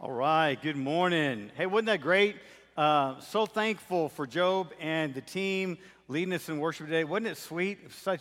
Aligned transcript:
All 0.00 0.12
right, 0.12 0.54
good 0.62 0.76
morning. 0.76 1.50
Hey, 1.56 1.66
wasn't 1.66 1.86
that 1.86 2.02
great? 2.02 2.36
Uh, 2.76 3.18
so 3.18 3.46
thankful 3.46 4.08
for 4.08 4.28
Job 4.28 4.70
and 4.78 5.12
the 5.12 5.20
team 5.20 5.76
leading 6.06 6.32
us 6.34 6.48
in 6.48 6.60
worship 6.60 6.86
today. 6.86 7.02
Wasn't 7.02 7.26
it 7.26 7.36
sweet? 7.36 7.90
Such, 7.90 8.20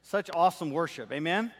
such 0.00 0.30
awesome 0.32 0.70
worship. 0.70 1.12
Amen? 1.12 1.52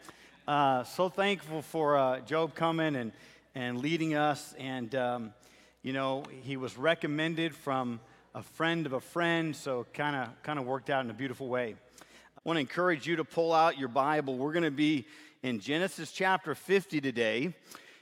Uh, 0.49 0.85
so 0.85 1.11
thankful 1.11 1.61
for 1.61 1.99
uh, 1.99 2.21
Job 2.21 2.55
coming 2.55 2.97
and, 2.97 3.13
and 3.55 3.83
leading 3.83 4.15
us. 4.15 4.55
And, 4.59 4.95
um, 4.95 5.35
you 5.83 5.93
know, 5.93 6.25
he 6.43 6.57
was 6.57 6.79
recommended 6.79 7.55
from 7.55 8.01
a 8.35 8.43
friend 8.43 8.87
of 8.87 8.95
a 8.95 9.01
friend, 9.01 9.55
so 9.55 9.85
kind 9.93 10.17
of 10.17 10.43
kind 10.43 10.59
of 10.59 10.65
worked 10.65 10.89
out 10.89 11.05
in 11.05 11.11
a 11.11 11.15
beautiful 11.15 11.49
way. 11.49 11.77
I 11.99 12.41
want 12.45 12.57
to 12.57 12.61
encourage 12.61 13.07
you 13.07 13.17
to 13.17 13.25
pull 13.25 13.53
out 13.53 13.79
your 13.79 13.89
Bible. 13.89 14.39
We're 14.39 14.55
going 14.55 14.63
to 14.63 14.71
be 14.71 15.07
in 15.43 15.61
Genesis 15.61 16.13
chapter 16.13 16.55
50 16.55 17.03
today 17.03 17.55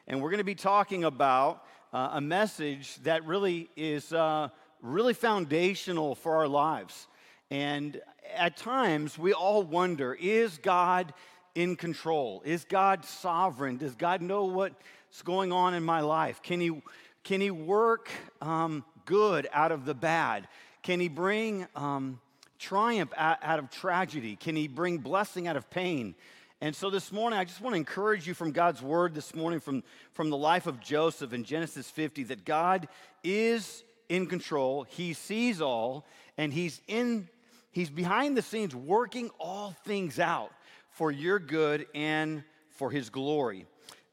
and 0.09 0.23
we're 0.23 0.31
going 0.31 0.39
to 0.39 0.45
be 0.45 0.55
talking 0.55 1.05
about 1.05 1.65
uh, 1.93 2.11
a 2.15 2.21
message 2.21 2.97
that 3.03 3.25
really 3.27 3.69
is 3.77 4.11
uh, 4.13 4.49
really 4.81 5.13
foundational 5.13 6.15
for 6.15 6.37
our 6.37 6.49
lives. 6.49 7.07
And 7.51 8.01
at 8.35 8.57
times, 8.57 9.19
we 9.19 9.35
all 9.35 9.63
wonder 9.63 10.15
is 10.15 10.57
God 10.59 11.13
in 11.55 11.77
control? 11.77 12.43
Is 12.47 12.65
God 12.65 13.05
sovereign? 13.05 13.77
Does 13.77 13.95
God 13.95 14.23
know 14.23 14.45
what's 14.45 15.23
going 15.25 15.53
on 15.53 15.75
in 15.75 15.83
my 15.83 16.01
life? 16.01 16.43
Can 16.43 16.61
He, 16.61 16.83
can 17.23 17.43
he 17.43 17.51
work 17.51 18.11
um, 18.41 18.85
good 19.05 19.47
out 19.53 19.73
of 19.73 19.85
the 19.85 19.95
bad? 19.95 20.49
Can 20.83 21.01
He 21.01 21.09
bring 21.09 21.67
um, 21.77 22.19
triumph 22.59 23.13
out, 23.15 23.39
out 23.43 23.59
of 23.59 23.71
tragedy? 23.71 24.37
Can 24.37 24.57
He 24.57 24.69
bring 24.69 24.99
blessing 24.99 25.47
out 25.49 25.57
of 25.57 25.69
pain? 25.69 26.15
And 26.61 26.75
so 26.75 26.91
this 26.91 27.13
morning, 27.13 27.39
I 27.39 27.45
just 27.45 27.61
want 27.61 27.75
to 27.75 27.77
encourage 27.77 28.27
you 28.27 28.35
from 28.35 28.51
God's 28.51 28.83
word 28.83 29.15
this 29.15 29.33
morning, 29.33 29.61
from, 29.61 29.85
from 30.11 30.29
the 30.29 30.37
life 30.37 30.67
of 30.67 30.81
Joseph 30.81 31.33
in 31.33 31.45
Genesis 31.45 31.89
50, 31.89 32.25
that 32.25 32.45
God 32.45 32.89
is 33.23 33.85
in 34.09 34.27
control. 34.27 34.83
He 34.83 35.13
sees 35.13 35.61
all, 35.61 36.05
and 36.37 36.53
He's 36.53 36.81
in 36.89 37.29
He's 37.71 37.91
behind 37.91 38.37
the 38.37 38.43
scenes 38.43 38.75
working 38.75 39.31
all 39.39 39.71
things 39.85 40.19
out 40.19 40.51
for 40.91 41.13
your 41.13 41.39
good 41.39 41.87
and 41.95 42.43
for 42.71 42.91
His 42.91 43.09
glory. 43.09 43.67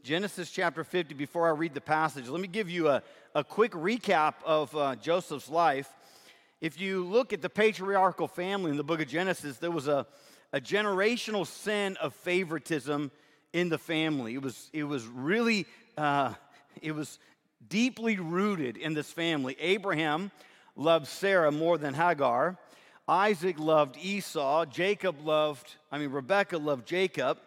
Genesis 0.04 0.52
chapter 0.52 0.84
50, 0.84 1.16
before 1.16 1.48
I 1.48 1.52
read 1.52 1.74
the 1.74 1.82
passage, 1.82 2.28
let 2.28 2.42
me 2.42 2.48
give 2.48 2.70
you 2.70 2.90
a, 2.90 3.02
a 3.34 3.44
quick 3.44 3.72
recap 3.72 4.36
of 4.46 4.76
uh, 4.76 4.96
Joseph's 4.98 5.50
life. 5.50 5.90
If 6.62 6.80
you 6.80 7.06
look 7.06 7.34
at 7.34 7.42
the 7.42 7.50
patriarchal 7.50 8.28
family 8.28 8.70
in 8.70 8.78
the 8.78 8.84
book 8.84 9.02
of 9.02 9.08
Genesis, 9.08 9.58
there 9.58 9.72
was 9.72 9.88
a 9.88 10.06
a 10.56 10.61
generational 10.61 11.45
sin 11.45 11.98
of 11.98 12.14
favoritism 12.14 13.11
in 13.52 13.67
the 13.67 13.78
family. 13.78 14.36
It 14.36 14.42
was, 14.42 14.70
it 14.72 14.86
was 14.86 15.06
really, 15.06 15.66
uh, 15.97 16.34
it 16.81 16.94
was 16.94 17.20
deeply 17.67 18.16
rooted 18.16 18.78
in 18.78 18.94
this 18.94 19.12
family. 19.12 19.58
Abraham 19.59 20.31
loved 20.78 21.08
Sarah 21.08 21.52
more 21.52 21.78
than 21.78 21.94
Hagar. 21.94 22.58
Isaac 23.06 23.59
loved 23.59 23.97
Esau. 23.97 24.64
Jacob 24.67 25.25
loved, 25.25 25.75
I 25.92 25.97
mean, 25.97 26.12
Rebecca 26.12 26.58
loved 26.58 26.88
Jacob. 26.88 27.38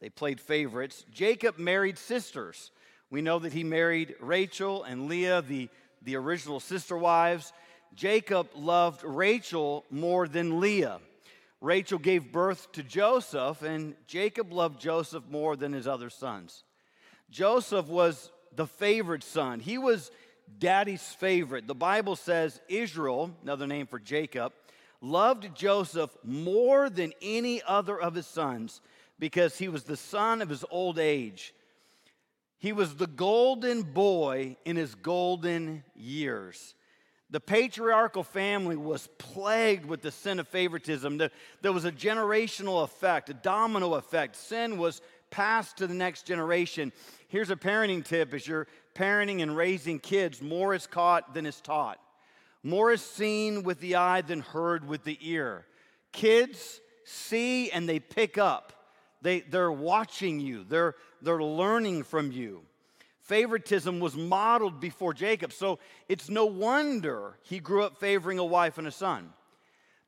They 0.00 0.08
played 0.08 0.40
favorites. 0.40 1.04
Jacob 1.12 1.58
married 1.58 1.98
sisters. 1.98 2.70
We 3.10 3.20
know 3.20 3.38
that 3.40 3.52
he 3.52 3.64
married 3.64 4.14
Rachel 4.18 4.82
and 4.84 5.08
Leah, 5.08 5.42
the, 5.42 5.68
the 6.00 6.16
original 6.16 6.58
sister 6.58 6.96
wives. 6.96 7.52
Jacob 7.94 8.48
loved 8.56 9.04
Rachel 9.04 9.84
more 9.90 10.26
than 10.26 10.58
Leah. 10.58 11.00
Rachel 11.64 11.98
gave 11.98 12.30
birth 12.30 12.70
to 12.72 12.82
Joseph, 12.82 13.62
and 13.62 13.94
Jacob 14.06 14.52
loved 14.52 14.78
Joseph 14.78 15.24
more 15.30 15.56
than 15.56 15.72
his 15.72 15.88
other 15.88 16.10
sons. 16.10 16.62
Joseph 17.30 17.86
was 17.86 18.30
the 18.54 18.66
favorite 18.66 19.24
son. 19.24 19.60
He 19.60 19.78
was 19.78 20.10
daddy's 20.58 21.02
favorite. 21.02 21.66
The 21.66 21.74
Bible 21.74 22.16
says 22.16 22.60
Israel, 22.68 23.30
another 23.42 23.66
name 23.66 23.86
for 23.86 23.98
Jacob, 23.98 24.52
loved 25.00 25.56
Joseph 25.56 26.14
more 26.22 26.90
than 26.90 27.14
any 27.22 27.62
other 27.62 27.98
of 27.98 28.14
his 28.14 28.26
sons 28.26 28.82
because 29.18 29.56
he 29.56 29.68
was 29.68 29.84
the 29.84 29.96
son 29.96 30.42
of 30.42 30.50
his 30.50 30.66
old 30.70 30.98
age. 30.98 31.54
He 32.58 32.74
was 32.74 32.96
the 32.96 33.06
golden 33.06 33.84
boy 33.84 34.58
in 34.66 34.76
his 34.76 34.94
golden 34.94 35.82
years. 35.96 36.74
The 37.30 37.40
patriarchal 37.40 38.22
family 38.22 38.76
was 38.76 39.08
plagued 39.18 39.86
with 39.86 40.02
the 40.02 40.10
sin 40.10 40.38
of 40.38 40.46
favoritism. 40.46 41.18
There 41.62 41.72
was 41.72 41.84
a 41.84 41.92
generational 41.92 42.84
effect, 42.84 43.30
a 43.30 43.34
domino 43.34 43.94
effect. 43.94 44.36
Sin 44.36 44.76
was 44.78 45.00
passed 45.30 45.78
to 45.78 45.86
the 45.86 45.94
next 45.94 46.26
generation. 46.26 46.92
Here's 47.28 47.50
a 47.50 47.56
parenting 47.56 48.04
tip 48.04 48.34
as 48.34 48.46
you're 48.46 48.68
parenting 48.94 49.42
and 49.42 49.56
raising 49.56 49.98
kids 49.98 50.40
more 50.40 50.74
is 50.74 50.86
caught 50.86 51.34
than 51.34 51.46
is 51.46 51.60
taught, 51.60 51.98
more 52.62 52.92
is 52.92 53.02
seen 53.02 53.64
with 53.64 53.80
the 53.80 53.96
eye 53.96 54.20
than 54.20 54.40
heard 54.40 54.86
with 54.86 55.02
the 55.02 55.18
ear. 55.20 55.66
Kids 56.12 56.80
see 57.04 57.70
and 57.70 57.88
they 57.88 57.98
pick 57.98 58.38
up. 58.38 58.72
They, 59.22 59.40
they're 59.40 59.72
watching 59.72 60.38
you, 60.38 60.64
they're, 60.68 60.94
they're 61.22 61.42
learning 61.42 62.04
from 62.04 62.30
you. 62.30 62.62
Favoritism 63.24 64.00
was 64.00 64.16
modeled 64.16 64.80
before 64.80 65.14
Jacob, 65.14 65.52
so 65.52 65.78
it's 66.10 66.28
no 66.28 66.44
wonder 66.44 67.38
he 67.42 67.58
grew 67.58 67.82
up 67.82 67.98
favoring 67.98 68.38
a 68.38 68.44
wife 68.44 68.76
and 68.76 68.86
a 68.86 68.90
son. 68.90 69.30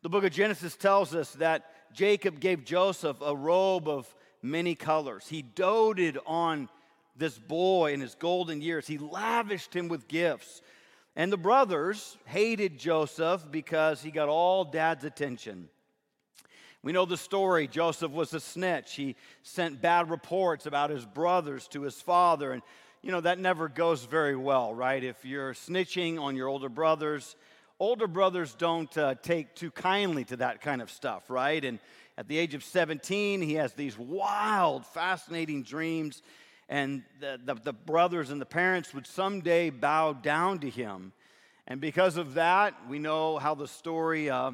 The 0.02 0.10
book 0.10 0.24
of 0.24 0.32
Genesis 0.32 0.76
tells 0.76 1.14
us 1.14 1.32
that 1.32 1.64
Jacob 1.94 2.40
gave 2.40 2.66
Joseph 2.66 3.16
a 3.22 3.34
robe 3.34 3.88
of 3.88 4.14
many 4.42 4.74
colors. 4.74 5.26
He 5.26 5.40
doted 5.40 6.18
on 6.26 6.68
this 7.16 7.38
boy 7.38 7.94
in 7.94 8.02
his 8.02 8.14
golden 8.14 8.60
years, 8.60 8.86
he 8.86 8.98
lavished 8.98 9.74
him 9.74 9.88
with 9.88 10.08
gifts. 10.08 10.60
And 11.16 11.32
the 11.32 11.38
brothers 11.38 12.18
hated 12.26 12.78
Joseph 12.78 13.50
because 13.50 14.02
he 14.02 14.10
got 14.10 14.28
all 14.28 14.64
dad's 14.64 15.04
attention. 15.04 15.70
We 16.82 16.92
know 16.92 17.06
the 17.06 17.16
story. 17.16 17.66
Joseph 17.66 18.12
was 18.12 18.34
a 18.34 18.40
snitch. 18.40 18.94
He 18.94 19.16
sent 19.42 19.80
bad 19.80 20.10
reports 20.10 20.66
about 20.66 20.90
his 20.90 21.06
brothers 21.06 21.66
to 21.68 21.82
his 21.82 22.00
father, 22.00 22.52
and 22.52 22.62
you 23.06 23.12
know, 23.12 23.20
that 23.20 23.38
never 23.38 23.68
goes 23.68 24.04
very 24.04 24.34
well, 24.34 24.74
right? 24.74 25.04
If 25.04 25.24
you're 25.24 25.54
snitching 25.54 26.20
on 26.20 26.34
your 26.34 26.48
older 26.48 26.68
brothers, 26.68 27.36
older 27.78 28.08
brothers 28.08 28.52
don't 28.56 28.98
uh, 28.98 29.14
take 29.22 29.54
too 29.54 29.70
kindly 29.70 30.24
to 30.24 30.38
that 30.38 30.60
kind 30.60 30.82
of 30.82 30.90
stuff, 30.90 31.30
right? 31.30 31.64
And 31.64 31.78
at 32.18 32.26
the 32.26 32.36
age 32.36 32.54
of 32.54 32.64
17, 32.64 33.42
he 33.42 33.54
has 33.54 33.74
these 33.74 33.96
wild, 33.96 34.84
fascinating 34.86 35.62
dreams, 35.62 36.20
and 36.68 37.04
the, 37.20 37.38
the, 37.44 37.54
the 37.54 37.72
brothers 37.72 38.30
and 38.30 38.40
the 38.40 38.44
parents 38.44 38.92
would 38.92 39.06
someday 39.06 39.70
bow 39.70 40.12
down 40.12 40.58
to 40.58 40.68
him. 40.68 41.12
And 41.68 41.80
because 41.80 42.16
of 42.16 42.34
that, 42.34 42.74
we 42.88 42.98
know 42.98 43.38
how 43.38 43.54
the 43.54 43.68
story 43.68 44.30
uh, 44.30 44.50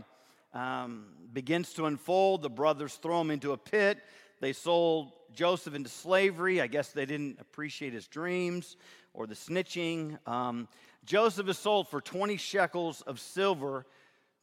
um, 0.52 1.06
begins 1.32 1.72
to 1.72 1.86
unfold. 1.86 2.42
The 2.42 2.50
brothers 2.50 2.96
throw 2.96 3.18
him 3.18 3.30
into 3.30 3.52
a 3.52 3.56
pit. 3.56 3.96
They 4.42 4.52
sold 4.52 5.12
Joseph 5.32 5.76
into 5.76 5.88
slavery. 5.88 6.60
I 6.60 6.66
guess 6.66 6.88
they 6.88 7.06
didn't 7.06 7.38
appreciate 7.38 7.92
his 7.92 8.08
dreams 8.08 8.76
or 9.14 9.28
the 9.28 9.36
snitching. 9.36 10.18
Um, 10.26 10.66
Joseph 11.04 11.48
is 11.48 11.58
sold 11.58 11.86
for 11.86 12.00
20 12.00 12.36
shekels 12.38 13.02
of 13.02 13.20
silver 13.20 13.86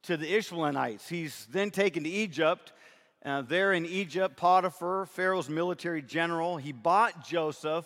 to 0.03 0.15
the 0.15 0.33
Ishmaelites. 0.33 1.09
He's 1.09 1.45
then 1.51 1.69
taken 1.69 2.05
to 2.05 2.09
Egypt. 2.09 2.71
Uh, 3.25 3.41
there 3.41 3.73
in 3.73 3.85
Egypt, 3.85 4.37
Potiphar, 4.37 5.05
Pharaoh's 5.05 5.49
military 5.49 6.01
general, 6.01 6.55
he 6.55 6.71
bought 6.71 7.27
Joseph 7.27 7.85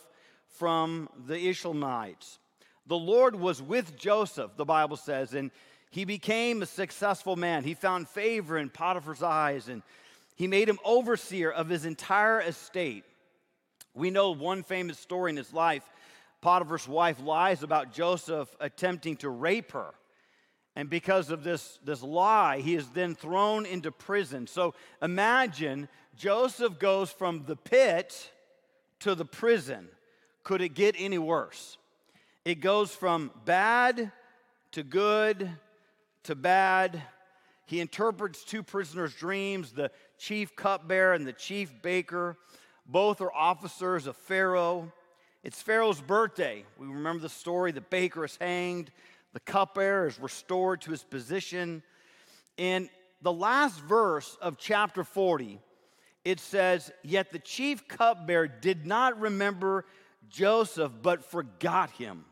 from 0.49 1.09
the 1.25 1.47
Ishmaelites. 1.47 2.37
The 2.85 2.95
Lord 2.95 3.33
was 3.35 3.59
with 3.59 3.97
Joseph, 3.97 4.51
the 4.55 4.65
Bible 4.65 4.97
says, 4.97 5.33
and 5.33 5.49
he 5.89 6.05
became 6.05 6.61
a 6.61 6.67
successful 6.67 7.35
man. 7.35 7.63
He 7.63 7.73
found 7.73 8.07
favor 8.07 8.59
in 8.59 8.69
Potiphar's 8.69 9.23
eyes 9.23 9.67
and 9.67 9.81
he 10.35 10.47
made 10.47 10.67
him 10.67 10.79
overseer 10.83 11.51
of 11.51 11.69
his 11.69 11.85
entire 11.85 12.41
estate. 12.41 13.03
We 13.93 14.09
know 14.09 14.31
one 14.31 14.63
famous 14.63 14.97
story 14.97 15.31
in 15.31 15.37
his 15.37 15.53
life. 15.53 15.83
Potiphar's 16.41 16.87
wife 16.87 17.21
lies 17.21 17.63
about 17.63 17.93
Joseph 17.93 18.53
attempting 18.59 19.17
to 19.17 19.29
rape 19.29 19.71
her. 19.73 19.93
And 20.75 20.89
because 20.89 21.29
of 21.29 21.43
this, 21.43 21.77
this 21.83 22.01
lie, 22.01 22.59
he 22.59 22.75
is 22.75 22.87
then 22.89 23.13
thrown 23.13 23.67
into 23.67 23.91
prison. 23.91 24.47
So 24.47 24.73
imagine 25.01 25.87
Joseph 26.15 26.79
goes 26.79 27.11
from 27.11 27.43
the 27.45 27.55
pit 27.55 28.31
to 29.01 29.13
the 29.13 29.25
prison. 29.25 29.87
Could 30.43 30.61
it 30.61 30.69
get 30.69 30.95
any 30.97 31.19
worse? 31.19 31.77
It 32.43 32.55
goes 32.55 32.93
from 32.93 33.31
bad 33.45 34.11
to 34.71 34.83
good 34.83 35.49
to 36.23 36.35
bad 36.35 37.03
he 37.65 37.79
interprets 37.79 38.43
two 38.43 38.63
prisoners' 38.63 39.13
dreams 39.13 39.71
the 39.71 39.91
chief 40.17 40.55
cupbearer 40.55 41.13
and 41.13 41.25
the 41.25 41.33
chief 41.33 41.71
baker. 41.81 42.37
Both 42.85 43.21
are 43.21 43.33
officers 43.33 44.07
of 44.07 44.15
Pharaoh. 44.15 44.91
It's 45.43 45.61
Pharaoh's 45.61 46.01
birthday. 46.01 46.65
We 46.77 46.87
remember 46.87 47.21
the 47.21 47.29
story 47.29 47.71
the 47.71 47.81
baker 47.81 48.25
is 48.25 48.37
hanged, 48.37 48.91
the 49.33 49.39
cupbearer 49.39 50.07
is 50.07 50.19
restored 50.19 50.81
to 50.81 50.91
his 50.91 51.03
position. 51.03 51.83
In 52.57 52.89
the 53.21 53.33
last 53.33 53.79
verse 53.81 54.37
of 54.41 54.57
chapter 54.57 55.03
40, 55.03 55.59
it 56.23 56.39
says, 56.39 56.91
Yet 57.03 57.31
the 57.31 57.39
chief 57.39 57.87
cupbearer 57.87 58.47
did 58.47 58.85
not 58.85 59.19
remember 59.19 59.85
Joseph, 60.29 60.91
but 61.01 61.25
forgot 61.25 61.89
him. 61.91 62.25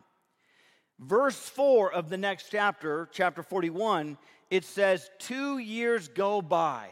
Verse 0.98 1.36
4 1.36 1.92
of 1.92 2.08
the 2.08 2.16
next 2.16 2.46
chapter, 2.50 3.08
chapter 3.12 3.42
41, 3.42 4.16
it 4.50 4.64
says, 4.64 5.10
Two 5.18 5.58
years 5.58 6.08
go 6.08 6.40
by. 6.40 6.90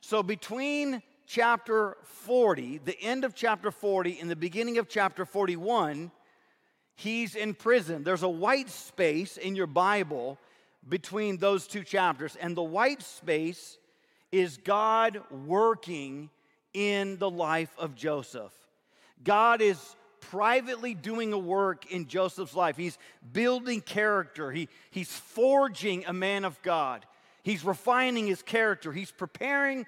So 0.00 0.22
between 0.22 1.02
chapter 1.26 1.96
40, 2.02 2.78
the 2.84 3.00
end 3.00 3.24
of 3.24 3.34
chapter 3.34 3.70
40, 3.70 4.18
and 4.20 4.30
the 4.30 4.36
beginning 4.36 4.78
of 4.78 4.88
chapter 4.88 5.24
41, 5.24 6.10
he's 6.96 7.34
in 7.34 7.54
prison. 7.54 8.02
There's 8.02 8.22
a 8.22 8.28
white 8.28 8.70
space 8.70 9.36
in 9.36 9.54
your 9.54 9.66
Bible 9.66 10.38
between 10.88 11.36
those 11.36 11.66
two 11.66 11.84
chapters, 11.84 12.36
and 12.36 12.56
the 12.56 12.62
white 12.62 13.02
space 13.02 13.78
is 14.32 14.56
God 14.56 15.20
working 15.30 16.30
in 16.72 17.18
the 17.18 17.30
life 17.30 17.70
of 17.78 17.94
Joseph. 17.94 18.52
God 19.22 19.60
is 19.60 19.96
privately 20.20 20.94
doing 20.94 21.32
a 21.32 21.38
work 21.38 21.90
in 21.90 22.06
Joseph's 22.06 22.54
life. 22.54 22.76
He's 22.76 22.98
building 23.32 23.80
character, 23.80 24.50
he, 24.50 24.68
he's 24.90 25.12
forging 25.12 26.04
a 26.06 26.12
man 26.12 26.44
of 26.44 26.60
God, 26.62 27.06
he's 27.42 27.64
refining 27.64 28.26
his 28.26 28.42
character, 28.42 28.92
he's 28.92 29.10
preparing 29.10 29.86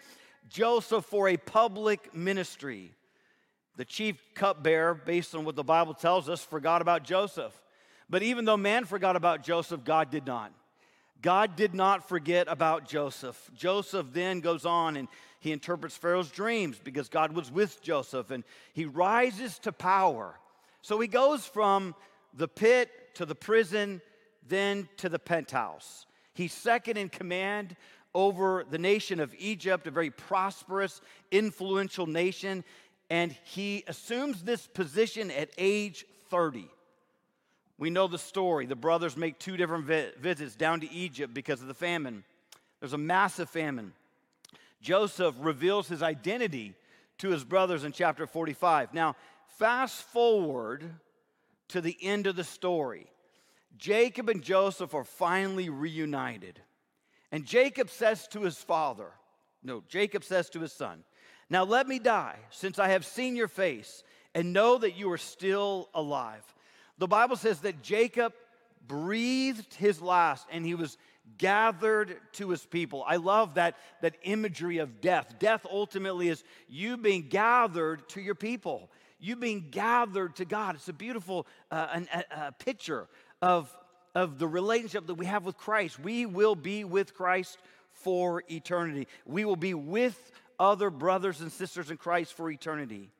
Joseph 0.48 1.04
for 1.04 1.28
a 1.28 1.36
public 1.36 2.14
ministry. 2.14 2.92
The 3.76 3.84
chief 3.84 4.22
cupbearer, 4.34 4.94
based 4.94 5.34
on 5.34 5.44
what 5.44 5.56
the 5.56 5.64
Bible 5.64 5.94
tells 5.94 6.28
us, 6.28 6.44
forgot 6.44 6.82
about 6.82 7.04
Joseph. 7.04 7.58
But 8.10 8.22
even 8.22 8.44
though 8.44 8.58
man 8.58 8.84
forgot 8.84 9.16
about 9.16 9.42
Joseph, 9.42 9.84
God 9.84 10.10
did 10.10 10.26
not. 10.26 10.52
God 11.22 11.56
did 11.56 11.72
not 11.72 12.08
forget 12.08 12.48
about 12.48 12.86
Joseph. 12.86 13.50
Joseph 13.54 14.08
then 14.12 14.40
goes 14.40 14.66
on 14.66 14.96
and 14.96 15.08
he 15.38 15.52
interprets 15.52 15.96
Pharaoh's 15.96 16.30
dreams 16.30 16.78
because 16.82 17.08
God 17.08 17.32
was 17.32 17.50
with 17.50 17.80
Joseph 17.80 18.30
and 18.30 18.44
he 18.74 18.84
rises 18.84 19.58
to 19.60 19.72
power. 19.72 20.38
So 20.82 21.00
he 21.00 21.08
goes 21.08 21.46
from 21.46 21.94
the 22.34 22.48
pit 22.48 22.90
to 23.14 23.24
the 23.24 23.34
prison, 23.34 24.02
then 24.46 24.88
to 24.98 25.08
the 25.08 25.18
penthouse. 25.18 26.06
He's 26.34 26.52
second 26.52 26.96
in 26.96 27.08
command 27.08 27.76
over 28.14 28.64
the 28.68 28.78
nation 28.78 29.20
of 29.20 29.34
Egypt, 29.38 29.86
a 29.86 29.90
very 29.90 30.10
prosperous, 30.10 31.00
influential 31.30 32.06
nation, 32.06 32.64
and 33.10 33.32
he 33.44 33.84
assumes 33.86 34.42
this 34.42 34.66
position 34.66 35.30
at 35.30 35.50
age 35.58 36.06
30. 36.30 36.68
We 37.78 37.90
know 37.90 38.06
the 38.06 38.18
story. 38.18 38.66
The 38.66 38.76
brothers 38.76 39.16
make 39.16 39.38
two 39.38 39.56
different 39.56 39.86
vi- 39.86 40.12
visits 40.18 40.54
down 40.54 40.80
to 40.80 40.92
Egypt 40.92 41.34
because 41.34 41.60
of 41.60 41.68
the 41.68 41.74
famine. 41.74 42.24
There's 42.80 42.92
a 42.92 42.98
massive 42.98 43.50
famine. 43.50 43.92
Joseph 44.80 45.34
reveals 45.38 45.88
his 45.88 46.02
identity 46.02 46.74
to 47.18 47.30
his 47.30 47.44
brothers 47.44 47.84
in 47.84 47.92
chapter 47.92 48.26
45. 48.26 48.94
Now, 48.94 49.16
fast 49.58 50.02
forward 50.02 50.90
to 51.68 51.80
the 51.80 51.96
end 52.02 52.26
of 52.26 52.36
the 52.36 52.44
story. 52.44 53.06
Jacob 53.78 54.28
and 54.28 54.42
Joseph 54.42 54.94
are 54.94 55.04
finally 55.04 55.68
reunited. 55.68 56.60
And 57.30 57.46
Jacob 57.46 57.88
says 57.90 58.28
to 58.28 58.42
his 58.42 58.58
father, 58.58 59.10
no, 59.62 59.82
Jacob 59.88 60.24
says 60.24 60.50
to 60.50 60.60
his 60.60 60.72
son, 60.72 61.04
Now 61.48 61.64
let 61.64 61.86
me 61.86 61.98
die, 61.98 62.36
since 62.50 62.78
I 62.78 62.88
have 62.88 63.06
seen 63.06 63.36
your 63.36 63.48
face, 63.48 64.02
and 64.34 64.52
know 64.52 64.78
that 64.78 64.96
you 64.96 65.10
are 65.12 65.18
still 65.18 65.88
alive. 65.94 66.42
The 66.98 67.08
Bible 67.08 67.36
says 67.36 67.60
that 67.60 67.82
Jacob 67.82 68.32
breathed 68.86 69.74
his 69.74 70.02
last 70.02 70.46
and 70.50 70.66
he 70.66 70.74
was 70.74 70.98
gathered 71.38 72.16
to 72.32 72.50
his 72.50 72.64
people. 72.66 73.04
I 73.06 73.16
love 73.16 73.54
that, 73.54 73.76
that 74.00 74.16
imagery 74.22 74.78
of 74.78 75.00
death. 75.00 75.36
Death 75.38 75.64
ultimately 75.70 76.28
is 76.28 76.42
you 76.68 76.96
being 76.96 77.28
gathered 77.28 78.08
to 78.10 78.20
your 78.20 78.34
people, 78.34 78.90
you 79.20 79.36
being 79.36 79.68
gathered 79.70 80.36
to 80.36 80.44
God. 80.44 80.74
It's 80.74 80.88
a 80.88 80.92
beautiful 80.92 81.46
uh, 81.70 81.88
an, 81.92 82.08
a, 82.12 82.46
a 82.48 82.52
picture 82.52 83.08
of, 83.42 83.76
of 84.14 84.38
the 84.38 84.46
relationship 84.46 85.08
that 85.08 85.14
we 85.14 85.26
have 85.26 85.44
with 85.44 85.58
Christ. 85.58 85.98
We 85.98 86.24
will 86.24 86.54
be 86.54 86.84
with 86.84 87.12
Christ 87.12 87.58
for 87.92 88.42
eternity, 88.50 89.06
we 89.26 89.44
will 89.44 89.56
be 89.56 89.74
with 89.74 90.32
other 90.58 90.90
brothers 90.90 91.40
and 91.40 91.52
sisters 91.52 91.90
in 91.90 91.96
Christ 91.96 92.32
for 92.32 92.50
eternity. 92.50 93.10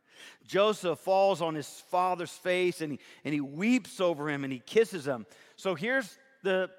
Joseph 0.46 0.98
falls 1.00 1.42
on 1.42 1.54
his 1.54 1.69
father's 1.90 2.30
face 2.30 2.80
and 2.80 2.92
he, 2.92 2.98
and 3.24 3.34
he 3.34 3.40
weeps 3.40 4.00
over 4.00 4.30
him 4.30 4.44
and 4.44 4.52
he 4.52 4.60
kisses 4.60 5.06
him. 5.06 5.26
So 5.56 5.74
here's 5.74 6.19
the, 6.42 6.70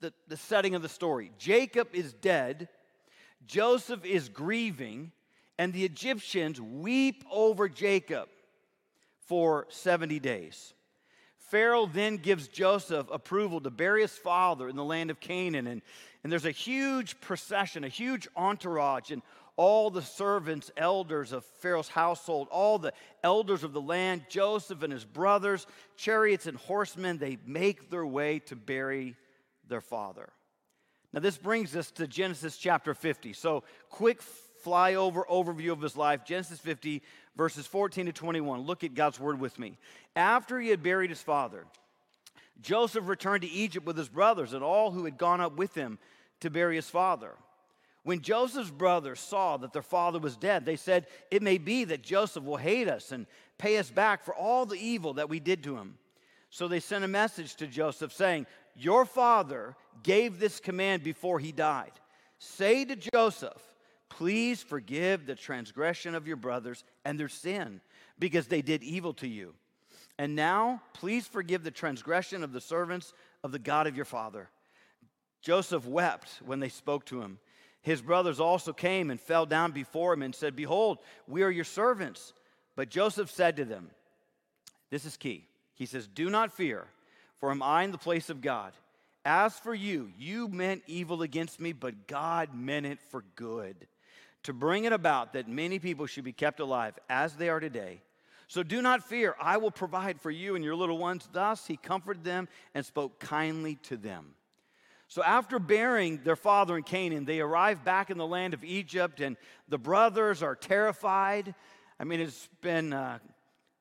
the, 0.00 0.12
the 0.28 0.36
setting 0.36 0.74
of 0.74 0.82
the 0.82 0.88
story 0.88 1.30
Jacob 1.38 1.88
is 1.92 2.12
dead, 2.12 2.68
Joseph 3.46 4.04
is 4.04 4.28
grieving, 4.28 5.12
and 5.58 5.72
the 5.72 5.84
Egyptians 5.84 6.60
weep 6.60 7.24
over 7.30 7.68
Jacob 7.68 8.28
for 9.26 9.66
70 9.70 10.18
days. 10.20 10.74
Pharaoh 11.50 11.86
then 11.86 12.16
gives 12.16 12.46
Joseph 12.46 13.08
approval 13.10 13.60
to 13.60 13.70
bury 13.70 14.02
his 14.02 14.16
father 14.16 14.68
in 14.68 14.76
the 14.76 14.84
land 14.84 15.10
of 15.10 15.18
Canaan. 15.18 15.66
And, 15.66 15.82
and 16.22 16.30
there's 16.30 16.44
a 16.44 16.52
huge 16.52 17.20
procession, 17.20 17.82
a 17.82 17.88
huge 17.88 18.28
entourage, 18.36 19.10
and 19.10 19.20
all 19.56 19.90
the 19.90 20.00
servants, 20.00 20.70
elders 20.76 21.32
of 21.32 21.44
Pharaoh's 21.44 21.88
household, 21.88 22.46
all 22.52 22.78
the 22.78 22.92
elders 23.24 23.64
of 23.64 23.72
the 23.72 23.80
land, 23.80 24.22
Joseph 24.28 24.84
and 24.84 24.92
his 24.92 25.04
brothers, 25.04 25.66
chariots 25.96 26.46
and 26.46 26.56
horsemen, 26.56 27.18
they 27.18 27.36
make 27.44 27.90
their 27.90 28.06
way 28.06 28.38
to 28.38 28.54
bury 28.54 29.16
their 29.68 29.80
father. 29.80 30.30
Now, 31.12 31.18
this 31.18 31.36
brings 31.36 31.74
us 31.74 31.90
to 31.92 32.06
Genesis 32.06 32.56
chapter 32.56 32.94
50. 32.94 33.32
So, 33.32 33.64
quick 33.88 34.22
flyover 34.64 35.24
overview 35.26 35.72
of 35.72 35.80
his 35.80 35.96
life 35.96 36.24
Genesis 36.24 36.60
50, 36.60 37.02
verses 37.36 37.66
14 37.66 38.06
to 38.06 38.12
21. 38.12 38.62
Look 38.62 38.84
at 38.84 38.94
God's 38.94 39.20
word 39.20 39.40
with 39.40 39.58
me. 39.58 39.78
After 40.16 40.60
he 40.60 40.68
had 40.68 40.82
buried 40.82 41.10
his 41.10 41.22
father, 41.22 41.66
Joseph 42.60 43.08
returned 43.08 43.42
to 43.42 43.50
Egypt 43.50 43.86
with 43.86 43.96
his 43.96 44.08
brothers 44.08 44.52
and 44.52 44.62
all 44.62 44.90
who 44.90 45.04
had 45.04 45.18
gone 45.18 45.40
up 45.40 45.56
with 45.56 45.74
him 45.74 45.98
to 46.40 46.50
bury 46.50 46.76
his 46.76 46.88
father. 46.88 47.32
When 48.02 48.22
Joseph's 48.22 48.70
brothers 48.70 49.20
saw 49.20 49.58
that 49.58 49.72
their 49.72 49.82
father 49.82 50.18
was 50.18 50.36
dead, 50.36 50.64
they 50.64 50.76
said, 50.76 51.06
It 51.30 51.42
may 51.42 51.58
be 51.58 51.84
that 51.84 52.02
Joseph 52.02 52.44
will 52.44 52.56
hate 52.56 52.88
us 52.88 53.12
and 53.12 53.26
pay 53.58 53.76
us 53.76 53.90
back 53.90 54.24
for 54.24 54.34
all 54.34 54.64
the 54.64 54.78
evil 54.78 55.14
that 55.14 55.28
we 55.28 55.38
did 55.38 55.62
to 55.64 55.76
him. 55.76 55.98
So 56.48 56.66
they 56.66 56.80
sent 56.80 57.04
a 57.04 57.08
message 57.08 57.54
to 57.56 57.66
Joseph 57.66 58.12
saying, 58.12 58.46
Your 58.74 59.04
father 59.04 59.76
gave 60.02 60.38
this 60.38 60.60
command 60.60 61.02
before 61.02 61.38
he 61.38 61.52
died. 61.52 61.92
Say 62.38 62.86
to 62.86 62.96
Joseph, 62.96 63.62
Please 64.10 64.62
forgive 64.62 65.24
the 65.24 65.34
transgression 65.34 66.14
of 66.14 66.26
your 66.26 66.36
brothers 66.36 66.84
and 67.04 67.18
their 67.18 67.28
sin, 67.28 67.80
because 68.18 68.46
they 68.46 68.60
did 68.60 68.82
evil 68.82 69.14
to 69.14 69.26
you. 69.26 69.54
And 70.18 70.36
now, 70.36 70.82
please 70.92 71.26
forgive 71.26 71.64
the 71.64 71.70
transgression 71.70 72.44
of 72.44 72.52
the 72.52 72.60
servants 72.60 73.14
of 73.42 73.52
the 73.52 73.58
God 73.58 73.86
of 73.86 73.96
your 73.96 74.04
father. 74.04 74.50
Joseph 75.40 75.86
wept 75.86 76.40
when 76.44 76.60
they 76.60 76.68
spoke 76.68 77.06
to 77.06 77.22
him. 77.22 77.38
His 77.80 78.02
brothers 78.02 78.40
also 78.40 78.74
came 78.74 79.10
and 79.10 79.18
fell 79.18 79.46
down 79.46 79.72
before 79.72 80.12
him 80.12 80.22
and 80.22 80.34
said, 80.34 80.54
Behold, 80.54 80.98
we 81.26 81.42
are 81.42 81.50
your 81.50 81.64
servants. 81.64 82.34
But 82.76 82.90
Joseph 82.90 83.30
said 83.30 83.56
to 83.56 83.64
them, 83.64 83.90
This 84.90 85.06
is 85.06 85.16
key. 85.16 85.46
He 85.74 85.86
says, 85.86 86.06
Do 86.06 86.28
not 86.28 86.52
fear, 86.52 86.86
for 87.38 87.50
am 87.50 87.62
I 87.62 87.84
in 87.84 87.92
the 87.92 87.96
place 87.96 88.28
of 88.28 88.42
God? 88.42 88.74
As 89.24 89.58
for 89.58 89.74
you, 89.74 90.10
you 90.18 90.48
meant 90.48 90.82
evil 90.86 91.22
against 91.22 91.60
me, 91.60 91.72
but 91.72 92.06
God 92.06 92.54
meant 92.54 92.86
it 92.86 92.98
for 93.10 93.24
good, 93.36 93.86
to 94.44 94.52
bring 94.52 94.84
it 94.84 94.92
about 94.92 95.32
that 95.34 95.48
many 95.48 95.78
people 95.78 96.06
should 96.06 96.24
be 96.24 96.32
kept 96.32 96.60
alive 96.60 96.98
as 97.08 97.34
they 97.34 97.48
are 97.48 97.60
today. 97.60 98.00
So 98.48 98.62
do 98.62 98.82
not 98.82 99.04
fear, 99.04 99.36
I 99.40 99.58
will 99.58 99.70
provide 99.70 100.20
for 100.20 100.30
you 100.30 100.56
and 100.56 100.64
your 100.64 100.74
little 100.74 100.98
ones. 100.98 101.28
Thus 101.32 101.66
he 101.66 101.76
comforted 101.76 102.24
them 102.24 102.48
and 102.74 102.84
spoke 102.84 103.20
kindly 103.20 103.76
to 103.84 103.96
them. 103.96 104.34
So, 105.06 105.24
after 105.24 105.58
burying 105.58 106.20
their 106.22 106.36
father 106.36 106.76
in 106.76 106.84
Canaan, 106.84 107.24
they 107.24 107.40
arrive 107.40 107.84
back 107.84 108.10
in 108.10 108.16
the 108.16 108.26
land 108.26 108.54
of 108.54 108.62
Egypt, 108.62 109.18
and 109.18 109.36
the 109.68 109.76
brothers 109.76 110.40
are 110.40 110.54
terrified. 110.54 111.52
I 111.98 112.04
mean, 112.04 112.20
it's 112.20 112.48
been 112.60 112.92
uh, 112.92 113.18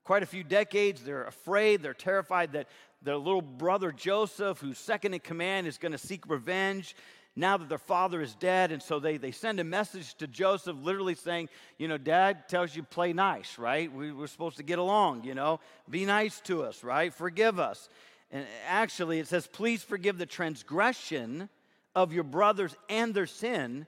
quite 0.03 0.23
a 0.23 0.25
few 0.25 0.43
decades. 0.43 1.03
They're 1.03 1.25
afraid, 1.25 1.83
they're 1.83 1.93
terrified 1.93 2.53
that 2.53 2.67
their 3.03 3.15
little 3.15 3.43
brother 3.43 3.91
Joseph, 3.91 4.59
who's 4.59 4.79
second 4.79 5.13
in 5.13 5.19
command, 5.19 5.67
is 5.67 5.77
going 5.77 5.91
to 5.91 5.99
seek 5.99 6.27
revenge 6.27 6.95
now 7.35 7.57
that 7.57 7.69
their 7.69 7.77
father 7.77 8.21
is 8.21 8.35
dead. 8.35 8.71
And 8.71 8.81
so 8.81 8.99
they, 8.99 9.17
they 9.17 9.31
send 9.31 9.59
a 9.59 9.63
message 9.63 10.15
to 10.15 10.27
Joseph, 10.27 10.77
literally 10.81 11.15
saying, 11.15 11.49
You 11.77 11.87
know, 11.87 11.97
dad 11.97 12.49
tells 12.49 12.75
you 12.75 12.83
play 12.83 13.13
nice, 13.13 13.57
right? 13.57 13.91
We, 13.91 14.11
we're 14.11 14.27
supposed 14.27 14.57
to 14.57 14.63
get 14.63 14.79
along, 14.79 15.23
you 15.23 15.35
know, 15.35 15.59
be 15.89 16.05
nice 16.05 16.39
to 16.41 16.63
us, 16.63 16.83
right? 16.83 17.13
Forgive 17.13 17.59
us. 17.59 17.89
And 18.31 18.45
actually, 18.67 19.19
it 19.19 19.27
says, 19.27 19.47
Please 19.47 19.83
forgive 19.83 20.17
the 20.17 20.25
transgression 20.25 21.49
of 21.95 22.13
your 22.13 22.23
brothers 22.23 22.75
and 22.89 23.13
their 23.13 23.27
sin 23.27 23.87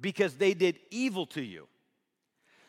because 0.00 0.34
they 0.34 0.54
did 0.54 0.78
evil 0.90 1.26
to 1.26 1.42
you. 1.42 1.68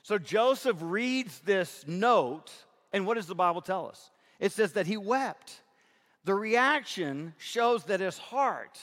So 0.04 0.18
Joseph 0.18 0.78
reads 0.82 1.40
this 1.40 1.86
note, 1.88 2.52
and 2.92 3.08
what 3.08 3.16
does 3.16 3.28
the 3.28 3.36
Bible 3.36 3.62
tell 3.62 3.88
us? 3.88 4.12
It 4.40 4.52
says 4.52 4.74
that 4.74 4.88
he 4.88 4.98
wept. 4.98 5.62
The 6.26 6.36
reaction 6.36 7.34
shows 7.38 7.86
that 7.86 8.02
his 8.02 8.18
heart 8.18 8.80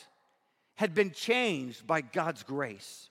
had 0.80 0.94
been 0.94 1.10
changed 1.10 1.86
by 1.86 2.00
God's 2.00 2.42
grace. 2.42 3.10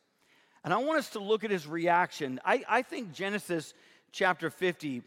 And 0.63 0.73
I 0.73 0.77
want 0.77 0.97
us 0.97 1.11
to 1.11 1.19
look 1.19 1.43
at 1.43 1.51
his 1.51 1.67
reaction. 1.67 2.39
I, 2.43 2.63
I 2.67 2.81
think 2.81 3.13
Genesis 3.13 3.75
chapter 4.11 4.49
50 4.49 5.03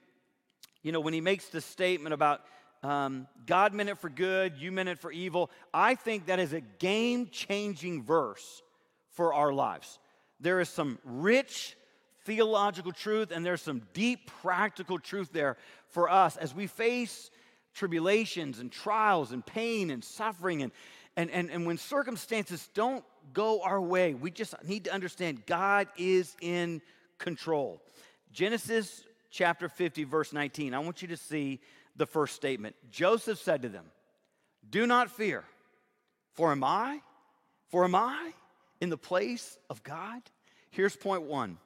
You 0.85 0.93
know, 0.93 1.01
when 1.01 1.13
he 1.13 1.21
makes 1.21 1.49
the 1.49 1.61
statement 1.61 2.15
about 2.15 2.43
um, 2.85 3.27
God 3.47 3.75
meant 3.75 3.89
it 3.89 3.99
for 3.99 4.09
good, 4.09 4.57
you 4.59 4.71
meant 4.71 4.89
it 4.89 5.01
for 5.01 5.11
evil, 5.11 5.51
I 5.75 5.97
think 5.97 6.27
that 6.27 6.39
is 6.39 6.53
a 6.53 6.61
game 6.61 7.31
changing 7.33 8.05
verse 8.05 8.63
for 9.11 9.35
our 9.35 9.53
lives. 9.53 9.99
There 10.39 10.61
is 10.61 10.69
some 10.69 11.01
rich 11.05 11.77
theological 12.27 12.93
truth 12.93 13.33
and 13.33 13.45
there's 13.45 13.61
some 13.61 13.83
deep 13.93 14.31
practical 14.41 15.01
truth 15.01 15.33
there 15.33 15.57
for 15.89 16.09
us 16.09 16.37
as 16.37 16.55
we 16.55 16.69
face 16.69 17.29
tribulations 17.75 18.61
and 18.61 18.71
trials 18.71 19.33
and 19.33 19.45
pain 19.45 19.91
and 19.91 20.05
suffering 20.05 20.63
and 20.63 20.71
and, 21.17 21.31
and, 21.31 21.51
and 21.51 21.67
when 21.67 21.79
circumstances 21.79 22.69
don't 22.75 23.05
go 23.33 23.63
our 23.63 23.81
way, 23.81 24.15
we 24.15 24.31
just 24.31 24.55
need 24.65 24.85
to 24.85 24.93
understand 24.93 25.45
God 25.47 25.89
is 25.97 26.37
in 26.41 26.81
control. 27.19 27.83
Genesis 28.33 29.05
chapter 29.31 29.69
50, 29.69 30.05
verse 30.05 30.33
19. 30.33 30.75
I 30.75 30.79
want 30.79 31.03
you 31.03 31.09
to 31.09 31.17
see 31.17 31.61
the 31.97 32.07
first 32.07 32.35
statement. 32.35 32.77
Joseph 32.91 33.39
said 33.39 33.63
to 33.63 33.69
them, 33.69 33.85
Do 34.69 34.87
not 34.87 35.11
fear, 35.11 35.45
for 36.33 36.51
am 36.51 36.65
I, 36.65 37.01
for 37.69 37.85
am 37.85 37.95
I 37.95 38.33
in 38.81 38.91
the 38.91 38.97
place 38.97 39.59
of 39.69 39.83
God? 39.83 40.23
Here's 40.71 40.97
point 40.97 41.25
one 41.25 41.59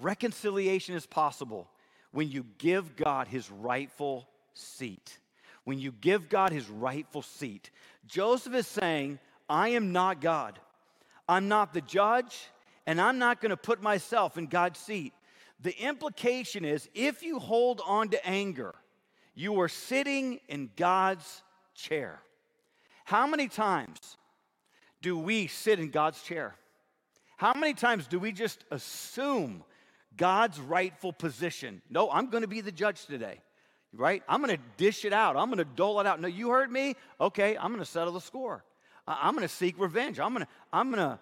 reconciliation 0.00 0.94
is 0.94 1.06
possible 1.06 1.68
when 2.10 2.28
you 2.28 2.44
give 2.58 2.96
God 2.96 3.28
his 3.28 3.50
rightful 3.50 4.28
seat. 4.54 5.18
When 5.68 5.78
you 5.78 5.92
give 5.92 6.30
God 6.30 6.50
his 6.50 6.66
rightful 6.70 7.20
seat. 7.20 7.70
Joseph 8.06 8.54
is 8.54 8.66
saying, 8.66 9.18
I 9.50 9.68
am 9.68 9.92
not 9.92 10.22
God. 10.22 10.58
I'm 11.28 11.46
not 11.46 11.74
the 11.74 11.82
judge, 11.82 12.48
and 12.86 12.98
I'm 12.98 13.18
not 13.18 13.42
going 13.42 13.50
to 13.50 13.56
put 13.58 13.82
myself 13.82 14.38
in 14.38 14.46
God's 14.46 14.78
seat. 14.78 15.12
The 15.60 15.78
implication 15.78 16.64
is 16.64 16.88
if 16.94 17.22
you 17.22 17.38
hold 17.38 17.82
on 17.86 18.08
to 18.08 18.26
anger, 18.26 18.74
you 19.34 19.60
are 19.60 19.68
sitting 19.68 20.40
in 20.48 20.70
God's 20.74 21.42
chair. 21.74 22.22
How 23.04 23.26
many 23.26 23.46
times 23.46 24.16
do 25.02 25.18
we 25.18 25.48
sit 25.48 25.78
in 25.78 25.90
God's 25.90 26.22
chair? 26.22 26.54
How 27.36 27.52
many 27.52 27.74
times 27.74 28.06
do 28.06 28.18
we 28.18 28.32
just 28.32 28.64
assume 28.70 29.62
God's 30.16 30.58
rightful 30.58 31.12
position? 31.12 31.82
No, 31.90 32.10
I'm 32.10 32.30
going 32.30 32.40
to 32.40 32.48
be 32.48 32.62
the 32.62 32.72
judge 32.72 33.04
today 33.04 33.42
right? 33.92 34.22
I'm 34.28 34.42
going 34.42 34.56
to 34.56 34.62
dish 34.76 35.04
it 35.04 35.12
out. 35.12 35.36
I'm 35.36 35.46
going 35.46 35.58
to 35.58 35.64
dole 35.64 36.00
it 36.00 36.06
out. 36.06 36.20
No, 36.20 36.28
you 36.28 36.50
heard 36.50 36.70
me? 36.70 36.94
Okay, 37.20 37.56
I'm 37.56 37.68
going 37.68 37.84
to 37.84 37.90
settle 37.90 38.12
the 38.12 38.20
score. 38.20 38.64
I'm 39.06 39.34
going 39.34 39.46
to 39.46 39.52
seek 39.52 39.78
revenge. 39.78 40.20
I'm 40.20 40.34
going 40.34 40.44
to, 40.44 40.50
I'm 40.72 40.90
going 40.90 41.02
to, 41.02 41.18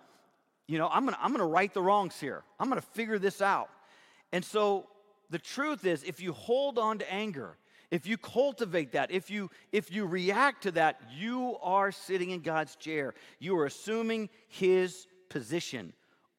you 0.67 0.79
know, 0.79 0.89
I'm 0.89 1.05
going 1.05 1.15
to, 1.15 1.23
I'm 1.23 1.29
going 1.29 1.41
to 1.41 1.47
right 1.47 1.73
the 1.73 1.83
wrongs 1.83 2.19
here. 2.19 2.43
I'm 2.59 2.69
going 2.69 2.81
to 2.81 2.87
figure 2.89 3.19
this 3.19 3.41
out. 3.41 3.71
And 4.33 4.45
so 4.45 4.87
the 5.31 5.39
truth 5.39 5.87
is, 5.87 6.03
if 6.03 6.21
you 6.21 6.33
hold 6.33 6.79
on 6.79 6.99
to 6.99 7.13
anger, 7.13 7.57
if 7.91 8.07
you 8.07 8.19
cultivate 8.19 8.93
that, 8.93 9.13
if 9.13 9.31
you 9.31 9.49
if 9.71 9.93
you 9.93 10.07
react 10.07 10.65
to 10.65 10.73
that, 10.73 11.01
you 11.17 11.57
are 11.63 11.93
sitting 11.93 12.31
in 12.31 12.41
God's 12.41 12.75
chair. 12.75 13.15
You 13.39 13.57
are 13.59 13.67
assuming 13.67 14.29
his 14.49 15.07
position. 15.29 15.93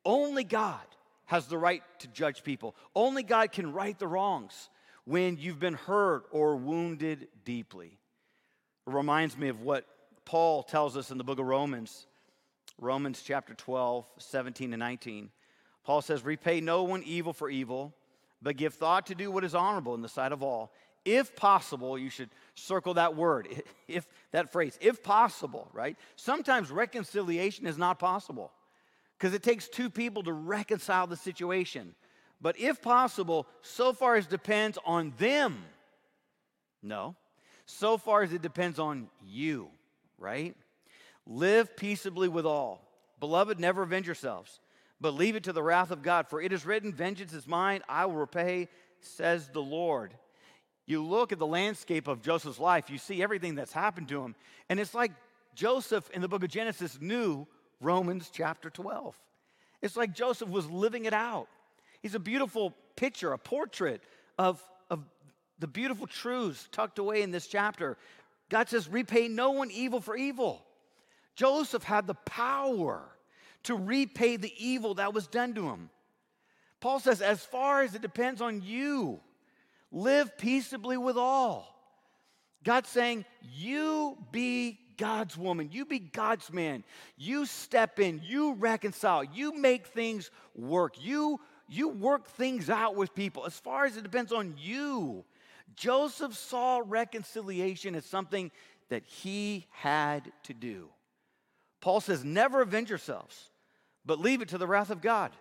Only 0.03 0.43
God 0.43 0.83
has 1.25 1.47
the 1.47 1.57
right 1.57 1.81
to 1.99 2.07
judge 2.09 2.43
people. 2.43 2.75
Only 2.93 3.23
God 3.23 3.53
can 3.53 3.71
right 3.71 3.97
the 3.97 4.07
wrongs 4.07 4.69
when 5.07 5.37
you've 5.37 5.59
been 5.59 5.73
hurt 5.73 6.25
or 6.31 6.57
wounded 6.57 7.29
deeply. 7.45 7.97
It 8.85 8.93
reminds 8.93 9.37
me 9.37 9.47
of 9.47 9.61
what 9.61 9.85
Paul 10.25 10.63
tells 10.63 10.97
us 10.97 11.11
in 11.11 11.17
the 11.17 11.23
book 11.23 11.39
of 11.39 11.45
Romans, 11.45 12.05
Romans 12.77 13.23
chapter 13.25 13.53
12, 13.53 14.05
17 14.17 14.71
to 14.71 14.77
19. 14.77 15.29
Paul 15.85 16.01
says, 16.01 16.25
Repay 16.25 16.59
no 16.59 16.83
one 16.83 17.03
evil 17.03 17.31
for 17.31 17.49
evil, 17.49 17.95
but 18.41 18.57
give 18.57 18.73
thought 18.73 19.05
to 19.05 19.15
do 19.15 19.31
what 19.31 19.45
is 19.45 19.55
honorable 19.55 19.95
in 19.95 20.01
the 20.01 20.09
sight 20.09 20.33
of 20.33 20.43
all. 20.43 20.73
If 21.05 21.37
possible, 21.37 21.97
you 21.97 22.09
should 22.09 22.29
circle 22.55 22.95
that 22.95 23.15
word, 23.15 23.47
if 23.87 24.05
that 24.31 24.51
phrase, 24.51 24.77
if 24.81 25.01
possible, 25.03 25.69
right? 25.71 25.95
Sometimes 26.17 26.69
reconciliation 26.69 27.65
is 27.65 27.77
not 27.77 27.97
possible 27.97 28.51
because 29.17 29.33
it 29.33 29.41
takes 29.41 29.69
two 29.69 29.89
people 29.89 30.23
to 30.23 30.33
reconcile 30.33 31.07
the 31.07 31.15
situation. 31.15 31.95
But 32.39 32.59
if 32.59 32.81
possible, 32.81 33.47
so 33.61 33.93
far 33.93 34.15
as 34.15 34.27
depends 34.27 34.77
on 34.85 35.13
them. 35.17 35.63
No. 36.83 37.15
So 37.65 37.97
far 37.97 38.21
as 38.21 38.31
it 38.31 38.41
depends 38.41 38.79
on 38.79 39.09
you, 39.25 39.69
right? 40.17 40.55
Live 41.25 41.75
peaceably 41.75 42.27
with 42.27 42.45
all. 42.45 42.81
Beloved, 43.19 43.59
never 43.59 43.83
avenge 43.83 44.05
yourselves, 44.05 44.59
but 45.01 45.15
leave 45.15 45.35
it 45.35 45.43
to 45.45 45.53
the 45.53 45.63
wrath 45.63 45.91
of 45.91 46.03
God. 46.03 46.27
For 46.27 46.41
it 46.41 46.53
is 46.53 46.65
written, 46.65 46.93
Vengeance 46.93 47.33
is 47.33 47.47
mine, 47.47 47.81
I 47.89 48.05
will 48.05 48.15
repay, 48.15 48.69
says 49.01 49.49
the 49.49 49.61
Lord. 49.61 50.13
You 50.85 51.03
look 51.03 51.33
at 51.33 51.39
the 51.39 51.47
landscape 51.47 52.07
of 52.07 52.21
Joseph's 52.21 52.59
life, 52.59 52.89
you 52.89 52.97
see 52.97 53.21
everything 53.21 53.55
that's 53.55 53.73
happened 53.73 54.07
to 54.09 54.21
him. 54.21 54.35
And 54.69 54.79
it's 54.79 54.93
like 54.93 55.11
Joseph 55.53 56.09
in 56.11 56.21
the 56.21 56.27
book 56.27 56.43
of 56.43 56.49
Genesis 56.49 56.99
knew 57.01 57.47
Romans 57.81 58.29
chapter 58.31 58.69
12. 58.69 59.15
It's 59.81 59.97
like 59.97 60.13
Joseph 60.13 60.49
was 60.49 60.69
living 60.69 61.05
it 61.05 61.13
out. 61.13 61.47
He's 62.01 62.15
a 62.15 62.19
beautiful 62.19 62.75
picture, 62.95 63.33
a 63.33 63.37
portrait 63.37 64.01
of, 64.37 64.61
of 64.89 65.01
the 65.59 65.67
beautiful 65.67 66.07
truths 66.07 66.67
tucked 66.71 66.99
away 66.99 67.21
in 67.21 67.31
this 67.31 67.47
chapter. 67.47 67.97
God 68.49 68.69
says, 68.69 68.87
repay 68.87 69.27
no 69.27 69.51
one 69.51 69.71
evil 69.71 69.99
for 69.99 70.15
evil. 70.15 70.63
Joseph 71.35 71.83
had 71.83 72.07
the 72.07 72.13
power 72.13 73.03
to 73.63 73.75
repay 73.75 74.37
the 74.37 74.53
evil 74.57 74.95
that 74.95 75.13
was 75.13 75.27
done 75.27 75.53
to 75.55 75.69
him. 75.69 75.89
Paul 76.79 76.99
says, 76.99 77.21
as 77.21 77.43
far 77.43 77.81
as 77.81 77.95
it 77.95 78.01
depends 78.01 78.41
on 78.41 78.61
you, 78.61 79.19
live 79.91 80.37
peaceably 80.37 80.97
with 80.97 81.17
all. 81.17 81.73
God's 82.63 82.89
saying, 82.89 83.25
you 83.55 84.17
be 84.31 84.79
God's 84.97 85.37
woman, 85.37 85.69
you 85.71 85.85
be 85.85 85.99
God's 85.99 86.51
man. 86.51 86.83
You 87.17 87.45
step 87.45 87.99
in, 87.99 88.21
you 88.23 88.53
reconcile, 88.53 89.23
you 89.23 89.55
make 89.55 89.87
things 89.87 90.31
work. 90.55 90.95
You 90.99 91.39
you 91.67 91.89
work 91.89 92.27
things 92.27 92.69
out 92.69 92.95
with 92.95 93.13
people 93.13 93.45
as 93.45 93.57
far 93.57 93.85
as 93.85 93.97
it 93.97 94.03
depends 94.03 94.31
on 94.31 94.55
you. 94.57 95.25
Joseph 95.75 96.33
saw 96.33 96.81
reconciliation 96.85 97.95
as 97.95 98.05
something 98.05 98.51
that 98.89 99.03
he 99.05 99.67
had 99.71 100.31
to 100.43 100.53
do. 100.53 100.89
Paul 101.81 101.99
says, 101.99 102.23
Never 102.23 102.61
avenge 102.61 102.89
yourselves, 102.89 103.51
but 104.05 104.19
leave 104.19 104.41
it 104.41 104.49
to 104.49 104.57
the 104.57 104.67
wrath 104.67 104.89
of 104.89 105.01
God. 105.01 105.31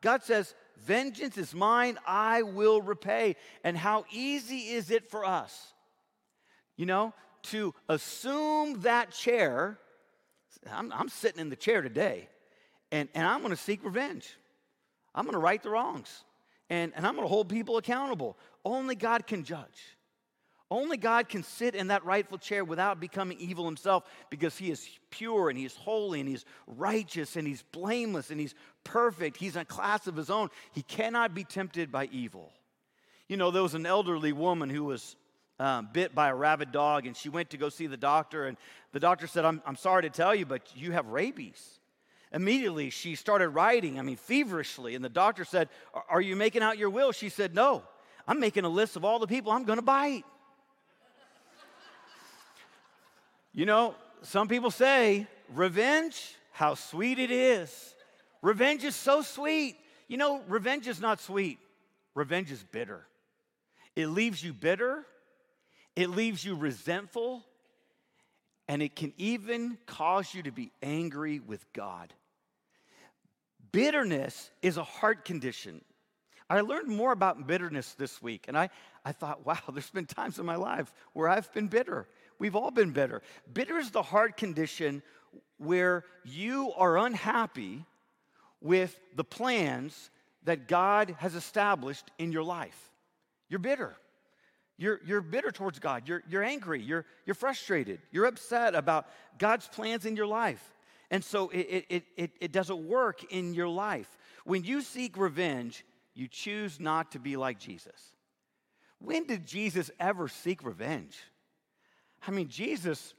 God 0.00 0.22
says, 0.22 0.54
Vengeance 0.78 1.38
is 1.38 1.54
mine, 1.54 1.98
I 2.06 2.42
will 2.42 2.82
repay. 2.82 3.36
And 3.64 3.76
how 3.76 4.04
easy 4.10 4.68
is 4.68 4.90
it 4.90 5.10
for 5.10 5.24
us, 5.24 5.72
you 6.76 6.84
know, 6.84 7.14
to 7.44 7.74
assume 7.88 8.82
that 8.82 9.12
chair? 9.12 9.78
I'm, 10.70 10.92
I'm 10.92 11.08
sitting 11.08 11.40
in 11.40 11.48
the 11.48 11.56
chair 11.56 11.80
today, 11.80 12.28
and, 12.90 13.08
and 13.14 13.26
I'm 13.26 13.40
going 13.40 13.50
to 13.50 13.56
seek 13.56 13.84
revenge. 13.84 14.36
I'm 15.16 15.24
going 15.24 15.32
to 15.32 15.40
right 15.40 15.62
the 15.62 15.70
wrongs 15.70 16.24
and, 16.70 16.92
and 16.94 17.06
I'm 17.06 17.14
going 17.14 17.24
to 17.24 17.32
hold 17.32 17.48
people 17.48 17.78
accountable. 17.78 18.36
Only 18.64 18.94
God 18.94 19.26
can 19.26 19.44
judge. 19.44 19.96
Only 20.68 20.96
God 20.96 21.28
can 21.28 21.44
sit 21.44 21.76
in 21.76 21.88
that 21.88 22.04
rightful 22.04 22.38
chair 22.38 22.64
without 22.64 22.98
becoming 22.98 23.38
evil 23.38 23.64
himself 23.64 24.02
because 24.30 24.58
he 24.58 24.70
is 24.70 24.88
pure 25.10 25.48
and 25.48 25.56
he's 25.56 25.76
holy 25.76 26.18
and 26.18 26.28
he's 26.28 26.44
righteous 26.66 27.36
and 27.36 27.46
he's 27.46 27.62
blameless 27.62 28.30
and 28.30 28.40
he's 28.40 28.54
perfect. 28.82 29.36
He's 29.36 29.54
a 29.54 29.64
class 29.64 30.08
of 30.08 30.16
his 30.16 30.28
own. 30.28 30.48
He 30.72 30.82
cannot 30.82 31.34
be 31.34 31.44
tempted 31.44 31.92
by 31.92 32.08
evil. 32.10 32.52
You 33.28 33.36
know, 33.36 33.52
there 33.52 33.62
was 33.62 33.74
an 33.74 33.86
elderly 33.86 34.32
woman 34.32 34.68
who 34.68 34.84
was 34.84 35.14
um, 35.60 35.88
bit 35.92 36.16
by 36.16 36.28
a 36.30 36.34
rabid 36.34 36.72
dog 36.72 37.06
and 37.06 37.16
she 37.16 37.28
went 37.28 37.50
to 37.50 37.56
go 37.56 37.68
see 37.68 37.86
the 37.86 37.96
doctor, 37.96 38.46
and 38.46 38.56
the 38.92 39.00
doctor 39.00 39.28
said, 39.28 39.44
I'm, 39.44 39.62
I'm 39.64 39.76
sorry 39.76 40.02
to 40.02 40.10
tell 40.10 40.34
you, 40.34 40.46
but 40.46 40.62
you 40.74 40.92
have 40.92 41.06
rabies. 41.06 41.78
Immediately, 42.32 42.90
she 42.90 43.14
started 43.14 43.50
writing, 43.50 43.98
I 43.98 44.02
mean, 44.02 44.16
feverishly. 44.16 44.94
And 44.94 45.04
the 45.04 45.08
doctor 45.08 45.44
said, 45.44 45.68
Are 46.08 46.20
you 46.20 46.36
making 46.36 46.62
out 46.62 46.78
your 46.78 46.90
will? 46.90 47.12
She 47.12 47.28
said, 47.28 47.54
No, 47.54 47.82
I'm 48.26 48.40
making 48.40 48.64
a 48.64 48.68
list 48.68 48.96
of 48.96 49.04
all 49.04 49.18
the 49.18 49.26
people 49.26 49.52
I'm 49.52 49.64
going 49.64 49.78
to 49.78 49.84
bite. 49.84 50.24
you 53.52 53.64
know, 53.64 53.94
some 54.22 54.48
people 54.48 54.70
say, 54.70 55.26
Revenge, 55.54 56.34
how 56.52 56.74
sweet 56.74 57.18
it 57.18 57.30
is. 57.30 57.94
Revenge 58.42 58.84
is 58.84 58.96
so 58.96 59.22
sweet. 59.22 59.76
You 60.08 60.16
know, 60.16 60.40
revenge 60.48 60.86
is 60.86 61.00
not 61.00 61.20
sweet, 61.20 61.58
revenge 62.14 62.52
is 62.52 62.62
bitter. 62.62 63.06
It 63.94 64.08
leaves 64.08 64.42
you 64.42 64.52
bitter, 64.52 65.04
it 65.94 66.10
leaves 66.10 66.44
you 66.44 66.54
resentful, 66.54 67.44
and 68.68 68.82
it 68.82 68.96
can 68.96 69.12
even 69.16 69.78
cause 69.86 70.34
you 70.34 70.42
to 70.42 70.50
be 70.50 70.72
angry 70.82 71.40
with 71.40 71.64
God. 71.72 72.12
Bitterness 73.72 74.50
is 74.62 74.76
a 74.76 74.84
heart 74.84 75.24
condition. 75.24 75.82
I 76.48 76.60
learned 76.60 76.88
more 76.88 77.12
about 77.12 77.46
bitterness 77.46 77.94
this 77.94 78.22
week, 78.22 78.46
and 78.48 78.56
I, 78.56 78.70
I 79.04 79.12
thought, 79.12 79.44
wow, 79.44 79.58
there's 79.72 79.90
been 79.90 80.06
times 80.06 80.38
in 80.38 80.46
my 80.46 80.56
life 80.56 80.92
where 81.12 81.28
I've 81.28 81.52
been 81.52 81.68
bitter. 81.68 82.08
We've 82.38 82.56
all 82.56 82.70
been 82.70 82.92
bitter. 82.92 83.22
Bitter 83.52 83.78
is 83.78 83.90
the 83.90 84.02
heart 84.02 84.36
condition 84.36 85.02
where 85.58 86.04
you 86.24 86.72
are 86.76 86.98
unhappy 86.98 87.84
with 88.60 88.98
the 89.14 89.24
plans 89.24 90.10
that 90.44 90.68
God 90.68 91.14
has 91.18 91.34
established 91.34 92.10
in 92.18 92.32
your 92.32 92.42
life. 92.42 92.90
You're 93.48 93.58
bitter. 93.58 93.96
You're, 94.78 95.00
you're 95.04 95.22
bitter 95.22 95.50
towards 95.50 95.78
God. 95.78 96.06
You're, 96.06 96.22
you're 96.28 96.44
angry. 96.44 96.82
You're, 96.82 97.06
you're 97.24 97.34
frustrated. 97.34 98.00
You're 98.10 98.26
upset 98.26 98.74
about 98.74 99.06
God's 99.38 99.66
plans 99.68 100.04
in 100.04 100.16
your 100.16 100.26
life. 100.26 100.62
And 101.10 101.24
so 101.24 101.48
it, 101.50 101.86
it, 101.88 102.04
it, 102.16 102.30
it 102.40 102.52
doesn't 102.52 102.86
work 102.86 103.24
in 103.32 103.54
your 103.54 103.68
life. 103.68 104.18
When 104.44 104.64
you 104.64 104.82
seek 104.82 105.16
revenge, 105.16 105.84
you 106.14 106.28
choose 106.28 106.78
not 106.78 107.12
to 107.12 107.18
be 107.18 107.36
like 107.36 107.58
Jesus. 107.58 108.12
When 108.98 109.26
did 109.26 109.46
Jesus 109.46 109.90
ever 110.00 110.28
seek 110.28 110.64
revenge? 110.64 111.16
I 112.26 112.30
mean, 112.30 112.48
Jesus 112.48 113.14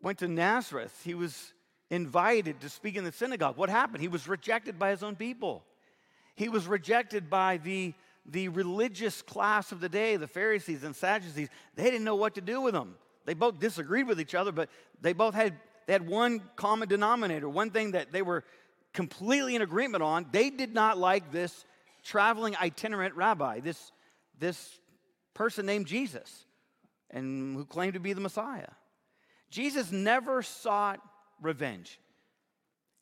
went 0.00 0.18
to 0.18 0.28
Nazareth. 0.28 0.98
He 1.04 1.14
was 1.14 1.52
invited 1.90 2.60
to 2.60 2.68
speak 2.68 2.96
in 2.96 3.04
the 3.04 3.12
synagogue. 3.12 3.56
What 3.56 3.68
happened? 3.68 4.00
He 4.00 4.08
was 4.08 4.26
rejected 4.26 4.78
by 4.78 4.90
his 4.90 5.02
own 5.02 5.16
people. 5.16 5.64
He 6.34 6.48
was 6.48 6.66
rejected 6.66 7.30
by 7.30 7.58
the, 7.58 7.94
the 8.26 8.48
religious 8.48 9.22
class 9.22 9.72
of 9.72 9.80
the 9.80 9.88
day, 9.88 10.16
the 10.16 10.26
Pharisees 10.26 10.84
and 10.84 10.96
Sadducees. 10.96 11.48
They 11.74 11.84
didn't 11.84 12.04
know 12.04 12.16
what 12.16 12.34
to 12.36 12.40
do 12.40 12.60
with 12.60 12.74
him. 12.74 12.94
They 13.26 13.34
both 13.34 13.58
disagreed 13.58 14.06
with 14.06 14.20
each 14.20 14.34
other, 14.34 14.52
but 14.52 14.68
they 15.00 15.12
both 15.12 15.34
had, 15.34 15.54
they 15.86 15.92
had 15.92 16.06
one 16.06 16.42
common 16.56 16.88
denominator, 16.88 17.48
one 17.48 17.70
thing 17.70 17.92
that 17.92 18.12
they 18.12 18.22
were 18.22 18.44
completely 18.92 19.54
in 19.56 19.62
agreement 19.62 20.02
on. 20.02 20.26
They 20.30 20.50
did 20.50 20.74
not 20.74 20.98
like 20.98 21.32
this 21.32 21.64
traveling 22.02 22.56
itinerant 22.56 23.14
rabbi, 23.14 23.60
this, 23.60 23.92
this 24.38 24.78
person 25.32 25.66
named 25.66 25.86
Jesus, 25.86 26.46
and 27.10 27.56
who 27.56 27.64
claimed 27.64 27.94
to 27.94 28.00
be 28.00 28.12
the 28.12 28.20
Messiah. 28.20 28.68
Jesus 29.50 29.90
never 29.90 30.42
sought 30.42 31.00
revenge. 31.40 31.98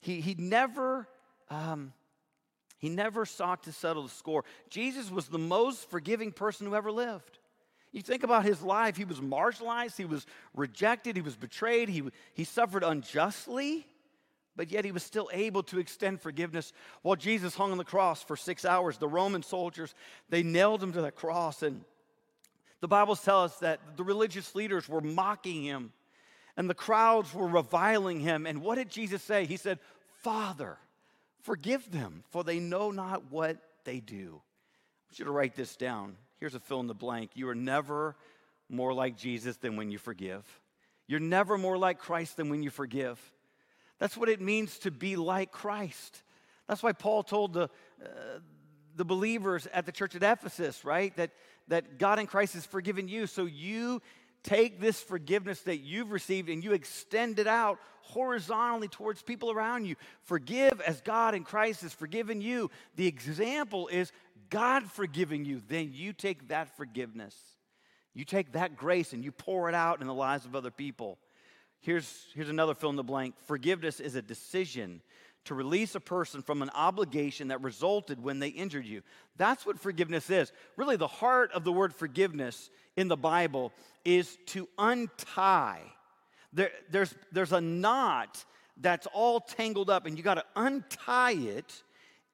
He, 0.00 0.20
he 0.20 0.34
never 0.34 1.08
um, 1.50 1.92
he 2.82 2.88
never 2.88 3.24
sought 3.24 3.62
to 3.62 3.72
settle 3.72 4.02
the 4.02 4.08
score. 4.08 4.44
Jesus 4.68 5.08
was 5.08 5.28
the 5.28 5.38
most 5.38 5.88
forgiving 5.88 6.32
person 6.32 6.66
who 6.66 6.74
ever 6.74 6.90
lived. 6.90 7.38
You 7.92 8.02
think 8.02 8.24
about 8.24 8.44
his 8.44 8.60
life, 8.60 8.96
he 8.96 9.04
was 9.04 9.20
marginalized, 9.20 9.96
he 9.96 10.04
was 10.04 10.26
rejected, 10.52 11.14
he 11.14 11.22
was 11.22 11.36
betrayed, 11.36 11.88
he, 11.88 12.02
he 12.34 12.42
suffered 12.42 12.82
unjustly, 12.82 13.86
but 14.56 14.72
yet 14.72 14.84
he 14.84 14.90
was 14.90 15.04
still 15.04 15.30
able 15.32 15.62
to 15.64 15.78
extend 15.78 16.20
forgiveness. 16.20 16.72
While 17.02 17.14
Jesus 17.14 17.54
hung 17.54 17.70
on 17.70 17.78
the 17.78 17.84
cross 17.84 18.20
for 18.20 18.36
six 18.36 18.64
hours, 18.64 18.98
the 18.98 19.06
Roman 19.06 19.44
soldiers, 19.44 19.94
they 20.28 20.42
nailed 20.42 20.82
him 20.82 20.92
to 20.94 21.02
the 21.02 21.12
cross. 21.12 21.62
And 21.62 21.84
the 22.80 22.88
Bible 22.88 23.14
tells 23.14 23.52
us 23.52 23.58
that 23.60 23.78
the 23.96 24.02
religious 24.02 24.56
leaders 24.56 24.88
were 24.88 25.00
mocking 25.00 25.62
him 25.62 25.92
and 26.56 26.68
the 26.68 26.74
crowds 26.74 27.32
were 27.32 27.46
reviling 27.46 28.18
him. 28.18 28.44
And 28.44 28.60
what 28.60 28.74
did 28.74 28.90
Jesus 28.90 29.22
say? 29.22 29.46
He 29.46 29.56
said, 29.56 29.78
Father, 30.22 30.78
Forgive 31.42 31.90
them, 31.90 32.24
for 32.30 32.44
they 32.44 32.58
know 32.58 32.90
not 32.90 33.30
what 33.30 33.58
they 33.84 34.00
do. 34.00 34.40
I 34.40 35.06
want 35.08 35.18
you 35.18 35.24
to 35.26 35.30
write 35.30 35.54
this 35.54 35.76
down. 35.76 36.16
Here's 36.38 36.54
a 36.54 36.60
fill 36.60 36.80
in 36.80 36.86
the 36.86 36.94
blank. 36.94 37.32
You 37.34 37.48
are 37.48 37.54
never 37.54 38.16
more 38.68 38.94
like 38.94 39.16
Jesus 39.16 39.56
than 39.56 39.76
when 39.76 39.90
you 39.90 39.98
forgive. 39.98 40.44
You're 41.06 41.20
never 41.20 41.58
more 41.58 41.76
like 41.76 41.98
Christ 41.98 42.36
than 42.36 42.48
when 42.48 42.62
you 42.62 42.70
forgive. 42.70 43.20
That's 43.98 44.16
what 44.16 44.28
it 44.28 44.40
means 44.40 44.78
to 44.80 44.90
be 44.90 45.16
like 45.16 45.52
Christ. 45.52 46.22
That's 46.68 46.82
why 46.82 46.92
Paul 46.92 47.22
told 47.22 47.52
the, 47.52 47.64
uh, 47.64 48.08
the 48.96 49.04
believers 49.04 49.66
at 49.72 49.84
the 49.84 49.92
church 49.92 50.14
at 50.14 50.22
Ephesus, 50.22 50.84
right? 50.84 51.14
That, 51.16 51.30
that 51.68 51.98
God 51.98 52.18
in 52.18 52.26
Christ 52.26 52.54
has 52.54 52.64
forgiven 52.64 53.08
you. 53.08 53.26
So 53.26 53.44
you 53.44 54.00
take 54.42 54.80
this 54.80 55.00
forgiveness 55.00 55.60
that 55.62 55.78
you've 55.78 56.10
received 56.10 56.48
and 56.48 56.62
you 56.62 56.72
extend 56.72 57.38
it 57.38 57.46
out 57.46 57.78
horizontally 58.02 58.88
towards 58.88 59.22
people 59.22 59.50
around 59.50 59.86
you. 59.86 59.94
Forgive 60.22 60.80
as 60.80 61.00
God 61.00 61.34
in 61.34 61.44
Christ 61.44 61.82
has 61.82 61.92
forgiven 61.92 62.40
you. 62.40 62.70
The 62.96 63.06
example 63.06 63.88
is 63.88 64.12
God 64.50 64.84
forgiving 64.90 65.44
you. 65.44 65.62
Then 65.66 65.90
you 65.92 66.12
take 66.12 66.48
that 66.48 66.76
forgiveness, 66.76 67.36
you 68.14 68.24
take 68.24 68.52
that 68.52 68.76
grace, 68.76 69.12
and 69.12 69.24
you 69.24 69.32
pour 69.32 69.68
it 69.68 69.74
out 69.74 70.00
in 70.00 70.06
the 70.06 70.14
lives 70.14 70.44
of 70.44 70.54
other 70.56 70.70
people. 70.70 71.18
Here's, 71.80 72.26
here's 72.34 72.48
another 72.48 72.74
fill 72.74 72.90
in 72.90 72.96
the 72.96 73.02
blank 73.02 73.34
forgiveness 73.46 73.98
is 73.98 74.14
a 74.14 74.22
decision 74.22 75.00
to 75.44 75.54
release 75.54 75.96
a 75.96 76.00
person 76.00 76.42
from 76.42 76.62
an 76.62 76.70
obligation 76.74 77.48
that 77.48 77.62
resulted 77.62 78.22
when 78.22 78.38
they 78.38 78.48
injured 78.48 78.86
you. 78.86 79.02
That's 79.36 79.66
what 79.66 79.80
forgiveness 79.80 80.30
is. 80.30 80.52
Really, 80.76 80.96
the 80.96 81.08
heart 81.08 81.50
of 81.52 81.64
the 81.64 81.72
word 81.72 81.92
forgiveness 81.92 82.70
in 82.96 83.08
the 83.08 83.16
Bible 83.16 83.72
is 84.04 84.38
to 84.46 84.68
untie. 84.78 85.82
There, 86.52 86.70
there's, 86.90 87.14
there's 87.32 87.52
a 87.52 87.60
knot 87.60 88.44
that's 88.80 89.06
all 89.12 89.40
tangled 89.40 89.90
up, 89.90 90.06
and 90.06 90.16
you 90.16 90.24
got 90.24 90.34
to 90.34 90.44
untie 90.56 91.32
it 91.32 91.82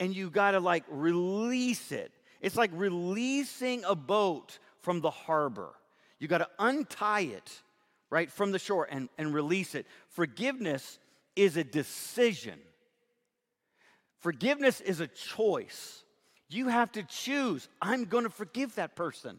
and 0.00 0.14
you 0.14 0.30
got 0.30 0.52
to 0.52 0.60
like 0.60 0.84
release 0.88 1.92
it. 1.92 2.12
It's 2.40 2.56
like 2.56 2.70
releasing 2.74 3.84
a 3.84 3.94
boat 3.94 4.58
from 4.80 5.00
the 5.00 5.10
harbor. 5.10 5.70
You 6.18 6.28
got 6.28 6.38
to 6.38 6.48
untie 6.58 7.22
it, 7.22 7.62
right, 8.10 8.30
from 8.30 8.52
the 8.52 8.58
shore 8.58 8.86
and, 8.90 9.08
and 9.18 9.34
release 9.34 9.74
it. 9.74 9.86
Forgiveness 10.08 10.98
is 11.36 11.56
a 11.56 11.64
decision, 11.64 12.58
forgiveness 14.18 14.80
is 14.80 15.00
a 15.00 15.06
choice. 15.06 16.04
You 16.50 16.68
have 16.68 16.90
to 16.92 17.02
choose, 17.02 17.68
I'm 17.82 18.06
going 18.06 18.24
to 18.24 18.30
forgive 18.30 18.76
that 18.76 18.96
person. 18.96 19.36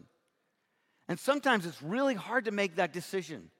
And 1.10 1.18
sometimes 1.18 1.66
it's 1.66 1.82
really 1.82 2.14
hard 2.14 2.44
to 2.44 2.52
make 2.52 2.76
that 2.76 2.92
decision. 2.92 3.50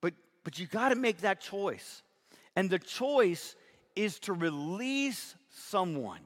But, 0.00 0.14
but 0.42 0.58
you 0.58 0.66
got 0.66 0.88
to 0.88 0.96
make 0.96 1.18
that 1.18 1.40
choice. 1.40 2.02
And 2.56 2.68
the 2.68 2.80
choice 2.80 3.54
is 3.94 4.18
to 4.20 4.32
release 4.32 5.36
someone 5.48 6.18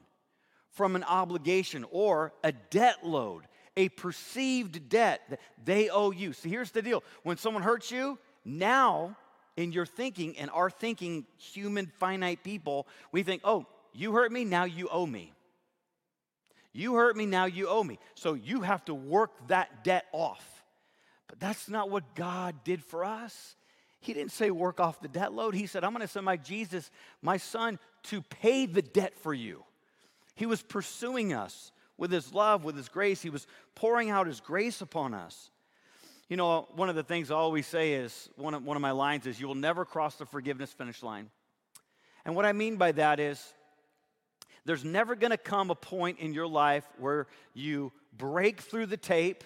from 0.71 0.95
an 0.95 1.03
obligation 1.03 1.85
or 1.91 2.33
a 2.43 2.51
debt 2.51 3.05
load, 3.05 3.43
a 3.77 3.89
perceived 3.89 4.89
debt 4.89 5.21
that 5.29 5.39
they 5.63 5.89
owe 5.89 6.09
you. 6.09 6.33
So 6.33 6.49
here's 6.49 6.71
the 6.71 6.81
deal 6.81 7.03
when 7.21 7.37
someone 7.37 7.61
hurts 7.61 7.91
you, 7.91 8.17
now 8.43 9.15
in 9.57 9.73
your 9.73 9.85
thinking, 9.85 10.39
and 10.39 10.49
our 10.49 10.71
thinking, 10.71 11.27
human, 11.37 11.91
finite 11.99 12.43
people, 12.43 12.87
we 13.11 13.21
think, 13.21 13.41
oh, 13.43 13.67
you 13.93 14.11
hurt 14.11 14.31
me, 14.31 14.43
now 14.43 14.63
you 14.63 14.89
owe 14.89 15.05
me. 15.05 15.34
You 16.75 16.95
hurt 16.95 17.15
me, 17.15 17.25
now 17.25 17.45
you 17.45 17.69
owe 17.69 17.83
me. 17.85 17.99
So 18.15 18.33
you 18.33 18.61
have 18.61 18.83
to 18.85 18.93
work 18.93 19.31
that 19.47 19.85
debt 19.85 20.05
off. 20.11 20.65
But 21.27 21.39
that's 21.39 21.69
not 21.69 21.89
what 21.89 22.15
God 22.15 22.65
did 22.65 22.83
for 22.83 23.05
us. 23.05 23.55
He 24.01 24.13
didn't 24.13 24.33
say 24.33 24.51
work 24.51 24.81
off 24.81 24.99
the 24.99 25.07
debt 25.07 25.31
load. 25.31 25.55
He 25.55 25.67
said, 25.67 25.85
I'm 25.85 25.93
going 25.93 26.01
to 26.01 26.07
send 26.07 26.25
my 26.25 26.35
Jesus, 26.35 26.91
my 27.21 27.37
son, 27.37 27.79
to 28.03 28.21
pay 28.21 28.65
the 28.65 28.81
debt 28.81 29.17
for 29.17 29.33
you. 29.33 29.63
He 30.35 30.45
was 30.45 30.61
pursuing 30.61 31.31
us 31.31 31.71
with 31.97 32.11
his 32.11 32.33
love, 32.33 32.65
with 32.65 32.75
his 32.75 32.89
grace. 32.89 33.21
He 33.21 33.29
was 33.29 33.47
pouring 33.73 34.09
out 34.09 34.27
his 34.27 34.41
grace 34.41 34.81
upon 34.81 35.13
us. 35.13 35.49
You 36.27 36.35
know, 36.35 36.67
one 36.75 36.89
of 36.89 36.95
the 36.95 37.03
things 37.03 37.31
I 37.31 37.35
always 37.35 37.67
say 37.67 37.93
is 37.93 38.29
one 38.35 38.53
of, 38.53 38.65
one 38.65 38.75
of 38.75 38.81
my 38.81 38.91
lines 38.91 39.25
is, 39.27 39.39
You 39.39 39.47
will 39.47 39.55
never 39.55 39.85
cross 39.85 40.15
the 40.15 40.25
forgiveness 40.25 40.73
finish 40.73 41.01
line. 41.01 41.29
And 42.25 42.35
what 42.35 42.45
I 42.45 42.51
mean 42.51 42.75
by 42.75 42.91
that 42.91 43.21
is, 43.21 43.41
there's 44.65 44.83
never 44.83 45.15
to 45.31 45.37
come 45.37 45.69
a 45.69 45.75
point 45.75 46.19
in 46.19 46.33
your 46.33 46.47
life 46.47 46.85
where 46.97 47.27
you 47.53 47.91
break 48.17 48.61
through 48.61 48.87
the 48.87 48.97
tape 48.97 49.43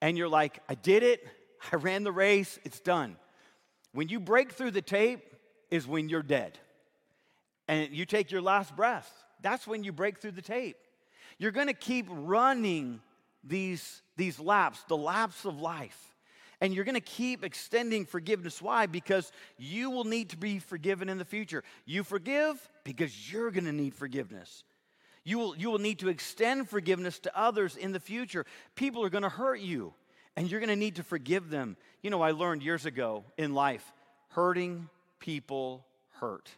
and 0.00 0.18
you're 0.18 0.28
like, 0.28 0.60
I 0.68 0.74
did 0.74 1.02
it, 1.02 1.26
I 1.72 1.76
ran 1.76 2.02
the 2.02 2.12
race, 2.12 2.58
it's 2.64 2.80
done. 2.80 3.16
When 3.92 4.08
you 4.08 4.20
break 4.20 4.52
through 4.52 4.72
the 4.72 4.82
tape 4.82 5.34
is 5.70 5.86
when 5.86 6.08
you're 6.08 6.22
dead. 6.22 6.58
And 7.68 7.92
you 7.92 8.04
take 8.04 8.30
your 8.30 8.42
last 8.42 8.76
breath. 8.76 9.10
That's 9.40 9.66
when 9.66 9.84
you 9.84 9.92
break 9.92 10.18
through 10.18 10.32
the 10.32 10.42
tape. 10.42 10.76
You're 11.38 11.52
to 11.68 11.74
keep 11.74 12.06
running 12.10 13.00
these, 13.42 14.02
these 14.16 14.38
laps, 14.38 14.84
the 14.88 14.96
laps 14.96 15.44
of 15.44 15.60
life. 15.60 16.11
And 16.62 16.72
you're 16.72 16.84
going 16.84 16.94
to 16.94 17.00
keep 17.00 17.44
extending 17.44 18.06
forgiveness. 18.06 18.62
Why? 18.62 18.86
Because 18.86 19.32
you 19.58 19.90
will 19.90 20.04
need 20.04 20.30
to 20.30 20.36
be 20.36 20.60
forgiven 20.60 21.08
in 21.08 21.18
the 21.18 21.24
future. 21.24 21.64
You 21.86 22.04
forgive 22.04 22.70
because 22.84 23.32
you're 23.32 23.50
going 23.50 23.64
to 23.64 23.72
need 23.72 23.96
forgiveness. 23.96 24.62
You 25.24 25.40
will, 25.40 25.56
you 25.56 25.72
will 25.72 25.80
need 25.80 25.98
to 25.98 26.08
extend 26.08 26.68
forgiveness 26.68 27.18
to 27.18 27.36
others 27.36 27.76
in 27.76 27.90
the 27.90 27.98
future. 27.98 28.46
People 28.76 29.04
are 29.04 29.10
going 29.10 29.24
to 29.24 29.28
hurt 29.28 29.58
you, 29.58 29.92
and 30.36 30.48
you're 30.48 30.60
going 30.60 30.70
to 30.70 30.76
need 30.76 30.96
to 30.96 31.02
forgive 31.02 31.50
them. 31.50 31.76
You 32.00 32.10
know, 32.10 32.22
I 32.22 32.30
learned 32.30 32.62
years 32.62 32.86
ago 32.86 33.24
in 33.36 33.54
life 33.54 33.92
hurting 34.28 34.88
people 35.18 35.84
hurt. 36.20 36.48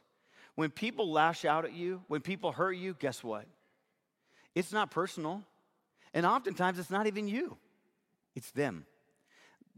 When 0.54 0.68
people 0.68 1.12
lash 1.12 1.46
out 1.46 1.64
at 1.64 1.72
you, 1.72 2.02
when 2.08 2.20
people 2.20 2.52
hurt 2.52 2.74
you, 2.74 2.94
guess 2.98 3.24
what? 3.24 3.46
It's 4.54 4.70
not 4.70 4.90
personal. 4.90 5.42
And 6.12 6.26
oftentimes 6.26 6.78
it's 6.78 6.90
not 6.90 7.06
even 7.06 7.26
you, 7.26 7.56
it's 8.34 8.50
them 8.50 8.84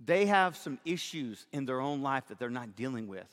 they 0.04 0.26
have 0.26 0.56
some 0.56 0.78
issues 0.84 1.46
in 1.52 1.64
their 1.64 1.80
own 1.80 2.02
life 2.02 2.28
that 2.28 2.38
they're 2.38 2.50
not 2.50 2.76
dealing 2.76 3.08
with. 3.08 3.28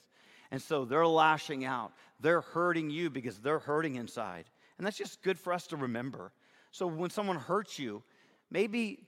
And 0.51 0.61
so 0.61 0.85
they're 0.85 1.07
lashing 1.07 1.65
out. 1.65 1.93
They're 2.19 2.41
hurting 2.41 2.89
you 2.89 3.09
because 3.09 3.39
they're 3.39 3.59
hurting 3.59 3.95
inside. 3.95 4.45
And 4.77 4.85
that's 4.85 4.97
just 4.97 5.21
good 5.23 5.37
for 5.37 5.51
us 5.51 5.67
to 5.67 5.77
remember. 5.77 6.31
So 6.71 6.87
when 6.87 7.09
someone 7.09 7.37
hurts 7.37 7.77
you, 7.77 8.03
maybe 8.49 8.99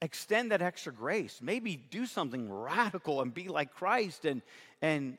extend 0.00 0.52
that 0.52 0.62
extra 0.62 0.92
grace. 0.92 1.40
Maybe 1.42 1.76
do 1.76 2.06
something 2.06 2.50
radical 2.50 3.20
and 3.20 3.34
be 3.34 3.48
like 3.48 3.72
Christ 3.72 4.24
and, 4.24 4.42
and 4.80 5.18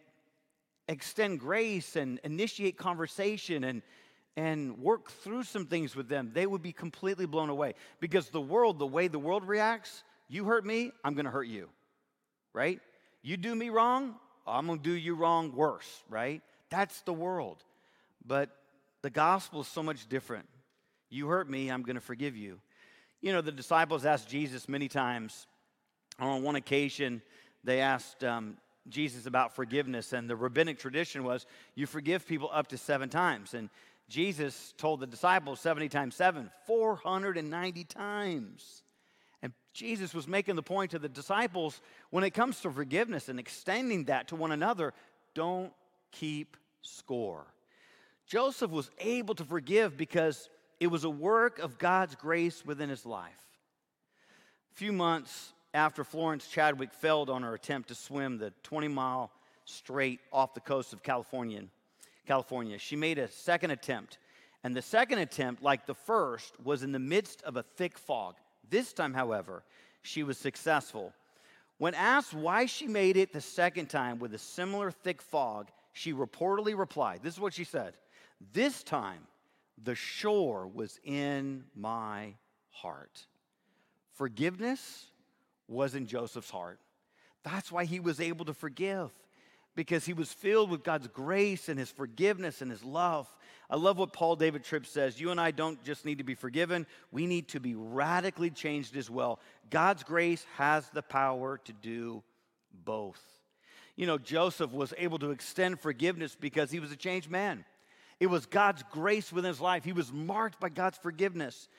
extend 0.87 1.39
grace 1.39 1.95
and 1.95 2.19
initiate 2.23 2.77
conversation 2.77 3.63
and, 3.63 3.81
and 4.35 4.79
work 4.79 5.11
through 5.11 5.43
some 5.43 5.65
things 5.65 5.95
with 5.95 6.07
them, 6.07 6.31
they 6.33 6.45
would 6.45 6.61
be 6.61 6.71
completely 6.71 7.25
blown 7.25 7.49
away. 7.49 7.73
Because 7.99 8.29
the 8.29 8.41
world, 8.41 8.79
the 8.79 8.87
way 8.87 9.07
the 9.07 9.19
world 9.19 9.43
reacts, 9.43 10.03
you 10.29 10.45
hurt 10.45 10.65
me, 10.65 10.91
I'm 11.03 11.15
gonna 11.15 11.31
hurt 11.31 11.47
you, 11.47 11.69
right? 12.53 12.79
You 13.21 13.35
do 13.35 13.53
me 13.53 13.69
wrong, 13.69 14.15
I'm 14.47 14.67
gonna 14.67 14.79
do 14.79 14.91
you 14.91 15.15
wrong 15.15 15.55
worse, 15.55 16.03
right? 16.09 16.41
That's 16.69 17.01
the 17.01 17.13
world. 17.13 17.63
But 18.25 18.49
the 19.01 19.09
gospel 19.09 19.61
is 19.61 19.67
so 19.67 19.81
much 19.81 20.07
different. 20.07 20.47
You 21.09 21.27
hurt 21.27 21.49
me, 21.49 21.69
I'm 21.69 21.83
gonna 21.83 21.99
forgive 21.99 22.37
you. 22.37 22.59
You 23.21 23.33
know, 23.33 23.41
the 23.41 23.51
disciples 23.51 24.05
asked 24.05 24.29
Jesus 24.29 24.69
many 24.69 24.87
times. 24.87 25.47
On 26.19 26.43
one 26.43 26.55
occasion, 26.55 27.21
they 27.63 27.81
asked 27.81 28.23
um, 28.23 28.57
Jesus 28.87 29.25
about 29.25 29.55
forgiveness, 29.55 30.13
and 30.13 30.29
the 30.29 30.35
rabbinic 30.35 30.77
tradition 30.79 31.23
was 31.23 31.45
you 31.75 31.85
forgive 31.85 32.27
people 32.27 32.49
up 32.53 32.67
to 32.67 32.77
seven 32.77 33.09
times. 33.09 33.53
And 33.53 33.69
Jesus 34.09 34.73
told 34.77 34.99
the 34.99 35.07
disciples 35.07 35.59
70 35.59 35.89
times 35.89 36.15
7, 36.15 36.49
490 36.65 37.83
times. 37.85 38.83
And 39.41 39.53
Jesus 39.73 40.13
was 40.13 40.27
making 40.27 40.55
the 40.55 40.63
point 40.63 40.91
to 40.91 40.99
the 40.99 41.09
disciples 41.09 41.81
when 42.09 42.23
it 42.23 42.31
comes 42.31 42.59
to 42.61 42.71
forgiveness 42.71 43.29
and 43.29 43.39
extending 43.39 44.05
that 44.05 44.29
to 44.29 44.35
one 44.35 44.51
another, 44.51 44.93
don't 45.33 45.71
keep 46.11 46.57
score. 46.81 47.45
Joseph 48.27 48.71
was 48.71 48.89
able 48.99 49.35
to 49.35 49.45
forgive 49.45 49.97
because 49.97 50.49
it 50.79 50.87
was 50.87 51.03
a 51.03 51.09
work 51.09 51.59
of 51.59 51.77
God's 51.77 52.15
grace 52.15 52.65
within 52.65 52.89
his 52.89 53.05
life. 53.05 53.31
A 54.71 54.75
few 54.75 54.93
months 54.93 55.53
after 55.73 56.03
Florence 56.03 56.47
Chadwick 56.47 56.93
failed 56.93 57.29
on 57.29 57.43
her 57.43 57.53
attempt 57.53 57.89
to 57.89 57.95
swim 57.95 58.37
the 58.37 58.53
20 58.63 58.87
mile 58.87 59.31
strait 59.65 60.19
off 60.31 60.53
the 60.53 60.59
coast 60.59 60.93
of 60.93 61.03
California, 61.03 61.63
California, 62.29 62.77
she 62.77 62.95
made 62.95 63.17
a 63.17 63.27
second 63.27 63.71
attempt. 63.71 64.19
And 64.63 64.75
the 64.75 64.81
second 64.81 65.19
attempt, 65.19 65.63
like 65.63 65.85
the 65.85 65.95
first, 65.95 66.53
was 66.63 66.83
in 66.83 66.91
the 66.91 66.99
midst 66.99 67.41
of 67.43 67.57
a 67.57 67.63
thick 67.63 67.97
fog. 67.97 68.35
This 68.69 68.93
time, 68.93 69.13
however, 69.13 69.63
she 70.01 70.23
was 70.23 70.37
successful. 70.37 71.13
When 71.77 71.93
asked 71.93 72.33
why 72.33 72.65
she 72.65 72.87
made 72.87 73.17
it 73.17 73.33
the 73.33 73.41
second 73.41 73.87
time 73.87 74.19
with 74.19 74.33
a 74.33 74.37
similar 74.37 74.91
thick 74.91 75.21
fog, 75.21 75.69
she 75.93 76.13
reportedly 76.13 76.77
replied 76.77 77.21
This 77.23 77.35
is 77.35 77.39
what 77.39 77.53
she 77.53 77.63
said 77.63 77.95
This 78.53 78.83
time, 78.83 79.27
the 79.81 79.95
shore 79.95 80.67
was 80.67 80.99
in 81.03 81.63
my 81.75 82.35
heart. 82.69 83.25
Forgiveness 84.13 85.05
was 85.67 85.95
in 85.95 86.05
Joseph's 86.05 86.49
heart. 86.49 86.79
That's 87.43 87.71
why 87.71 87.85
he 87.85 87.99
was 87.99 88.19
able 88.19 88.45
to 88.45 88.53
forgive, 88.53 89.11
because 89.75 90.05
he 90.05 90.13
was 90.13 90.31
filled 90.31 90.69
with 90.69 90.83
God's 90.83 91.07
grace 91.07 91.69
and 91.69 91.79
his 91.79 91.89
forgiveness 91.89 92.61
and 92.61 92.69
his 92.71 92.83
love. 92.83 93.27
I 93.69 93.75
love 93.75 93.97
what 93.97 94.13
Paul 94.13 94.35
David 94.35 94.63
Tripp 94.63 94.85
says. 94.85 95.19
You 95.19 95.31
and 95.31 95.39
I 95.39 95.51
don't 95.51 95.81
just 95.83 96.05
need 96.05 96.17
to 96.17 96.23
be 96.23 96.35
forgiven, 96.35 96.87
we 97.11 97.27
need 97.27 97.49
to 97.49 97.59
be 97.59 97.75
radically 97.75 98.49
changed 98.49 98.97
as 98.97 99.09
well. 99.09 99.39
God's 99.69 100.03
grace 100.03 100.45
has 100.57 100.89
the 100.89 101.03
power 101.03 101.59
to 101.65 101.73
do 101.73 102.23
both. 102.83 103.21
You 103.95 104.07
know, 104.07 104.17
Joseph 104.17 104.71
was 104.71 104.93
able 104.97 105.19
to 105.19 105.31
extend 105.31 105.79
forgiveness 105.79 106.35
because 106.39 106.71
he 106.71 106.79
was 106.79 106.91
a 106.91 106.95
changed 106.95 107.29
man. 107.29 107.65
It 108.19 108.27
was 108.27 108.45
God's 108.45 108.83
grace 108.91 109.31
within 109.31 109.49
his 109.49 109.61
life. 109.61 109.83
He 109.83 109.93
was 109.93 110.11
marked 110.11 110.59
by 110.59 110.69
God's 110.69 110.97
forgiveness. 110.97 111.69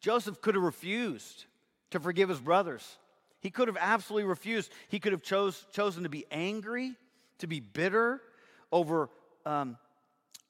Joseph 0.00 0.40
could 0.40 0.54
have 0.54 0.64
refused 0.64 1.44
to 1.90 2.00
forgive 2.00 2.28
his 2.28 2.40
brothers. 2.40 2.98
He 3.40 3.50
could 3.50 3.68
have 3.68 3.76
absolutely 3.80 4.28
refused. 4.28 4.70
He 4.88 4.98
could 4.98 5.12
have 5.12 5.22
chose, 5.22 5.66
chosen 5.72 6.02
to 6.04 6.08
be 6.08 6.26
angry, 6.30 6.94
to 7.40 7.46
be 7.46 7.60
bitter 7.60 8.20
over, 8.72 9.10
um, 9.44 9.76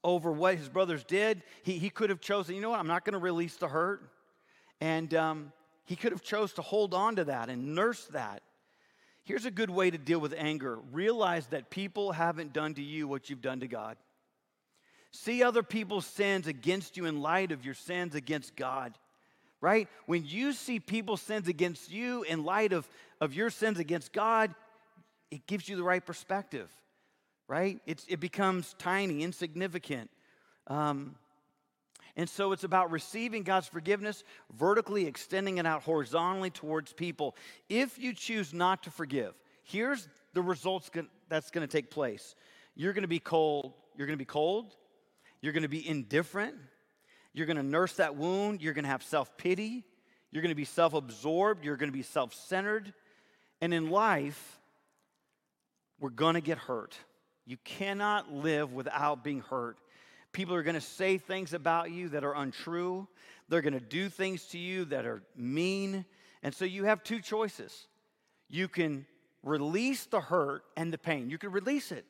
over 0.05 0.31
what 0.31 0.57
his 0.57 0.69
brothers 0.69 1.05
did. 1.05 1.43
He, 1.63 1.79
he 1.79 1.91
could 1.91 2.11
have 2.11 2.21
chosen, 2.21 2.55
you 2.55 2.61
know 2.61 2.71
what, 2.71 2.81
I'm 2.81 2.87
not 2.87 3.05
going 3.05 3.15
to 3.15 3.19
release 3.19 3.57
the 3.57 3.69
hurt. 3.69 4.11
And 4.81 5.13
um, 5.15 5.53
he 5.85 5.97
could 5.97 6.13
have 6.13 6.23
chose 6.23 6.53
to 6.55 6.63
hold 6.63 6.95
on 6.95 7.17
to 7.17 7.25
that 7.25 7.49
and 7.49 7.75
nurse 7.75 8.05
that. 8.13 8.43
Here's 9.25 9.45
a 9.45 9.51
good 9.51 9.71
way 9.71 9.91
to 9.91 9.99
deal 9.99 10.19
with 10.19 10.35
anger. 10.37 10.79
Realize 10.93 11.47
that 11.49 11.71
people 11.71 12.13
haven't 12.13 12.53
done 12.53 12.75
to 12.75 12.83
you 12.83 13.07
what 13.07 13.29
you've 13.29 13.43
done 13.43 13.61
to 13.61 13.69
God. 13.69 13.97
See 15.13 15.43
other 15.43 15.63
people's 15.63 16.07
sins 16.07 16.47
against 16.47 16.97
you 16.97 17.05
in 17.05 17.21
light 17.21 17.53
of 17.53 17.65
your 17.65 17.75
sins 17.75 18.15
against 18.15 18.57
God, 18.57 18.97
right? 19.61 19.89
When 20.07 20.25
you 20.25 20.53
see 20.53 20.81
people's 20.81 21.21
sins 21.21 21.49
against 21.49 21.91
you 21.91 22.23
in 22.23 22.45
light 22.45 22.73
of, 22.73 22.89
of 23.21 23.35
your 23.35 23.51
sins 23.51 23.79
against 23.79 24.13
God, 24.13 24.55
it 25.31 25.47
gives 25.47 25.69
you 25.69 25.77
the 25.77 25.83
right 25.83 26.05
perspective, 26.05 26.71
right? 27.49 27.81
It's, 27.87 28.05
it 28.09 28.21
becomes 28.21 28.75
tiny, 28.79 29.23
insignificant. 29.23 30.11
Um, 30.67 31.15
and 32.17 32.29
so 32.29 32.53
it's 32.53 32.65
about 32.65 32.91
receiving 32.91 33.45
God's 33.45 33.69
forgiveness, 33.69 34.25
vertically 34.57 35.07
extending 35.07 35.59
it 35.59 35.67
out 35.67 35.83
horizontally 35.83 36.51
towards 36.51 36.93
people. 36.93 37.37
If 37.69 37.99
you 37.99 38.13
choose 38.13 38.53
not 38.53 38.83
to 38.85 38.91
forgive, 38.91 39.35
here's 39.63 40.09
the 40.35 40.43
results 40.43 40.91
that's 41.29 41.51
going 41.51 41.67
to 41.67 41.71
take 41.71 41.91
place. 41.91 42.35
You're 42.75 42.93
going 42.93 43.03
to 43.03 43.09
be 43.09 43.21
cold. 43.21 43.75
You're 43.97 44.07
going 44.07 44.19
to 44.19 44.23
be 44.23 44.27
cold. 44.27 44.75
You're 45.41 45.53
going 45.53 45.63
to 45.63 45.69
be 45.69 45.87
indifferent. 45.87 46.55
You're 47.33 47.47
going 47.47 47.57
to 47.57 47.63
nurse 47.63 47.95
that 47.95 48.17
wound. 48.17 48.61
You're 48.61 48.75
going 48.75 48.85
to 48.85 48.91
have 48.91 49.03
self 49.03 49.37
pity. 49.37 49.85
You're 50.31 50.43
going 50.43 50.51
to 50.51 50.57
be 50.57 50.65
self 50.65 50.95
absorbed. 50.95 51.65
You're 51.65 51.77
going 51.77 51.91
to 51.91 51.97
be 51.97 52.03
self 52.03 52.35
centered. 52.35 52.93
And 53.61 53.73
in 53.73 53.91
life, 53.91 54.60
we're 56.01 56.11
going 56.11 56.35
to 56.35 56.41
get 56.41 56.59
hurt. 56.59 56.97
You 57.47 57.57
cannot 57.65 58.33
live 58.33 58.73
without 58.73 59.23
being 59.23 59.41
hurt. 59.41 59.79
People 60.33 60.55
are 60.55 60.63
going 60.63 60.75
to 60.75 60.81
say 60.81 61.19
things 61.19 61.53
about 61.55 61.91
you 61.91 62.09
that 62.11 62.25
are 62.25 62.35
untrue. 62.35 63.07
They're 63.49 63.63
going 63.63 63.75
to 63.75 63.81
do 63.81 64.09
things 64.09 64.45
to 64.47 64.59
you 64.59 64.85
that 64.87 65.05
are 65.05 65.23
mean. 65.37 66.05
And 66.43 66.55
so 66.55 66.65
you 66.65 66.85
have 66.85 67.03
two 67.03 67.21
choices. 67.21 67.87
You 68.49 68.69
can 68.69 69.07
release 69.43 70.07
the 70.07 70.21
hurt 70.21 70.65
and 70.77 70.93
the 70.93 70.99
pain, 70.99 71.31
you 71.31 71.39
can 71.39 71.53
release 71.53 71.93
it. 71.93 72.05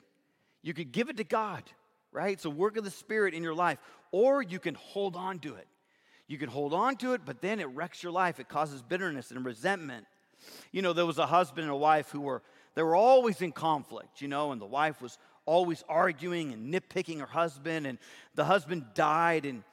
You 0.63 0.75
could 0.75 0.93
give 0.93 1.09
it 1.09 1.17
to 1.17 1.25
God 1.25 1.63
right? 2.13 2.33
It's 2.33 2.45
a 2.45 2.51
work 2.51 2.77
of 2.77 2.85
the 2.85 2.91
Spirit 2.91 3.35
in 3.35 3.43
your 3.43 3.55
life. 3.55 3.79
Or 4.13 4.43
you 4.43 4.59
can 4.59 4.75
hold 4.75 5.17
on 5.17 5.39
to 5.41 5.55
it. 5.55 5.67
You 6.27 6.39
can 6.39 6.49
hold 6.49 6.73
on 6.73 6.97
to 6.97 7.15
it, 7.15 7.23
but 7.25 7.41
then 7.41 7.61
it 7.61 7.67
wrecks 7.67 8.03
your 8.03 8.13
life. 8.13 8.39
It 8.39 8.49
causes 8.49 8.83
bitterness 8.83 9.31
and 9.31 9.45
resentment. 9.45 10.07
You 10.73 10.83
know, 10.83 10.93
there 10.93 11.07
was 11.07 11.19
a 11.19 11.27
husband 11.27 11.65
and 11.65 11.73
a 11.73 11.77
wife 11.77 12.11
who 12.11 12.21
were 12.21 12.43
they 12.75 12.83
were 12.83 12.97
always 12.97 13.43
in 13.43 13.53
conflict, 13.53 14.21
you 14.21 14.29
know, 14.29 14.53
and 14.53 14.61
the 14.61 14.67
wife 14.67 15.03
was 15.03 15.19
always 15.47 15.83
arguing 15.89 16.53
and 16.53 16.73
nitpicking 16.73 17.19
her 17.21 17.27
husband, 17.27 17.87
and 17.87 17.99
the 18.35 18.45
husband 18.45 18.85
died, 18.95 19.45
and 19.45 19.65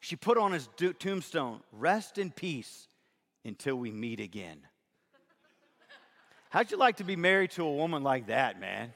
she 0.00 0.16
put 0.16 0.38
on 0.38 0.52
his 0.52 0.68
tombstone, 0.98 1.60
rest 1.72 2.18
in 2.18 2.30
peace 2.30 2.88
until 3.44 3.76
we 3.76 3.90
meet 3.90 4.20
again. 4.20 4.58
How'd 6.50 6.70
you 6.70 6.78
like 6.78 6.96
to 6.96 7.04
be 7.04 7.16
married 7.16 7.50
to 7.52 7.64
a 7.64 7.72
woman 7.72 8.02
like 8.02 8.28
that, 8.28 8.60
man? 8.60 8.92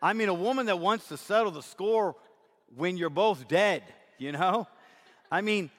I 0.00 0.14
mean, 0.14 0.28
a 0.28 0.34
woman 0.34 0.66
that 0.66 0.78
wants 0.78 1.08
to 1.08 1.16
settle 1.16 1.52
the 1.52 1.62
score 1.62 2.16
when 2.74 2.96
you're 2.96 3.10
both 3.10 3.48
dead, 3.48 3.82
you 4.18 4.32
know? 4.32 4.66
I 5.30 5.42
mean, 5.42 5.70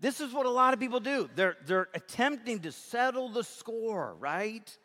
this 0.00 0.20
is 0.20 0.32
what 0.32 0.46
a 0.46 0.50
lot 0.50 0.72
of 0.72 0.80
people 0.80 1.00
do. 1.00 1.28
They're, 1.34 1.56
they're 1.66 1.88
attempting 1.94 2.60
to 2.60 2.72
settle 2.72 3.28
the 3.28 3.44
score, 3.44 4.14
right? 4.18 4.76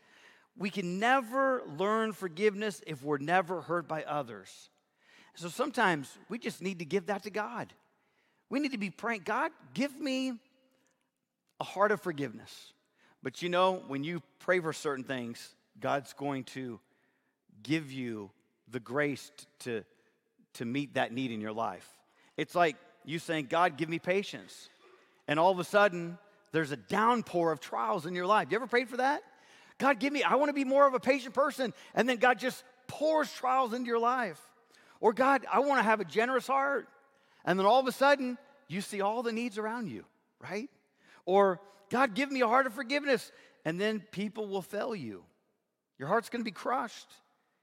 We 0.57 0.69
can 0.69 0.99
never 0.99 1.63
learn 1.77 2.13
forgiveness 2.13 2.81
if 2.87 3.03
we're 3.03 3.17
never 3.17 3.61
hurt 3.61 3.87
by 3.87 4.03
others. 4.03 4.69
So 5.35 5.49
sometimes 5.49 6.17
we 6.29 6.39
just 6.39 6.61
need 6.61 6.79
to 6.79 6.85
give 6.85 7.07
that 7.07 7.23
to 7.23 7.29
God. 7.29 7.73
We 8.49 8.59
need 8.59 8.71
to 8.71 8.77
be 8.77 8.89
praying, 8.89 9.23
God, 9.25 9.51
give 9.73 9.99
me 9.99 10.33
a 11.59 11.63
heart 11.63 11.91
of 11.91 12.01
forgiveness. 12.01 12.73
But 13.21 13.41
you 13.41 13.49
know, 13.49 13.83
when 13.87 14.03
you 14.03 14.21
pray 14.39 14.59
for 14.59 14.71
certain 14.71 15.03
things, 15.03 15.55
God's 15.79 16.13
going 16.13 16.45
to 16.45 16.79
give 17.63 17.91
you 17.91 18.31
the 18.69 18.79
grace 18.79 19.31
to, 19.59 19.83
to 20.53 20.65
meet 20.65 20.93
that 20.93 21.11
need 21.11 21.31
in 21.31 21.41
your 21.41 21.51
life. 21.51 21.87
It's 22.37 22.55
like 22.55 22.77
you 23.03 23.19
saying, 23.19 23.47
God, 23.49 23.77
give 23.77 23.89
me 23.89 23.99
patience. 23.99 24.69
And 25.27 25.39
all 25.39 25.51
of 25.51 25.59
a 25.59 25.63
sudden, 25.63 26.17
there's 26.51 26.71
a 26.71 26.77
downpour 26.77 27.51
of 27.51 27.59
trials 27.59 28.05
in 28.05 28.15
your 28.15 28.25
life. 28.25 28.47
You 28.51 28.55
ever 28.55 28.67
prayed 28.67 28.89
for 28.89 28.97
that? 28.97 29.23
God, 29.77 29.99
give 29.99 30.13
me, 30.13 30.23
I 30.23 30.35
want 30.35 30.49
to 30.49 30.53
be 30.53 30.63
more 30.63 30.87
of 30.87 30.93
a 30.93 30.99
patient 30.99 31.33
person. 31.33 31.73
And 31.93 32.07
then 32.07 32.17
God 32.17 32.39
just 32.39 32.63
pours 32.87 33.31
trials 33.31 33.73
into 33.73 33.87
your 33.87 33.99
life. 33.99 34.39
Or 34.99 35.13
God, 35.13 35.45
I 35.51 35.59
want 35.59 35.79
to 35.79 35.83
have 35.83 35.99
a 35.99 36.05
generous 36.05 36.47
heart. 36.47 36.87
And 37.43 37.59
then 37.59 37.65
all 37.65 37.79
of 37.79 37.87
a 37.87 37.91
sudden, 37.91 38.37
you 38.67 38.81
see 38.81 39.01
all 39.01 39.21
the 39.21 39.31
needs 39.31 39.57
around 39.57 39.89
you, 39.89 40.05
right? 40.41 40.69
Or 41.25 41.59
God, 41.89 42.15
give 42.15 42.31
me 42.31 42.41
a 42.41 42.47
heart 42.47 42.65
of 42.65 42.73
forgiveness. 42.73 43.31
And 43.65 43.79
then 43.79 44.03
people 44.11 44.47
will 44.47 44.61
fail 44.61 44.95
you. 44.95 45.23
Your 45.99 46.07
heart's 46.07 46.29
going 46.29 46.41
to 46.41 46.45
be 46.45 46.51
crushed. 46.51 47.07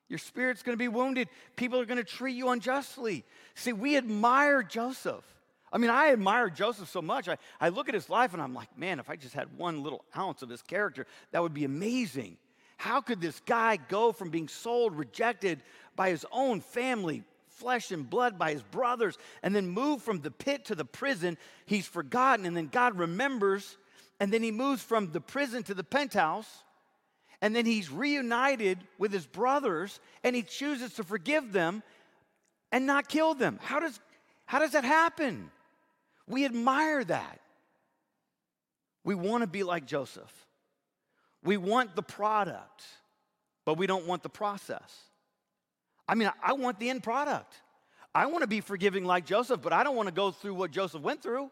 Your 0.09 0.19
spirit's 0.19 0.63
going 0.63 0.75
to 0.75 0.83
be 0.83 0.89
wounded. 0.89 1.29
People 1.57 1.81
are 1.81 1.87
going 1.87 1.99
to 1.99 2.05
treat 2.05 2.37
you 2.37 2.51
unjustly. 2.51 3.25
See, 3.55 3.73
we 3.73 3.97
admire 3.97 4.63
Joseph. 4.63 5.25
I 5.73 5.79
mean, 5.79 5.91
I 5.91 6.13
admire 6.13 6.51
Joseph 6.51 6.91
so 6.91 7.01
much. 7.01 7.29
I, 7.29 7.39
I 7.61 7.71
look 7.71 7.89
at 7.89 7.95
his 7.95 8.11
life 8.11 8.35
and 8.35 8.43
I'm 8.43 8.55
like, 8.55 8.77
man, 8.77 9.01
if 9.01 9.09
I 9.09 9.17
just 9.17 9.35
had 9.35 9.57
one 9.57 9.83
little 9.83 10.05
ounce 10.17 10.43
of 10.43 10.51
his 10.51 10.63
character, 10.63 11.07
that 11.31 11.43
would 11.43 11.55
be 11.55 11.65
amazing. 11.65 12.37
How 12.77 13.01
could 13.01 13.21
this 13.21 13.41
guy 13.47 13.79
go 13.89 14.13
from 14.13 14.31
being 14.31 14.49
sold, 14.49 14.95
rejected 14.97 15.63
by 15.97 16.11
his 16.11 16.27
own 16.31 16.61
family, 16.61 17.25
flesh 17.49 17.93
and 17.93 18.09
blood 18.09 18.39
by 18.39 18.53
his 18.53 18.63
brothers, 18.63 19.17
and 19.43 19.55
then 19.55 19.69
move 19.69 20.03
from 20.03 20.21
the 20.21 20.31
pit 20.31 20.65
to 20.67 20.75
the 20.75 20.85
prison. 20.85 21.39
He's 21.65 21.87
forgotten, 21.87 22.45
and 22.45 22.57
then 22.57 22.67
God 22.67 22.99
remembers, 22.99 23.79
and 24.19 24.33
then 24.33 24.43
he 24.43 24.51
moves 24.51 24.83
from 24.83 25.13
the 25.13 25.21
prison 25.21 25.63
to 25.65 25.75
the 25.75 25.85
penthouse, 25.85 26.65
and 27.41 27.55
then 27.55 27.67
he's 27.67 27.91
reunited 27.91 28.79
with 28.99 29.13
his 29.13 29.27
brothers, 29.27 30.01
and 30.25 30.35
he 30.35 30.43
chooses 30.43 30.95
to 30.95 31.05
forgive 31.05 31.53
them 31.53 31.83
and 32.71 32.87
not 32.87 33.09
kill 33.09 33.35
them. 33.35 33.59
How 33.63 33.81
does, 33.81 34.01
how 34.47 34.59
does 34.59 34.73
that 34.73 34.85
happen? 34.85 35.51
We 36.29 36.45
admire 36.45 37.05
that. 37.05 37.41
We 39.05 39.15
want 39.15 39.43
to 39.43 39.47
be 39.47 39.63
like 39.63 39.87
Joseph. 39.87 40.33
We 41.45 41.57
want 41.57 41.97
the 41.97 42.03
product, 42.03 42.85
but 43.65 43.77
we 43.77 43.87
don't 43.87 44.07
want 44.07 44.23
the 44.23 44.29
process. 44.29 44.97
I 46.09 46.15
mean, 46.15 46.31
I 46.43 46.53
want 46.53 46.79
the 46.79 46.91
end 46.91 47.03
product. 47.03 47.53
I 48.15 48.27
want 48.27 48.43
to 48.43 48.47
be 48.47 48.61
forgiving 48.61 49.05
like 49.05 49.25
Joseph, 49.27 49.61
but 49.63 49.73
I 49.73 49.83
don't 49.83 49.97
want 49.97 50.09
to 50.09 50.15
go 50.15 50.31
through 50.31 50.55
what 50.55 50.71
Joseph 50.71 51.03
went 51.03 51.23
through. 51.23 51.51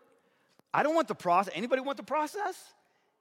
I 0.73 0.83
don't 0.83 0.95
want 0.95 1.09
the 1.09 1.15
process. 1.15 1.53
Anybody 1.57 1.81
want 1.81 1.97
the 1.97 2.05
process? 2.05 2.57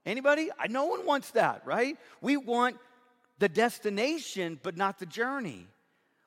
Anybody? 0.05 0.49
No 0.69 0.85
one 0.85 1.05
wants 1.05 1.31
that, 1.31 1.61
right? 1.65 1.97
We 2.21 2.37
want 2.37 2.77
the 3.39 3.49
destination, 3.49 4.59
but 4.61 4.77
not 4.77 4.99
the 4.99 5.05
journey. 5.05 5.65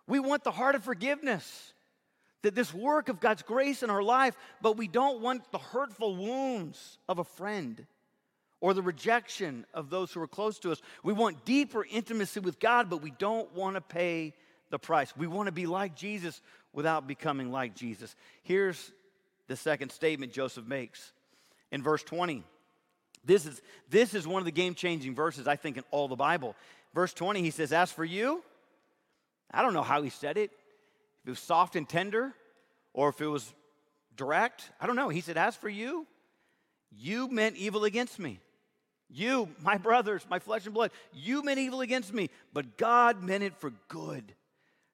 We 0.07 0.19
want 0.19 0.43
the 0.43 0.51
heart 0.51 0.75
of 0.75 0.83
forgiveness, 0.83 1.73
that 2.42 2.55
this 2.55 2.74
work 2.74 3.09
of 3.09 3.20
God's 3.20 3.42
grace 3.42 3.83
in 3.83 3.90
our 3.90 4.02
life, 4.02 4.37
but 4.61 4.76
we 4.76 4.88
don't 4.88 5.20
want 5.20 5.50
the 5.50 5.59
hurtful 5.59 6.16
wounds 6.16 6.98
of 7.09 7.18
a 7.18 7.24
friend 7.24 7.87
or 8.61 8.74
the 8.74 8.83
rejection 8.83 9.66
of 9.74 9.90
those 9.90 10.12
who 10.12 10.22
are 10.22 10.28
close 10.28 10.59
to 10.61 10.72
us. 10.72 10.81
We 11.02 11.12
want 11.12 11.44
deeper 11.44 11.85
intimacy 11.90 12.40
with 12.40 12.61
God, 12.61 12.90
but 12.90 13.02
we 13.02 13.11
don't 13.11 13.52
want 13.55 13.74
to 13.76 13.81
pay 13.81 14.35
the 14.70 14.78
price. 14.78 15.16
We 15.16 15.26
want 15.26 15.46
to 15.46 15.52
be 15.52 15.66
like 15.66 15.96
Jesus 15.96 16.40
without 16.72 17.07
becoming 17.07 17.50
like 17.50 17.74
Jesus. 17.74 18.14
Here's 18.42 18.92
the 19.48 19.57
second 19.57 19.90
statement 19.90 20.33
Joseph 20.33 20.66
makes 20.66 21.12
in 21.70 21.83
verse 21.83 22.02
20. 22.02 22.44
This 23.24 23.46
is, 23.46 23.61
this 23.88 24.14
is 24.14 24.26
one 24.26 24.40
of 24.40 24.46
the 24.46 24.52
game 24.52 24.74
changing 24.74 25.14
verses, 25.14 25.46
I 25.46 25.57
think, 25.57 25.76
in 25.76 25.85
all 25.90 26.09
the 26.09 26.16
Bible. 26.16 26.57
Verse 26.94 27.12
20, 27.12 27.40
he 27.40 27.50
says, 27.50 27.72
As 27.72 27.92
for 27.92 28.05
you, 28.05 28.42
I 29.50 29.62
don't 29.62 29.74
know 29.74 29.83
how 29.83 30.02
he 30.02 30.11
said 30.11 30.37
it. 30.37 30.50
If 31.23 31.29
it 31.29 31.31
was 31.31 31.39
soft 31.39 31.77
and 31.77 31.89
tender 31.89 32.35
or 32.93 33.09
if 33.11 33.21
it 33.21 33.27
was 33.27 33.53
direct, 34.17 34.71
I 34.81 34.87
don't 34.87 34.97
know. 34.97 35.09
He 35.09 35.21
said, 35.21 35.37
As 35.37 35.57
for 35.57 35.69
you, 35.69 36.07
you 36.91 37.29
meant 37.29 37.57
evil 37.57 37.85
against 37.85 38.19
me 38.19 38.41
you, 39.13 39.49
my 39.63 39.77
brothers, 39.77 40.27
my 40.31 40.39
flesh 40.39 40.65
and 40.65 40.75
blood, 40.75 40.91
you 41.13 41.43
meant 41.43 41.59
evil 41.59 41.83
against 41.83 42.13
me, 42.13 42.31
but 42.53 42.77
God 42.77 43.23
meant 43.23 43.45
it 43.45 43.55
for 43.57 43.73
good. 43.89 44.35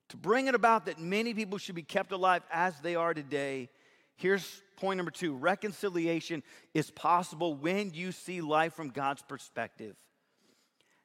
To 0.09 0.17
bring 0.17 0.49
it 0.49 0.55
about 0.55 0.87
that 0.87 0.99
many 0.99 1.35
people 1.35 1.59
should 1.59 1.75
be 1.75 1.83
kept 1.83 2.13
alive 2.13 2.43
as 2.51 2.79
they 2.81 2.97
are 2.97 3.15
today. 3.15 3.69
Here's 4.17 4.63
point 4.77 4.97
number 4.97 5.11
two 5.11 5.35
reconciliation 5.35 6.43
is 6.75 6.91
possible 6.91 7.55
when 7.55 7.93
you 7.95 8.11
see 8.11 8.41
life 8.41 8.75
from 8.75 8.89
God's 8.89 9.23
perspective. 9.23 9.97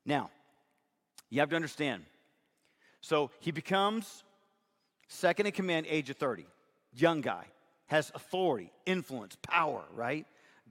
Now, 0.06 0.32
you 1.30 1.40
have 1.40 1.50
to 1.50 1.56
understand. 1.56 2.06
So 3.02 3.30
he 3.40 3.52
becomes 3.52 4.24
second 5.14 5.46
in 5.46 5.52
command, 5.52 5.86
age 5.90 6.10
of 6.10 6.18
30, 6.18 6.46
young 6.94 7.22
guy, 7.22 7.46
has 7.88 8.12
authority, 8.16 8.72
influence, 8.86 9.38
power, 9.42 9.84
right? 9.94 10.26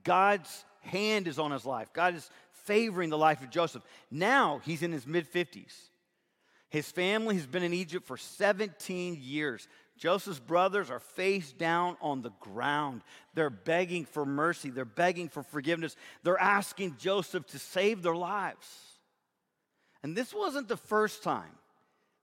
God's 0.05 0.65
hand 0.81 1.29
is 1.29 1.39
on 1.39 1.51
his 1.51 1.65
life. 1.65 1.93
God 1.93 2.15
is 2.15 2.29
favoring 2.65 3.11
the 3.11 3.19
life 3.19 3.43
of 3.43 3.51
Joseph. 3.51 3.83
Now 4.11 4.61
he's 4.65 4.83
in 4.83 4.93
his 4.93 5.07
mid 5.07 5.31
50s. 5.31 5.73
His 6.71 6.91
family 6.91 7.35
has 7.35 7.47
been 7.47 7.63
in 7.63 7.75
Egypt 7.75 8.07
for 8.07 8.17
17 8.17 9.19
years. 9.21 9.69
Joseph's 9.99 10.41
brothers 10.41 10.91
are 10.91 11.01
face 11.01 11.53
down 11.53 11.97
on 12.01 12.23
the 12.23 12.33
ground. 12.41 13.03
They're 13.35 13.51
begging 13.51 14.07
for 14.07 14.25
mercy, 14.25 14.71
they're 14.71 14.85
begging 14.85 15.29
for 15.29 15.43
forgiveness. 15.43 15.97
They're 16.23 16.41
asking 16.41 16.97
Joseph 16.99 17.47
to 17.49 17.59
save 17.59 18.03
their 18.03 18.17
lives. 18.17 18.67
And 20.03 20.17
this 20.17 20.35
wasn't 20.35 20.67
the 20.67 20.77
first 20.77 21.23
time 21.23 21.53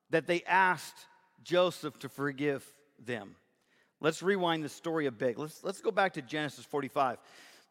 that 0.09 0.27
they 0.27 0.41
asked 0.43 1.05
Joseph 1.43 1.97
to 1.99 2.09
forgive 2.09 2.65
them. 3.05 3.35
Let's 4.01 4.23
rewind 4.23 4.63
the 4.63 4.69
story 4.69 5.05
a 5.05 5.11
bit. 5.11 5.37
Let's, 5.37 5.63
let's 5.63 5.81
go 5.81 5.91
back 5.91 6.13
to 6.13 6.21
Genesis 6.21 6.65
45. 6.65 7.17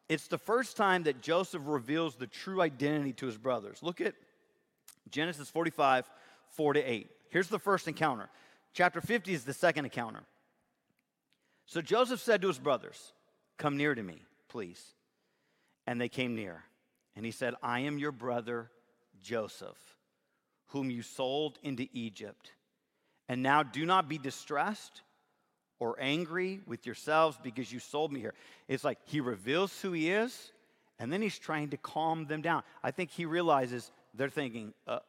It's 0.08 0.28
the 0.28 0.38
first 0.38 0.76
time 0.76 1.04
that 1.04 1.20
Joseph 1.20 1.62
reveals 1.64 2.16
the 2.16 2.26
true 2.26 2.60
identity 2.60 3.12
to 3.14 3.26
his 3.26 3.36
brothers. 3.36 3.82
Look 3.82 4.00
at 4.00 4.14
Genesis 5.10 5.48
45, 5.48 6.10
4 6.50 6.72
to 6.74 6.80
8. 6.80 7.10
Here's 7.30 7.48
the 7.48 7.58
first 7.58 7.88
encounter. 7.88 8.28
Chapter 8.72 9.00
50 9.00 9.32
is 9.32 9.44
the 9.44 9.52
second 9.52 9.84
encounter. 9.84 10.22
So 11.66 11.82
Joseph 11.82 12.20
said 12.20 12.40
to 12.42 12.48
his 12.48 12.58
brothers, 12.58 13.12
Come 13.58 13.76
near 13.76 13.94
to 13.94 14.02
me, 14.02 14.22
please. 14.48 14.82
And 15.86 16.00
they 16.00 16.08
came 16.08 16.34
near. 16.34 16.64
And 17.16 17.24
he 17.24 17.32
said, 17.32 17.54
I 17.62 17.80
am 17.80 17.98
your 17.98 18.12
brother 18.12 18.70
Joseph, 19.20 19.78
whom 20.68 20.90
you 20.90 21.02
sold 21.02 21.58
into 21.62 21.86
Egypt. 21.92 22.52
And 23.28 23.42
now 23.42 23.62
do 23.62 23.84
not 23.84 24.08
be 24.08 24.18
distressed 24.18 25.02
or 25.80 25.96
angry 26.00 26.60
with 26.66 26.86
yourselves 26.86 27.38
because 27.42 27.72
you 27.72 27.78
sold 27.78 28.12
me 28.12 28.20
here. 28.20 28.34
It's 28.66 28.84
like 28.84 28.98
he 29.04 29.20
reveals 29.20 29.78
who 29.80 29.92
he 29.92 30.10
is, 30.10 30.52
and 30.98 31.12
then 31.12 31.22
he's 31.22 31.38
trying 31.38 31.70
to 31.70 31.76
calm 31.76 32.26
them 32.26 32.42
down. 32.42 32.62
I 32.82 32.90
think 32.90 33.10
he 33.10 33.26
realizes 33.26 33.90
they're 34.14 34.28
thinking, 34.28 34.72
uh 34.86 35.00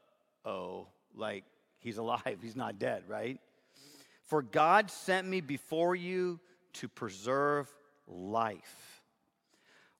oh, 0.45 0.87
like 1.15 1.43
he's 1.79 1.97
alive, 1.97 2.37
he's 2.41 2.55
not 2.55 2.77
dead, 2.79 3.03
right? 3.07 3.39
For 4.25 4.41
God 4.41 4.91
sent 4.91 5.27
me 5.27 5.41
before 5.41 5.95
you 5.95 6.39
to 6.73 6.87
preserve 6.87 7.73
life. 8.07 8.98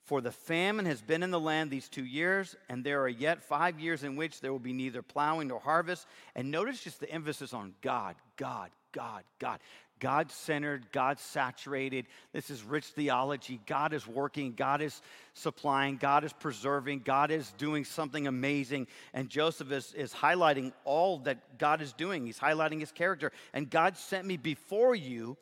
For 0.10 0.22
the 0.22 0.32
famine 0.32 0.88
has 0.88 1.04
been 1.04 1.22
in 1.22 1.30
the 1.30 1.39
land 1.39 1.69
these 1.69 1.88
two 1.88 2.04
years, 2.04 2.56
and 2.67 2.84
there 2.84 3.04
are 3.04 3.08
yet 3.08 3.43
five 3.43 3.80
years 3.80 4.04
in 4.04 4.15
which 4.15 4.41
there 4.41 4.52
will 4.52 4.58
be 4.58 4.74
neither 4.74 5.04
plowing 5.04 5.50
nor 5.50 5.60
harvest. 5.60 6.08
And 6.36 6.50
notice 6.50 6.84
just 6.84 7.00
the 7.00 7.12
emphasis 7.12 7.54
on 7.54 7.76
God, 7.84 8.15
God, 8.36 8.72
God, 8.91 9.22
God. 9.38 9.60
God 10.00 10.32
centered, 10.32 10.91
God 10.91 11.19
saturated. 11.19 12.08
This 12.34 12.50
is 12.50 12.63
rich 12.63 12.86
theology. 12.86 13.62
God 13.67 13.93
is 13.93 14.08
working, 14.08 14.54
God 14.54 14.82
is 14.82 15.00
supplying, 15.36 15.98
God 15.98 16.24
is 16.24 16.34
preserving, 16.34 17.02
God 17.02 17.30
is 17.30 17.52
doing 17.60 17.86
something 17.86 18.26
amazing. 18.26 18.88
And 19.13 19.30
Joseph 19.30 19.72
is, 19.72 19.93
is 19.93 20.12
highlighting 20.12 20.74
all 20.86 21.19
that 21.19 21.60
God 21.60 21.84
is 21.84 21.93
doing. 21.93 22.26
He's 22.26 22.39
highlighting 22.39 22.80
his 22.80 22.91
character. 22.91 23.32
And 23.54 23.69
God 23.69 23.95
sent 23.95 24.26
me 24.26 24.38
before 24.38 24.95
you 24.95 25.38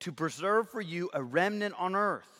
to 0.00 0.10
preserve 0.10 0.68
for 0.70 0.80
you 0.80 1.08
a 1.14 1.22
remnant 1.22 1.76
on 1.78 1.94
earth 1.94 2.37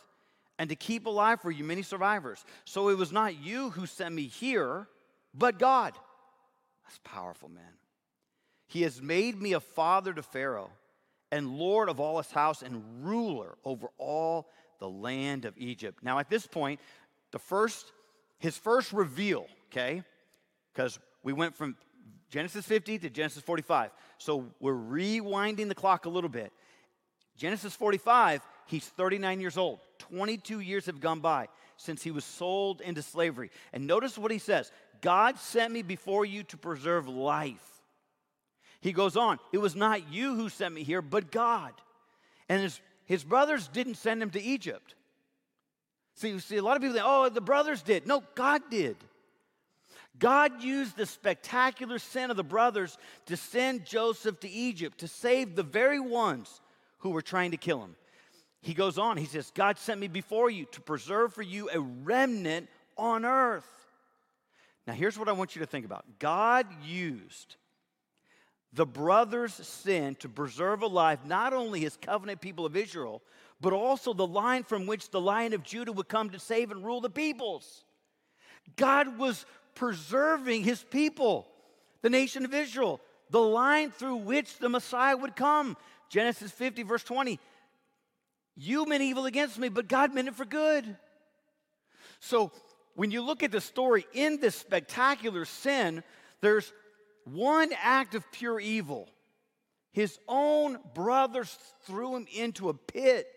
and 0.58 0.68
to 0.70 0.76
keep 0.76 1.06
alive 1.06 1.40
for 1.40 1.50
you 1.50 1.64
many 1.64 1.82
survivors. 1.82 2.44
So 2.64 2.88
it 2.88 2.98
was 2.98 3.12
not 3.12 3.40
you 3.40 3.70
who 3.70 3.86
sent 3.86 4.14
me 4.14 4.24
here, 4.24 4.88
but 5.34 5.58
God. 5.58 5.94
That's 6.84 7.00
powerful, 7.04 7.48
man. 7.48 7.64
He 8.66 8.82
has 8.82 9.00
made 9.00 9.40
me 9.40 9.52
a 9.52 9.60
father 9.60 10.12
to 10.12 10.22
Pharaoh 10.22 10.70
and 11.30 11.58
Lord 11.58 11.88
of 11.88 12.00
all 12.00 12.18
his 12.18 12.30
house 12.30 12.62
and 12.62 12.82
ruler 13.02 13.56
over 13.64 13.88
all 13.98 14.48
the 14.78 14.88
land 14.88 15.44
of 15.44 15.54
Egypt. 15.56 16.02
Now, 16.02 16.18
at 16.18 16.30
this 16.30 16.46
point, 16.46 16.80
the 17.30 17.38
first, 17.38 17.92
his 18.38 18.56
first 18.56 18.92
reveal, 18.92 19.46
okay, 19.70 20.02
because 20.72 20.98
we 21.22 21.32
went 21.32 21.56
from 21.56 21.76
Genesis 22.30 22.66
50 22.66 22.98
to 23.00 23.10
Genesis 23.10 23.42
45. 23.42 23.90
So 24.18 24.46
we're 24.60 24.72
rewinding 24.74 25.68
the 25.68 25.74
clock 25.74 26.06
a 26.06 26.10
little 26.10 26.30
bit. 26.30 26.52
Genesis 27.36 27.74
45, 27.74 28.42
he's 28.66 28.86
39 28.86 29.40
years 29.40 29.56
old. 29.56 29.80
22 29.98 30.60
years 30.60 30.86
have 30.86 31.00
gone 31.00 31.20
by 31.20 31.48
since 31.76 32.02
he 32.02 32.10
was 32.10 32.24
sold 32.24 32.80
into 32.80 33.02
slavery. 33.02 33.50
And 33.72 33.86
notice 33.86 34.18
what 34.18 34.30
he 34.30 34.38
says 34.38 34.70
God 35.00 35.38
sent 35.38 35.72
me 35.72 35.82
before 35.82 36.24
you 36.24 36.42
to 36.44 36.56
preserve 36.56 37.08
life. 37.08 37.82
He 38.80 38.92
goes 38.92 39.16
on, 39.16 39.38
It 39.52 39.58
was 39.58 39.74
not 39.74 40.12
you 40.12 40.34
who 40.34 40.48
sent 40.48 40.74
me 40.74 40.82
here, 40.82 41.02
but 41.02 41.30
God. 41.30 41.72
And 42.48 42.62
his, 42.62 42.80
his 43.04 43.24
brothers 43.24 43.68
didn't 43.68 43.96
send 43.96 44.22
him 44.22 44.30
to 44.30 44.42
Egypt. 44.42 44.94
See, 46.14 46.30
you 46.30 46.40
see, 46.40 46.56
a 46.56 46.62
lot 46.62 46.76
of 46.76 46.82
people 46.82 46.94
think, 46.94 47.06
oh, 47.06 47.28
the 47.28 47.40
brothers 47.40 47.82
did. 47.82 48.06
No, 48.06 48.24
God 48.34 48.62
did. 48.70 48.96
God 50.18 50.64
used 50.64 50.96
the 50.96 51.06
spectacular 51.06 51.98
sin 51.98 52.30
of 52.30 52.36
the 52.36 52.42
brothers 52.42 52.98
to 53.26 53.36
send 53.36 53.84
Joseph 53.84 54.40
to 54.40 54.48
Egypt 54.48 54.98
to 54.98 55.08
save 55.08 55.54
the 55.54 55.62
very 55.62 56.00
ones 56.00 56.60
who 56.98 57.10
were 57.10 57.22
trying 57.22 57.52
to 57.52 57.56
kill 57.56 57.82
him. 57.82 57.94
He 58.60 58.74
goes 58.74 58.98
on, 58.98 59.16
he 59.16 59.26
says, 59.26 59.52
God 59.54 59.78
sent 59.78 60.00
me 60.00 60.08
before 60.08 60.50
you 60.50 60.66
to 60.72 60.80
preserve 60.80 61.32
for 61.32 61.42
you 61.42 61.70
a 61.72 61.80
remnant 61.80 62.68
on 62.96 63.24
earth. 63.24 63.68
Now, 64.86 64.94
here's 64.94 65.18
what 65.18 65.28
I 65.28 65.32
want 65.32 65.54
you 65.54 65.60
to 65.60 65.66
think 65.66 65.84
about 65.84 66.04
God 66.18 66.66
used 66.84 67.56
the 68.72 68.86
brothers' 68.86 69.54
sin 69.54 70.14
to 70.16 70.28
preserve 70.28 70.82
alive 70.82 71.24
not 71.24 71.52
only 71.54 71.80
his 71.80 71.96
covenant 71.96 72.40
people 72.40 72.66
of 72.66 72.76
Israel, 72.76 73.22
but 73.60 73.72
also 73.72 74.12
the 74.12 74.26
line 74.26 74.62
from 74.62 74.86
which 74.86 75.10
the 75.10 75.20
lion 75.20 75.52
of 75.52 75.62
Judah 75.62 75.92
would 75.92 76.08
come 76.08 76.30
to 76.30 76.38
save 76.38 76.70
and 76.70 76.84
rule 76.84 77.00
the 77.00 77.10
peoples. 77.10 77.84
God 78.76 79.18
was 79.18 79.46
preserving 79.74 80.64
his 80.64 80.82
people, 80.82 81.46
the 82.02 82.10
nation 82.10 82.44
of 82.44 82.54
Israel. 82.54 83.00
the 83.30 83.40
line 83.40 83.90
through 83.90 84.16
which 84.16 84.56
the 84.58 84.70
Messiah 84.70 85.14
would 85.14 85.36
come. 85.36 85.76
Genesis 86.08 86.50
50, 86.50 86.82
verse 86.82 87.04
20. 87.04 87.38
You 88.60 88.86
meant 88.86 89.04
evil 89.04 89.24
against 89.24 89.56
me, 89.56 89.68
but 89.68 89.86
God 89.86 90.12
meant 90.12 90.26
it 90.26 90.34
for 90.34 90.44
good. 90.44 90.96
So 92.18 92.50
when 92.96 93.12
you 93.12 93.22
look 93.22 93.44
at 93.44 93.52
the 93.52 93.60
story 93.60 94.04
in 94.12 94.40
this 94.40 94.56
spectacular 94.56 95.44
sin, 95.44 96.02
there's 96.40 96.72
one 97.24 97.70
act 97.80 98.16
of 98.16 98.30
pure 98.32 98.58
evil. 98.58 99.08
His 99.92 100.18
own 100.26 100.78
brothers 100.92 101.56
threw 101.84 102.16
him 102.16 102.26
into 102.34 102.68
a 102.68 102.74
pit, 102.74 103.28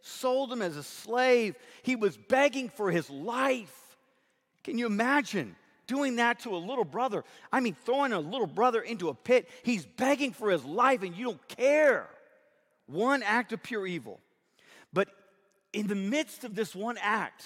sold 0.00 0.50
him 0.50 0.62
as 0.62 0.78
a 0.78 0.82
slave. 0.82 1.56
He 1.82 1.94
was 1.94 2.16
begging 2.16 2.70
for 2.70 2.90
his 2.90 3.10
life. 3.10 3.98
Can 4.64 4.78
you 4.78 4.86
imagine 4.86 5.56
doing 5.88 6.16
that 6.16 6.40
to 6.40 6.56
a 6.56 6.56
little 6.56 6.84
brother? 6.84 7.22
I 7.52 7.60
mean, 7.60 7.76
throwing 7.84 8.14
a 8.14 8.20
little 8.20 8.46
brother 8.46 8.80
into 8.80 9.10
a 9.10 9.14
pit. 9.14 9.46
He's 9.62 9.84
begging 9.84 10.32
for 10.32 10.50
his 10.50 10.64
life, 10.64 11.02
and 11.02 11.14
you 11.14 11.26
don't 11.26 11.48
care. 11.48 12.08
One 12.86 13.22
act 13.22 13.52
of 13.52 13.62
pure 13.62 13.86
evil. 13.86 14.20
But 14.92 15.08
in 15.72 15.86
the 15.86 15.94
midst 15.94 16.44
of 16.44 16.54
this 16.54 16.74
one 16.74 16.98
act, 17.00 17.44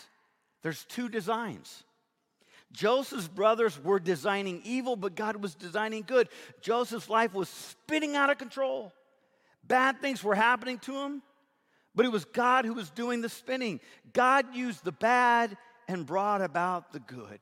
there's 0.63 0.85
two 0.85 1.09
designs. 1.09 1.85
Joseph's 2.73 3.29
brothers 3.29 3.83
were 3.83 4.01
designing 4.01 4.61
evil, 4.65 4.97
but 4.97 5.15
God 5.15 5.37
was 5.37 5.55
designing 5.55 6.03
good. 6.07 6.29
Joseph's 6.61 7.09
life 7.09 7.33
was 7.33 7.49
spinning 7.49 8.17
out 8.17 8.31
of 8.31 8.39
control. 8.39 8.93
Bad 9.63 10.01
things 10.01 10.25
were 10.25 10.35
happening 10.35 10.79
to 10.81 10.93
him, 10.93 11.23
but 11.95 12.05
it 12.05 12.13
was 12.13 12.25
God 12.25 12.65
who 12.65 12.75
was 12.75 12.91
doing 12.91 13.21
the 13.21 13.29
spinning. 13.29 13.81
God 14.13 14.55
used 14.55 14.85
the 14.85 14.93
bad 14.93 15.57
and 15.87 16.05
brought 16.05 16.43
about 16.43 16.93
the 16.93 17.01
good. 17.01 17.41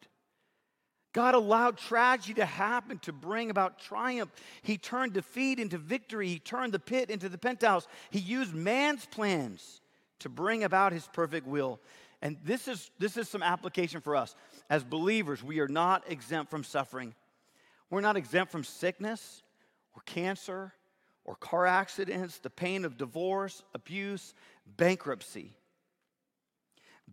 God 1.12 1.35
allowed 1.35 1.77
tragedy 1.77 2.35
to 2.35 2.45
happen 2.45 2.99
to 3.01 3.12
bring 3.12 3.51
about 3.51 3.79
triumph. 3.79 4.31
He 4.62 4.79
turned 4.79 5.12
defeat 5.12 5.59
into 5.59 5.77
victory. 5.77 6.29
He 6.29 6.38
turned 6.38 6.73
the 6.73 6.79
pit 6.79 7.11
into 7.11 7.29
the 7.29 7.37
penthouse. 7.37 7.87
He 8.11 8.19
used 8.19 8.55
man's 8.55 9.05
plans 9.07 9.82
to 10.22 10.28
bring 10.28 10.64
about 10.64 10.92
his 10.92 11.08
perfect 11.12 11.46
will. 11.46 11.80
And 12.20 12.37
this 12.44 12.68
is, 12.68 12.90
this 12.98 13.16
is 13.16 13.28
some 13.28 13.42
application 13.42 14.00
for 14.00 14.16
us. 14.16 14.35
As 14.70 14.85
believers, 14.85 15.42
we 15.42 15.61
are 15.61 15.68
not 15.68 16.04
exempt 16.11 16.50
from 16.50 16.64
suffering. 16.64 17.14
We're 17.90 18.00
not 18.00 18.16
exempt 18.16 18.52
from 18.52 18.64
sickness 18.64 19.42
or 19.94 20.02
cancer 20.06 20.72
or 21.24 21.35
car 21.37 21.66
accidents, 21.66 22.38
the 22.38 22.50
pain 22.50 22.85
of 22.85 22.96
divorce, 22.96 23.62
abuse, 23.74 24.35
bankruptcy. 24.76 25.52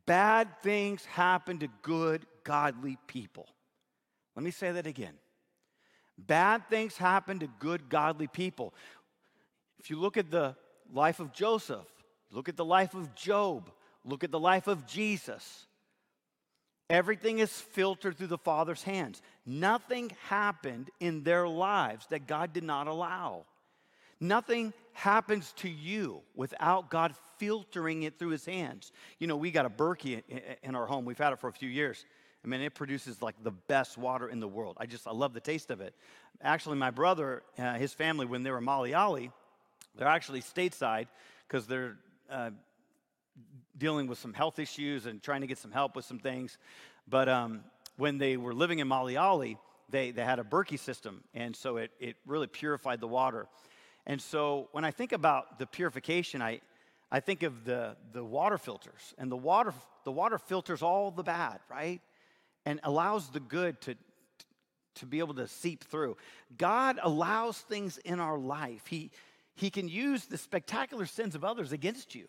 Bad 0.06 0.48
things 0.62 1.06
happen 1.06 1.60
to 1.60 1.68
good, 1.82 2.26
godly 2.44 2.98
people. 3.08 3.48
Let 4.36 4.44
me 4.44 4.52
say 4.52 4.72
that 4.72 4.88
again. 4.88 5.14
Bad 6.18 6.70
things 6.70 6.98
happen 6.98 7.40
to 7.40 7.48
good, 7.60 7.90
godly 7.90 8.28
people. 8.28 8.74
If 9.80 9.90
you 9.90 10.00
look 10.00 10.18
at 10.18 10.32
the 10.32 10.56
life 10.94 11.20
of 11.20 11.34
Joseph, 11.34 11.88
look 12.32 12.50
at 12.50 12.58
the 12.58 12.66
life 12.66 12.94
of 12.94 13.16
Job, 13.16 13.72
Look 14.06 14.24
at 14.24 14.32
the 14.32 14.40
life 14.40 14.68
of 14.68 14.88
Jesus. 14.88 15.66
Everything 16.90 17.40
is 17.40 17.52
filtered 17.52 18.18
through 18.18 18.28
the 18.28 18.38
Father's 18.38 18.82
hands. 18.82 19.22
Nothing 19.46 20.12
happened 20.28 20.90
in 21.00 21.24
their 21.24 21.48
lives 21.48 22.08
that 22.08 22.26
God 22.26 22.52
did 22.54 22.64
not 22.64 22.88
allow. 22.88 23.46
Nothing 24.20 24.74
happens 24.94 25.54
to 25.58 25.70
you 25.70 26.22
without 26.36 26.90
God 26.90 27.14
filtering 27.38 28.04
it 28.04 28.18
through 28.18 28.30
his 28.30 28.46
hands. 28.46 28.92
You 29.20 29.28
know, 29.28 29.38
we 29.38 29.52
got 29.52 29.66
a 29.66 29.70
Berkey 29.70 30.24
in 30.64 30.76
our 30.76 30.88
home. 30.88 31.06
We've 31.06 31.18
had 31.18 31.32
it 31.32 31.40
for 31.40 31.48
a 31.48 31.54
few 31.54 31.70
years. 31.70 32.06
I 32.44 32.48
mean, 32.48 32.62
it 32.62 32.74
produces 32.74 33.22
like 33.22 33.36
the 33.44 33.52
best 33.52 33.98
water 33.98 34.28
in 34.28 34.40
the 34.40 34.48
world. 34.48 34.78
I 34.80 34.88
just, 34.88 35.08
I 35.08 35.12
love 35.12 35.34
the 35.34 35.40
taste 35.40 35.70
of 35.72 35.82
it. 35.82 35.94
Actually, 36.42 36.78
my 36.78 36.90
brother, 36.90 37.44
uh, 37.58 37.74
his 37.74 37.94
family, 37.94 38.26
when 38.26 38.44
they 38.44 38.52
were 38.52 38.62
Malayali, 38.62 39.32
they're 39.96 40.08
actually 40.08 40.42
stateside 40.42 41.08
because 41.48 41.68
they're 41.68 41.98
uh, 42.32 42.52
dealing 43.78 44.08
with 44.08 44.18
some 44.18 44.34
health 44.34 44.60
issues 44.60 45.06
and 45.06 45.22
trying 45.22 45.42
to 45.42 45.48
get 45.48 45.58
some 45.58 45.72
help 45.72 45.96
with 45.96 46.06
some 46.06 46.20
things. 46.20 46.58
But 47.08 47.30
um, 47.30 47.64
when 47.98 48.18
they 48.18 48.38
were 48.38 48.54
living 48.54 48.80
in 48.80 48.88
Malayali, 48.88 49.58
they, 49.90 50.12
they 50.12 50.24
had 50.24 50.40
a 50.40 50.44
Berkey 50.44 50.78
system, 50.78 51.24
and 51.34 51.56
so 51.56 51.78
it, 51.78 51.92
it 52.00 52.16
really 52.26 52.48
purified 52.48 53.00
the 53.00 53.08
water. 53.08 53.48
And 54.06 54.22
so 54.22 54.70
when 54.72 54.86
I 54.86 54.92
think 54.92 55.12
about 55.12 55.60
the 55.60 55.66
purification, 55.66 56.42
I, 56.42 56.62
I 57.12 57.20
think 57.20 57.44
of 57.44 57.66
the, 57.66 57.96
the 58.12 58.24
water 58.24 58.58
filters, 58.58 59.16
and 59.18 59.32
the 59.32 59.38
water, 59.38 59.74
the 60.04 60.12
water 60.12 60.38
filters 60.38 60.82
all 60.82 61.12
the 61.12 61.24
bad, 61.24 61.60
right? 61.70 62.02
And 62.66 62.80
allows 62.84 63.30
the 63.30 63.40
good 63.40 63.82
to, 63.82 63.96
to 64.96 65.06
be 65.06 65.20
able 65.20 65.36
to 65.36 65.48
seep 65.48 65.84
through. 65.86 66.18
God 66.58 67.00
allows 67.02 67.58
things 67.58 67.98
in 67.98 68.20
our 68.20 68.38
life. 68.38 68.86
He, 68.88 69.12
he 69.56 69.70
can 69.70 69.88
use 69.88 70.26
the 70.26 70.38
spectacular 70.38 71.06
sins 71.06 71.36
of 71.36 71.44
others 71.44 71.72
against 71.72 72.16
you 72.16 72.28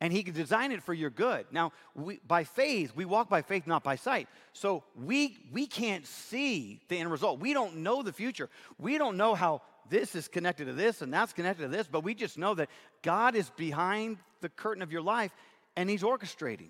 and 0.00 0.12
he 0.12 0.22
can 0.22 0.34
design 0.34 0.72
it 0.72 0.82
for 0.82 0.94
your 0.94 1.10
good. 1.10 1.46
Now, 1.50 1.72
we, 1.94 2.20
by 2.26 2.44
faith, 2.44 2.92
we 2.94 3.04
walk 3.04 3.28
by 3.28 3.42
faith, 3.42 3.66
not 3.66 3.82
by 3.82 3.96
sight. 3.96 4.28
So 4.52 4.84
we 4.96 5.36
we 5.52 5.66
can't 5.66 6.06
see 6.06 6.80
the 6.88 6.98
end 6.98 7.10
result. 7.10 7.40
We 7.40 7.52
don't 7.52 7.78
know 7.78 8.02
the 8.02 8.12
future. 8.12 8.48
We 8.78 8.98
don't 8.98 9.16
know 9.16 9.34
how 9.34 9.62
this 9.90 10.14
is 10.14 10.28
connected 10.28 10.66
to 10.66 10.72
this 10.72 11.02
and 11.02 11.12
that's 11.12 11.32
connected 11.32 11.62
to 11.62 11.68
this, 11.68 11.88
but 11.88 12.04
we 12.04 12.14
just 12.14 12.38
know 12.38 12.54
that 12.54 12.68
God 13.02 13.34
is 13.34 13.50
behind 13.50 14.18
the 14.40 14.48
curtain 14.48 14.82
of 14.82 14.92
your 14.92 15.02
life 15.02 15.32
and 15.76 15.88
he's 15.88 16.02
orchestrating. 16.02 16.68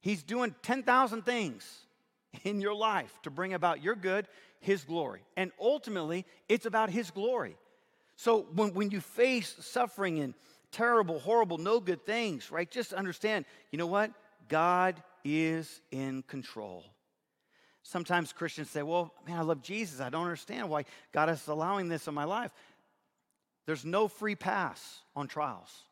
He's 0.00 0.22
doing 0.22 0.54
10,000 0.62 1.24
things 1.24 1.86
in 2.44 2.60
your 2.60 2.74
life 2.74 3.12
to 3.22 3.30
bring 3.30 3.54
about 3.54 3.82
your 3.82 3.94
good, 3.94 4.26
his 4.60 4.84
glory. 4.84 5.22
And 5.36 5.52
ultimately, 5.60 6.24
it's 6.48 6.66
about 6.66 6.90
his 6.90 7.10
glory. 7.10 7.56
So 8.16 8.46
when, 8.54 8.74
when 8.74 8.90
you 8.90 9.00
face 9.00 9.54
suffering 9.60 10.20
and 10.20 10.34
terrible, 10.72 11.18
horrible, 11.18 11.58
no 11.58 11.80
good 11.80 12.04
things, 12.04 12.50
right? 12.50 12.70
Just 12.70 12.92
understand, 12.92 13.44
you 13.70 13.78
know 13.78 13.86
what? 13.86 14.10
God 14.48 15.02
is 15.24 15.80
in 15.90 16.22
control. 16.22 16.84
Sometimes 17.82 18.32
Christians 18.32 18.70
say, 18.70 18.82
well, 18.82 19.12
man, 19.26 19.38
I 19.38 19.42
love 19.42 19.62
Jesus. 19.62 20.00
I 20.00 20.10
don't 20.10 20.24
understand 20.24 20.68
why 20.68 20.84
God 21.12 21.30
is 21.30 21.46
allowing 21.46 21.88
this 21.88 22.08
in 22.08 22.14
my 22.14 22.24
life. 22.24 22.50
There's 23.66 23.84
no 23.84 24.08
free 24.08 24.34
pass 24.34 25.00
on 25.14 25.28
trials. 25.28 25.84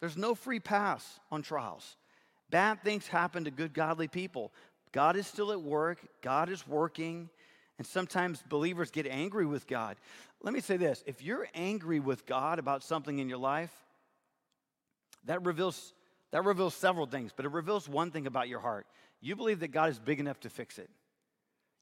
There's 0.00 0.16
no 0.16 0.34
free 0.34 0.60
pass 0.60 1.20
on 1.30 1.42
trials. 1.42 1.96
Bad 2.48 2.82
things 2.82 3.06
happen 3.06 3.44
to 3.44 3.50
good, 3.50 3.74
godly 3.74 4.08
people. 4.08 4.52
God 4.92 5.16
is 5.16 5.26
still 5.26 5.52
at 5.52 5.60
work, 5.60 5.98
God 6.20 6.48
is 6.48 6.66
working, 6.66 7.28
and 7.78 7.86
sometimes 7.86 8.42
believers 8.48 8.90
get 8.90 9.06
angry 9.06 9.46
with 9.46 9.66
God. 9.66 9.96
Let 10.42 10.54
me 10.54 10.60
say 10.60 10.76
this 10.76 11.02
if 11.06 11.22
you're 11.22 11.48
angry 11.54 12.00
with 12.00 12.26
God 12.26 12.58
about 12.58 12.82
something 12.82 13.18
in 13.18 13.28
your 13.28 13.38
life, 13.38 13.72
that 15.24 15.44
reveals, 15.44 15.92
that 16.30 16.44
reveals 16.44 16.74
several 16.74 17.06
things, 17.06 17.32
but 17.34 17.44
it 17.44 17.52
reveals 17.52 17.88
one 17.88 18.10
thing 18.10 18.26
about 18.26 18.48
your 18.48 18.60
heart. 18.60 18.86
You 19.20 19.36
believe 19.36 19.60
that 19.60 19.68
God 19.68 19.90
is 19.90 19.98
big 19.98 20.18
enough 20.18 20.40
to 20.40 20.50
fix 20.50 20.78
it. 20.78 20.88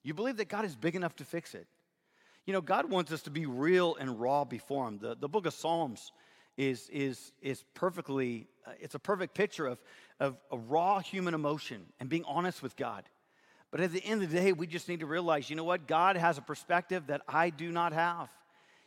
You 0.02 0.14
believe 0.14 0.38
that 0.38 0.48
God 0.48 0.64
is 0.64 0.74
big 0.74 0.96
enough 0.96 1.14
to 1.16 1.24
fix 1.24 1.54
it. 1.54 1.66
You 2.46 2.52
know, 2.52 2.60
God 2.60 2.90
wants 2.90 3.12
us 3.12 3.22
to 3.22 3.30
be 3.30 3.46
real 3.46 3.94
and 3.96 4.18
raw 4.20 4.44
before 4.44 4.88
Him. 4.88 4.98
The, 4.98 5.14
the 5.14 5.28
book 5.28 5.46
of 5.46 5.54
Psalms 5.54 6.12
is, 6.56 6.88
is, 6.88 7.32
is 7.42 7.62
perfectly, 7.74 8.48
uh, 8.66 8.72
it's 8.80 8.94
a 8.94 8.98
perfect 8.98 9.34
picture 9.34 9.66
of, 9.66 9.78
of 10.18 10.36
a 10.50 10.58
raw 10.58 10.98
human 10.98 11.34
emotion 11.34 11.84
and 12.00 12.08
being 12.08 12.24
honest 12.26 12.62
with 12.62 12.74
God. 12.74 13.04
But 13.70 13.80
at 13.80 13.92
the 13.92 14.02
end 14.02 14.22
of 14.22 14.30
the 14.30 14.40
day, 14.40 14.52
we 14.52 14.66
just 14.66 14.88
need 14.88 15.00
to 15.00 15.06
realize, 15.06 15.50
you 15.50 15.56
know 15.56 15.64
what? 15.64 15.86
God 15.86 16.16
has 16.16 16.38
a 16.38 16.42
perspective 16.42 17.08
that 17.08 17.20
I 17.28 17.50
do 17.50 17.70
not 17.70 17.92
have. 17.92 18.28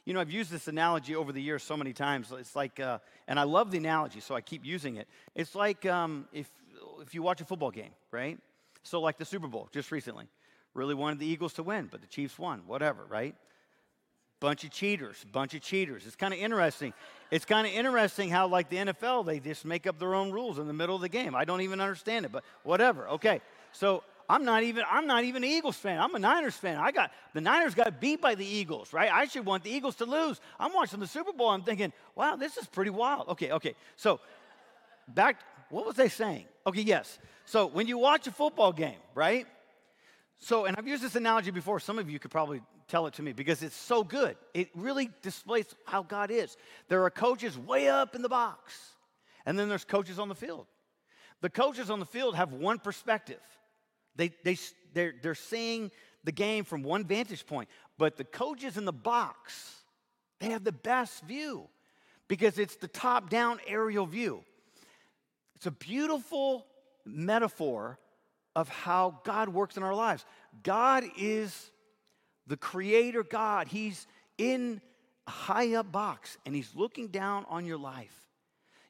You 0.05 0.13
know, 0.13 0.19
I've 0.19 0.31
used 0.31 0.51
this 0.51 0.67
analogy 0.67 1.15
over 1.15 1.31
the 1.31 1.41
years 1.41 1.61
so 1.61 1.77
many 1.77 1.93
times. 1.93 2.31
It's 2.31 2.55
like, 2.55 2.79
uh, 2.79 2.99
and 3.27 3.39
I 3.39 3.43
love 3.43 3.69
the 3.69 3.77
analogy, 3.77 4.19
so 4.19 4.33
I 4.33 4.41
keep 4.41 4.65
using 4.65 4.95
it. 4.95 5.07
It's 5.35 5.53
like 5.53 5.85
um, 5.85 6.27
if, 6.33 6.49
if 7.01 7.13
you 7.13 7.21
watch 7.21 7.39
a 7.41 7.45
football 7.45 7.71
game, 7.71 7.91
right? 8.09 8.39
So, 8.83 8.99
like 8.99 9.17
the 9.17 9.25
Super 9.25 9.47
Bowl 9.47 9.69
just 9.71 9.91
recently. 9.91 10.27
Really 10.73 10.95
wanted 10.95 11.19
the 11.19 11.25
Eagles 11.25 11.53
to 11.53 11.63
win, 11.63 11.89
but 11.91 12.01
the 12.01 12.07
Chiefs 12.07 12.39
won, 12.39 12.61
whatever, 12.65 13.05
right? 13.09 13.35
Bunch 14.39 14.63
of 14.63 14.71
cheaters, 14.71 15.23
bunch 15.31 15.53
of 15.53 15.61
cheaters. 15.61 16.07
It's 16.07 16.15
kind 16.15 16.33
of 16.33 16.39
interesting. 16.39 16.93
It's 17.29 17.45
kind 17.45 17.67
of 17.67 17.73
interesting 17.73 18.29
how, 18.29 18.47
like 18.47 18.69
the 18.69 18.77
NFL, 18.77 19.25
they 19.25 19.39
just 19.39 19.65
make 19.65 19.85
up 19.85 19.99
their 19.99 20.15
own 20.15 20.31
rules 20.31 20.57
in 20.57 20.67
the 20.67 20.73
middle 20.73 20.95
of 20.95 21.01
the 21.01 21.09
game. 21.09 21.35
I 21.35 21.45
don't 21.45 21.61
even 21.61 21.81
understand 21.81 22.25
it, 22.25 22.31
but 22.31 22.43
whatever. 22.63 23.07
Okay, 23.09 23.41
so 23.73 24.03
I'm 24.31 24.45
not 24.45 24.63
even 24.63 24.85
I'm 24.89 25.07
not 25.07 25.25
even 25.25 25.43
an 25.43 25.49
Eagles 25.49 25.75
fan. 25.75 25.99
I'm 25.99 26.15
a 26.15 26.19
Niners 26.19 26.55
fan. 26.55 26.77
I 26.77 26.91
got 26.91 27.11
the 27.33 27.41
Niners 27.41 27.75
got 27.75 27.99
beat 27.99 28.21
by 28.21 28.35
the 28.35 28.45
Eagles, 28.45 28.93
right? 28.93 29.11
I 29.11 29.25
should 29.25 29.45
want 29.45 29.65
the 29.65 29.69
Eagles 29.69 29.97
to 29.97 30.05
lose. 30.05 30.39
I'm 30.57 30.73
watching 30.73 31.01
the 31.01 31.07
Super 31.07 31.33
Bowl. 31.33 31.49
I'm 31.49 31.63
thinking, 31.63 31.91
wow, 32.15 32.37
this 32.37 32.55
is 32.55 32.65
pretty 32.65 32.91
wild. 32.91 33.27
Okay, 33.27 33.51
okay. 33.51 33.75
So 33.97 34.21
back, 35.09 35.41
what 35.69 35.85
was 35.85 35.97
they 35.97 36.07
saying? 36.07 36.45
Okay, 36.65 36.81
yes. 36.81 37.19
So 37.43 37.67
when 37.67 37.87
you 37.87 37.97
watch 37.97 38.25
a 38.25 38.31
football 38.31 38.71
game, 38.71 39.01
right? 39.15 39.45
So, 40.39 40.63
and 40.63 40.77
I've 40.77 40.87
used 40.87 41.03
this 41.03 41.17
analogy 41.17 41.51
before. 41.51 41.81
Some 41.81 41.99
of 41.99 42.09
you 42.09 42.17
could 42.17 42.31
probably 42.31 42.61
tell 42.87 43.07
it 43.07 43.15
to 43.15 43.23
me 43.23 43.33
because 43.33 43.61
it's 43.61 43.75
so 43.75 44.01
good. 44.01 44.37
It 44.53 44.69
really 44.75 45.09
displays 45.21 45.65
how 45.85 46.03
God 46.03 46.31
is. 46.31 46.55
There 46.87 47.03
are 47.03 47.09
coaches 47.09 47.57
way 47.57 47.89
up 47.89 48.15
in 48.15 48.21
the 48.21 48.29
box, 48.29 48.73
and 49.45 49.59
then 49.59 49.67
there's 49.67 49.83
coaches 49.83 50.19
on 50.19 50.29
the 50.29 50.35
field. 50.35 50.67
The 51.41 51.49
coaches 51.49 51.89
on 51.89 51.99
the 51.99 52.05
field 52.05 52.35
have 52.35 52.53
one 52.53 52.79
perspective. 52.79 53.41
They, 54.15 54.31
they, 54.43 54.57
they're, 54.93 55.13
they're 55.21 55.35
seeing 55.35 55.91
the 56.23 56.31
game 56.31 56.63
from 56.63 56.83
one 56.83 57.05
vantage 57.05 57.45
point. 57.45 57.69
But 57.97 58.17
the 58.17 58.23
coaches 58.23 58.77
in 58.77 58.85
the 58.85 58.93
box, 58.93 59.75
they 60.39 60.49
have 60.49 60.63
the 60.63 60.71
best 60.71 61.23
view 61.23 61.67
because 62.27 62.57
it's 62.57 62.75
the 62.75 62.87
top 62.87 63.29
down 63.29 63.59
aerial 63.67 64.05
view. 64.05 64.43
It's 65.55 65.65
a 65.65 65.71
beautiful 65.71 66.65
metaphor 67.05 67.99
of 68.55 68.69
how 68.69 69.19
God 69.23 69.49
works 69.49 69.77
in 69.77 69.83
our 69.83 69.95
lives. 69.95 70.25
God 70.63 71.03
is 71.17 71.71
the 72.47 72.57
creator 72.57 73.23
God. 73.23 73.67
He's 73.67 74.07
in 74.37 74.81
a 75.27 75.31
high 75.31 75.75
up 75.75 75.91
box 75.91 76.37
and 76.45 76.55
he's 76.55 76.71
looking 76.75 77.07
down 77.07 77.45
on 77.47 77.65
your 77.65 77.77
life. 77.77 78.15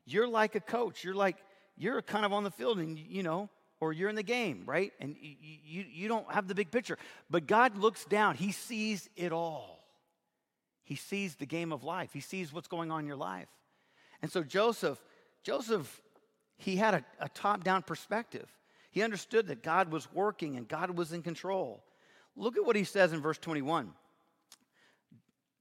You're 0.05 0.28
like 0.28 0.55
a 0.55 0.59
coach. 0.59 1.03
You're 1.03 1.15
like, 1.15 1.38
you're 1.78 2.01
kind 2.01 2.26
of 2.26 2.34
on 2.34 2.43
the 2.43 2.51
field 2.51 2.80
and, 2.80 2.97
you 2.97 3.24
know, 3.24 3.49
or 3.82 3.91
you're 3.91 4.09
in 4.09 4.15
the 4.15 4.23
game, 4.23 4.63
right? 4.65 4.93
And 5.01 5.15
you, 5.19 5.36
you, 5.65 5.86
you 5.91 6.07
don't 6.07 6.32
have 6.32 6.47
the 6.47 6.55
big 6.55 6.71
picture. 6.71 6.97
But 7.29 7.47
God 7.47 7.77
looks 7.77 8.05
down, 8.05 8.36
He 8.36 8.53
sees 8.53 9.09
it 9.17 9.34
all. 9.34 9.79
He 10.84 10.95
sees 10.95 11.36
the 11.36 11.45
game 11.45 11.73
of 11.73 11.84
life, 11.84 12.11
He 12.13 12.21
sees 12.21 12.53
what's 12.53 12.69
going 12.69 12.91
on 12.91 13.01
in 13.01 13.07
your 13.07 13.17
life. 13.17 13.49
And 14.21 14.32
so 14.32 14.43
Joseph, 14.43 15.03
Joseph, 15.43 16.01
he 16.57 16.75
had 16.75 16.93
a, 16.93 17.05
a 17.19 17.29
top 17.29 17.63
down 17.63 17.82
perspective. 17.82 18.47
He 18.91 19.01
understood 19.01 19.47
that 19.47 19.63
God 19.63 19.91
was 19.91 20.11
working 20.13 20.57
and 20.57 20.67
God 20.67 20.91
was 20.91 21.11
in 21.11 21.23
control. 21.23 21.84
Look 22.36 22.55
at 22.55 22.65
what 22.65 22.75
he 22.75 22.84
says 22.84 23.13
in 23.13 23.21
verse 23.21 23.39
21. 23.39 23.91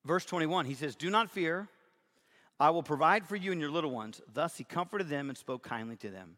Verse 0.04 0.24
21, 0.26 0.66
he 0.66 0.74
says, 0.74 0.94
Do 0.94 1.08
not 1.08 1.30
fear. 1.30 1.68
I 2.58 2.70
will 2.70 2.82
provide 2.82 3.26
for 3.26 3.36
you 3.36 3.52
and 3.52 3.60
your 3.60 3.70
little 3.70 3.90
ones. 3.90 4.20
Thus 4.32 4.56
he 4.56 4.64
comforted 4.64 5.08
them 5.08 5.30
and 5.30 5.38
spoke 5.38 5.62
kindly 5.62 5.96
to 5.96 6.10
them. 6.10 6.36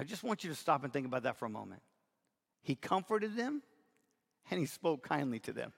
I 0.00 0.04
just 0.04 0.24
want 0.24 0.44
you 0.44 0.48
to 0.48 0.56
stop 0.56 0.82
and 0.82 0.90
think 0.90 1.04
about 1.04 1.24
that 1.24 1.36
for 1.36 1.44
a 1.44 1.50
moment. 1.50 1.82
He 2.62 2.74
comforted 2.74 3.36
them 3.36 3.60
and 4.50 4.58
he 4.58 4.64
spoke 4.64 5.06
kindly 5.06 5.40
to 5.40 5.52
them. 5.52 5.74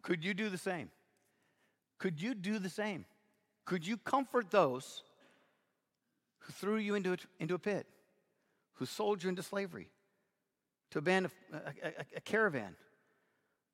Could 0.00 0.24
you 0.24 0.32
do 0.32 0.48
the 0.48 0.56
same? 0.56 0.88
Could 1.98 2.18
you 2.18 2.34
do 2.34 2.58
the 2.58 2.70
same? 2.70 3.04
Could 3.66 3.86
you 3.86 3.98
comfort 3.98 4.50
those 4.50 5.02
who 6.38 6.52
threw 6.54 6.76
you 6.78 6.94
into 6.94 7.12
a, 7.12 7.16
into 7.38 7.52
a 7.52 7.58
pit, 7.58 7.86
who 8.76 8.86
sold 8.86 9.22
you 9.22 9.28
into 9.28 9.42
slavery, 9.42 9.90
to 10.92 11.00
a, 11.00 11.02
band 11.02 11.26
of, 11.26 11.34
a, 11.52 11.88
a, 11.88 11.92
a 12.16 12.20
caravan, 12.22 12.74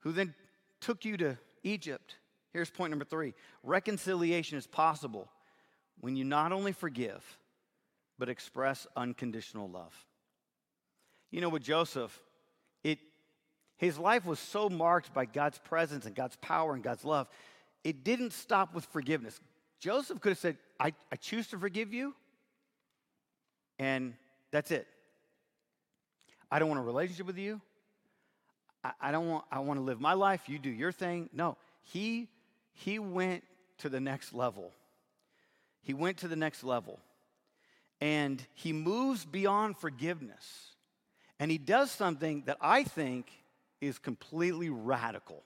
who 0.01 0.11
then 0.11 0.35
took 0.81 1.05
you 1.05 1.17
to 1.19 1.39
Egypt? 1.63 2.17
Here's 2.53 2.69
point 2.69 2.91
number 2.91 3.05
three 3.05 3.35
reconciliation 3.63 4.59
is 4.59 4.67
possible 4.67 5.29
when 6.01 6.17
you 6.17 6.25
not 6.25 6.51
only 6.51 6.73
forgive, 6.73 7.39
but 8.23 8.29
express 8.29 8.87
unconditional 8.95 9.69
love. 9.69 9.93
You 11.33 11.41
know, 11.41 11.49
with 11.49 11.65
Joseph, 11.65 12.17
it, 12.85 13.01
his 13.77 13.99
life 13.99 14.25
was 14.25 14.39
so 14.39 14.69
marked 14.69 15.13
by 15.13 15.25
God's 15.25 15.59
presence 15.59 16.07
and 16.07 16.15
God's 16.15 16.37
power 16.37 16.73
and 16.73 16.85
God's 16.85 17.05
love, 17.05 17.27
it 17.83 18.05
didn't 18.05 18.33
stop 18.33 18.77
with 18.77 18.85
forgiveness. 18.85 19.41
Joseph 19.81 20.21
could 20.21 20.29
have 20.29 20.39
said, 20.39 20.57
I, 20.79 20.93
I 21.11 21.17
choose 21.17 21.49
to 21.49 21.59
forgive 21.59 21.93
you, 21.93 22.15
and 23.81 24.15
that's 24.53 24.71
it. 24.71 24.87
I 26.49 26.61
don't 26.61 26.69
want 26.69 26.79
a 26.79 26.85
relationship 26.85 27.27
with 27.27 27.39
you. 27.39 27.61
I, 28.85 28.93
I 29.01 29.11
don't 29.11 29.29
want, 29.29 29.47
I 29.51 29.59
want 29.59 29.81
to 29.81 29.85
live 29.85 30.01
my 30.01 30.13
life. 30.13 30.43
You 30.49 30.61
do 30.61 30.71
your 30.71 30.93
thing. 30.93 31.29
No, 31.33 31.57
he, 31.83 32.29
he 32.73 33.01
went 33.01 33.43
to 33.79 33.89
the 33.89 33.99
next 33.99 34.33
level. 34.33 34.71
He 35.83 35.93
went 35.93 36.19
to 36.19 36.29
the 36.29 36.37
next 36.37 36.63
level 36.63 37.01
and 38.03 38.45
he 38.55 38.73
moves 38.73 39.25
beyond 39.25 39.77
forgiveness. 39.77 40.73
And 41.39 41.53
he 41.53 41.57
does 41.57 41.89
something 41.89 42.43
that 42.47 42.57
I 42.61 42.83
think 42.83 43.31
is 43.81 44.01
completely 44.01 44.71
radical. 44.71 45.45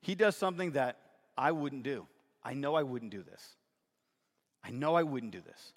He 0.00 0.14
does 0.14 0.34
something 0.34 0.70
that 0.72 0.96
I 1.36 1.52
wouldn't 1.52 1.82
do. 1.82 2.06
I 2.42 2.54
know 2.54 2.74
I 2.74 2.84
wouldn't 2.84 3.10
do 3.10 3.22
this. 3.22 3.46
I 4.64 4.70
know 4.70 4.94
I 4.94 5.02
wouldn't 5.02 5.32
do 5.32 5.42
this. 5.42 5.74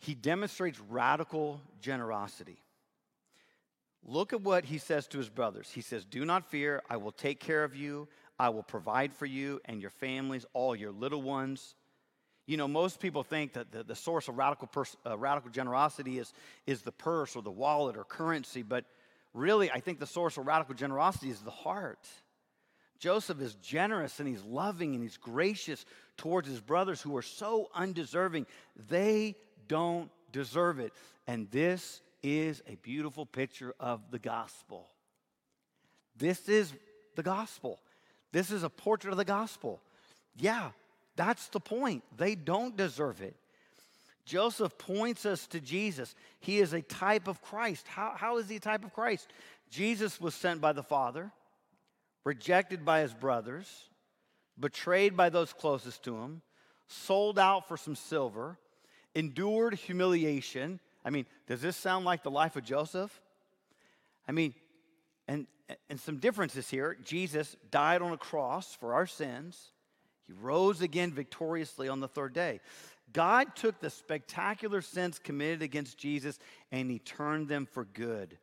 He 0.00 0.14
demonstrates 0.14 0.78
radical 0.90 1.62
generosity. 1.80 2.58
Look 4.04 4.34
at 4.34 4.42
what 4.42 4.66
he 4.66 4.76
says 4.76 5.06
to 5.08 5.18
his 5.18 5.30
brothers. 5.30 5.70
He 5.74 5.80
says, 5.80 6.04
Do 6.04 6.26
not 6.26 6.50
fear, 6.50 6.82
I 6.90 6.98
will 6.98 7.12
take 7.12 7.40
care 7.40 7.64
of 7.64 7.74
you, 7.74 8.08
I 8.38 8.50
will 8.50 8.64
provide 8.64 9.14
for 9.14 9.24
you 9.24 9.62
and 9.64 9.80
your 9.80 9.88
families, 9.88 10.44
all 10.52 10.76
your 10.76 10.92
little 10.92 11.22
ones. 11.22 11.74
You 12.46 12.56
know, 12.56 12.68
most 12.68 13.00
people 13.00 13.22
think 13.22 13.54
that 13.54 13.72
the, 13.72 13.82
the 13.84 13.94
source 13.94 14.28
of 14.28 14.36
radical, 14.36 14.68
pers- 14.68 14.96
uh, 15.06 15.16
radical 15.16 15.50
generosity 15.50 16.18
is, 16.18 16.32
is 16.66 16.82
the 16.82 16.92
purse 16.92 17.36
or 17.36 17.42
the 17.42 17.50
wallet 17.50 17.96
or 17.96 18.04
currency, 18.04 18.62
but 18.62 18.84
really, 19.32 19.70
I 19.70 19.80
think 19.80 19.98
the 19.98 20.06
source 20.06 20.36
of 20.36 20.46
radical 20.46 20.74
generosity 20.74 21.30
is 21.30 21.40
the 21.40 21.50
heart. 21.50 22.06
Joseph 22.98 23.40
is 23.40 23.54
generous 23.56 24.20
and 24.20 24.28
he's 24.28 24.42
loving 24.44 24.94
and 24.94 25.02
he's 25.02 25.16
gracious 25.16 25.84
towards 26.16 26.48
his 26.48 26.60
brothers 26.60 27.00
who 27.00 27.16
are 27.16 27.22
so 27.22 27.68
undeserving. 27.74 28.46
They 28.88 29.36
don't 29.68 30.10
deserve 30.32 30.80
it. 30.80 30.92
And 31.26 31.50
this 31.50 32.00
is 32.22 32.62
a 32.66 32.76
beautiful 32.76 33.26
picture 33.26 33.74
of 33.80 34.00
the 34.10 34.18
gospel. 34.18 34.88
This 36.16 36.48
is 36.48 36.72
the 37.16 37.22
gospel. 37.22 37.80
This 38.32 38.50
is 38.50 38.62
a 38.62 38.70
portrait 38.70 39.10
of 39.10 39.18
the 39.18 39.24
gospel. 39.24 39.80
Yeah, 40.36 40.70
that's 41.16 41.48
the 41.48 41.60
point. 41.60 42.02
They 42.16 42.34
don't 42.34 42.76
deserve 42.76 43.20
it. 43.20 43.36
Joseph 44.24 44.76
points 44.78 45.26
us 45.26 45.46
to 45.48 45.60
Jesus. 45.60 46.14
He 46.40 46.58
is 46.58 46.72
a 46.72 46.82
type 46.82 47.28
of 47.28 47.42
Christ. 47.42 47.86
How, 47.86 48.14
how 48.16 48.38
is 48.38 48.48
he 48.48 48.56
a 48.56 48.60
type 48.60 48.84
of 48.84 48.92
Christ? 48.92 49.30
Jesus 49.70 50.20
was 50.20 50.34
sent 50.34 50.60
by 50.60 50.72
the 50.72 50.82
Father, 50.82 51.30
rejected 52.24 52.84
by 52.84 53.00
his 53.00 53.12
brothers, 53.12 53.90
betrayed 54.58 55.16
by 55.16 55.28
those 55.28 55.52
closest 55.52 56.02
to 56.04 56.16
him, 56.16 56.40
sold 56.86 57.38
out 57.38 57.68
for 57.68 57.76
some 57.76 57.96
silver, 57.96 58.58
endured 59.14 59.74
humiliation. 59.74 60.80
I 61.04 61.10
mean, 61.10 61.26
does 61.46 61.60
this 61.60 61.76
sound 61.76 62.04
like 62.04 62.22
the 62.22 62.30
life 62.30 62.56
of 62.56 62.64
Joseph? 62.64 63.20
I 64.26 64.32
mean, 64.32 64.54
and, 65.28 65.46
and 65.90 66.00
some 66.00 66.18
differences 66.18 66.68
here. 66.70 66.96
Jesus 67.04 67.56
died 67.70 68.00
on 68.00 68.12
a 68.12 68.16
cross 68.16 68.74
for 68.74 68.94
our 68.94 69.06
sins. 69.06 69.72
He 70.26 70.32
rose 70.32 70.80
again 70.80 71.12
victoriously 71.12 71.88
on 71.88 72.00
the 72.00 72.08
third 72.08 72.32
day. 72.32 72.60
God 73.12 73.54
took 73.54 73.80
the 73.80 73.90
spectacular 73.90 74.80
sins 74.80 75.18
committed 75.18 75.62
against 75.62 75.98
Jesus 75.98 76.38
and 76.72 76.90
he 76.90 76.98
turned 76.98 77.48
them 77.48 77.66
for 77.66 77.84
good. 77.84 78.38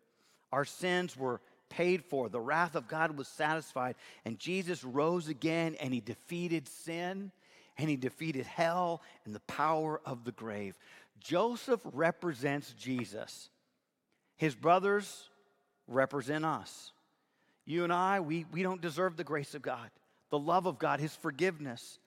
Our 0.52 0.66
sins 0.66 1.18
were 1.18 1.42
paid 1.70 2.04
for, 2.04 2.30
the 2.30 2.40
wrath 2.40 2.76
of 2.76 2.88
God 2.88 3.18
was 3.18 3.30
satisfied, 3.30 3.96
and 4.26 4.38
Jesus 4.38 4.84
rose 4.84 5.30
again 5.30 5.76
and 5.80 5.94
he 5.94 6.02
defeated 6.02 6.68
sin 6.68 7.32
and 7.78 7.90
he 7.90 7.96
defeated 7.96 8.46
hell 8.46 9.02
and 9.26 9.34
the 9.34 9.40
power 9.42 10.02
of 10.06 10.26
the 10.26 10.34
grave. 10.34 10.78
Joseph 11.20 11.82
represents 11.94 12.74
Jesus. 12.74 13.50
His 14.38 14.54
brothers 14.56 15.30
represent 15.88 16.46
us. 16.46 16.92
You 17.66 17.84
and 17.84 17.94
I, 17.94 18.20
we, 18.20 18.46
we 18.52 18.64
don't 18.64 18.82
deserve 18.82 19.16
the 19.16 19.24
grace 19.24 19.56
of 19.56 19.62
God 19.62 19.90
the 20.32 20.40
love 20.40 20.66
of 20.66 20.80
God, 20.80 21.00
His 21.00 21.16
forgiveness, 21.16 22.00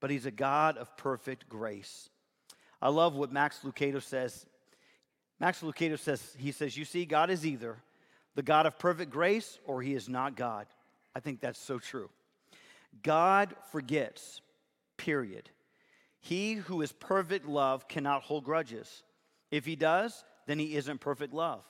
but 0.00 0.10
He's 0.10 0.26
a 0.26 0.32
God 0.32 0.76
of 0.76 0.96
perfect 0.96 1.48
grace. 1.48 2.08
I 2.82 2.88
love 2.88 3.14
what 3.14 3.32
Max 3.32 3.60
Lucado 3.64 4.02
says. 4.02 4.44
Max 5.38 5.60
Lucado 5.60 5.98
says, 5.98 6.34
he 6.38 6.50
says, 6.50 6.76
You 6.76 6.84
see, 6.84 7.04
God 7.04 7.30
is 7.30 7.46
either 7.46 7.76
the 8.34 8.42
God 8.42 8.66
of 8.66 8.78
perfect 8.78 9.12
grace 9.12 9.58
or 9.64 9.80
He 9.80 9.94
is 9.94 10.08
not 10.08 10.34
God. 10.36 10.66
I 11.14 11.20
think 11.20 11.40
that's 11.40 11.60
so 11.60 11.78
true. 11.78 12.10
God 13.02 13.54
forgets, 13.70 14.40
period. 14.96 15.50
He 16.20 16.54
who 16.54 16.82
is 16.82 16.92
perfect 16.92 17.46
love 17.46 17.88
cannot 17.88 18.22
hold 18.22 18.44
grudges. 18.44 19.02
If 19.50 19.64
he 19.64 19.76
does, 19.76 20.24
then 20.46 20.58
he 20.58 20.76
isn't 20.76 21.00
perfect 21.00 21.32
love. 21.32 21.64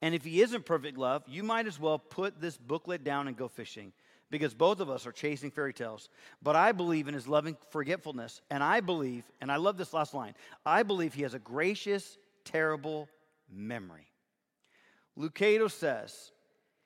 And 0.00 0.14
if 0.14 0.24
he 0.24 0.40
isn't 0.40 0.64
perfect 0.64 0.96
love, 0.96 1.22
you 1.26 1.42
might 1.42 1.66
as 1.66 1.78
well 1.78 1.98
put 1.98 2.40
this 2.40 2.56
booklet 2.56 3.04
down 3.04 3.28
and 3.28 3.36
go 3.36 3.48
fishing 3.48 3.92
because 4.30 4.54
both 4.54 4.80
of 4.80 4.90
us 4.90 5.06
are 5.06 5.12
chasing 5.12 5.50
fairy 5.50 5.72
tales. 5.72 6.08
But 6.42 6.56
I 6.56 6.72
believe 6.72 7.08
in 7.08 7.14
his 7.14 7.28
loving 7.28 7.56
forgetfulness. 7.70 8.40
And 8.50 8.62
I 8.62 8.80
believe, 8.80 9.24
and 9.40 9.50
I 9.50 9.56
love 9.56 9.76
this 9.76 9.92
last 9.92 10.14
line 10.14 10.34
I 10.64 10.82
believe 10.82 11.14
he 11.14 11.22
has 11.22 11.34
a 11.34 11.38
gracious, 11.38 12.18
terrible 12.44 13.08
memory. 13.50 14.06
Lucado 15.18 15.70
says, 15.70 16.32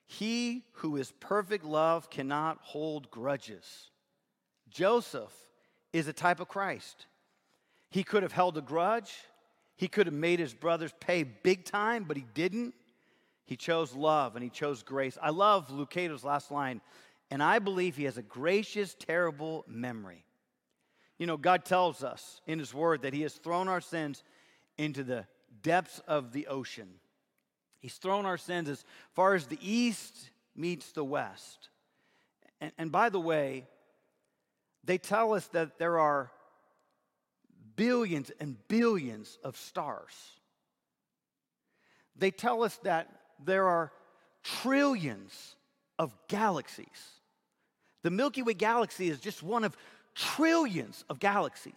He 0.05 0.63
who 0.73 0.97
is 0.97 1.11
perfect 1.19 1.65
love 1.65 2.09
cannot 2.09 2.59
hold 2.61 3.11
grudges. 3.11 3.91
Joseph 4.69 5.33
is 5.91 6.07
a 6.07 6.13
type 6.13 6.39
of 6.39 6.47
Christ. 6.47 7.05
He 7.89 8.03
could 8.03 8.23
have 8.23 8.31
held 8.31 8.57
a 8.57 8.61
grudge. 8.61 9.13
He 9.75 9.87
could 9.87 10.07
have 10.07 10.15
made 10.15 10.39
his 10.39 10.53
brothers 10.53 10.93
pay 10.99 11.23
big 11.23 11.65
time, 11.65 12.05
but 12.05 12.17
he 12.17 12.25
didn't. 12.33 12.73
He 13.45 13.55
chose 13.55 13.93
love 13.93 14.35
and 14.35 14.43
he 14.43 14.49
chose 14.49 14.81
grace. 14.81 15.17
I 15.21 15.29
love 15.29 15.67
Lucado's 15.67 16.23
last 16.23 16.49
line 16.49 16.81
and 17.33 17.41
I 17.41 17.57
believe 17.57 17.95
he 17.95 18.03
has 18.03 18.19
a 18.19 18.21
gracious, 18.21 18.93
terrible 18.93 19.65
memory. 19.67 20.23
You 21.17 21.25
know, 21.25 21.35
God 21.35 21.65
tells 21.65 22.03
us 22.03 22.39
in 22.45 22.59
his 22.59 22.75
word 22.75 23.01
that 23.01 23.13
he 23.15 23.23
has 23.23 23.33
thrown 23.33 23.67
our 23.67 23.81
sins 23.81 24.21
into 24.77 25.03
the 25.03 25.25
depths 25.63 25.99
of 26.07 26.31
the 26.31 26.45
ocean. 26.45 26.89
He's 27.79 27.95
thrown 27.95 28.27
our 28.27 28.37
sins 28.37 28.69
as 28.69 28.85
far 29.15 29.33
as 29.33 29.47
the 29.47 29.57
east 29.59 30.29
meets 30.55 30.91
the 30.91 31.03
west. 31.03 31.69
And, 32.61 32.71
and 32.77 32.91
by 32.91 33.09
the 33.09 33.19
way, 33.19 33.65
they 34.83 34.99
tell 34.99 35.33
us 35.33 35.47
that 35.47 35.79
there 35.79 35.97
are 35.97 36.29
billions 37.75 38.31
and 38.39 38.57
billions 38.67 39.39
of 39.43 39.57
stars. 39.57 40.13
They 42.15 42.29
tell 42.29 42.61
us 42.61 42.77
that 42.83 43.09
there 43.43 43.67
are 43.67 43.91
trillions 44.43 45.55
of 45.97 46.15
galaxies. 46.27 47.21
The 48.03 48.11
Milky 48.11 48.43
Way 48.43 48.53
galaxy 48.53 49.09
is 49.09 49.19
just 49.19 49.41
one 49.41 49.63
of 49.63 49.75
trillions 50.13 51.03
of 51.09 51.19
galaxies. 51.19 51.73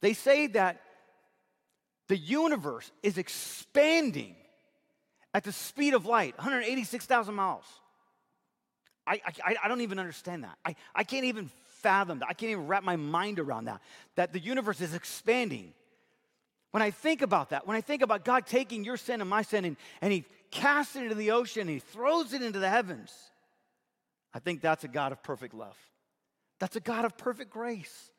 They 0.00 0.12
say 0.12 0.48
that 0.48 0.80
the 2.08 2.16
universe 2.16 2.90
is 3.02 3.16
expanding 3.16 4.34
at 5.32 5.44
the 5.44 5.52
speed 5.52 5.94
of 5.94 6.06
light, 6.06 6.36
186,000 6.36 7.34
miles. 7.34 7.64
I, 9.06 9.20
I, 9.44 9.56
I, 9.64 9.68
don't 9.68 9.82
even 9.82 9.98
understand 9.98 10.44
that. 10.44 10.56
I, 10.64 10.76
I 10.94 11.04
can't 11.04 11.24
even 11.24 11.50
fathom 11.82 12.20
that. 12.20 12.28
I 12.28 12.32
can't 12.32 12.50
even 12.52 12.66
wrap 12.66 12.82
my 12.82 12.96
mind 12.96 13.38
around 13.38 13.66
that, 13.66 13.82
that 14.16 14.32
the 14.32 14.38
universe 14.38 14.80
is 14.80 14.94
expanding. 14.94 15.74
When 16.70 16.82
I 16.82 16.90
think 16.90 17.20
about 17.20 17.50
that, 17.50 17.66
when 17.66 17.76
I 17.76 17.82
think 17.82 18.02
about 18.02 18.24
God 18.24 18.46
taking 18.46 18.82
your 18.82 18.96
sin 18.96 19.20
and 19.20 19.28
my 19.28 19.42
sin 19.42 19.64
and, 19.64 19.76
and 20.00 20.12
He 20.12 20.24
casts 20.50 20.96
it 20.96 21.02
into 21.02 21.14
the 21.14 21.32
ocean 21.32 21.68
He 21.68 21.80
throws 21.80 22.32
it 22.32 22.42
into 22.42 22.58
the 22.58 22.70
heavens, 22.70 23.12
I 24.34 24.40
think 24.40 24.60
that's 24.60 24.84
a 24.84 24.88
God 24.88 25.12
of 25.12 25.22
perfect 25.22 25.54
love. 25.54 25.78
That's 26.58 26.76
a 26.76 26.80
God 26.80 27.04
of 27.04 27.16
perfect 27.16 27.50
grace. 27.50 28.10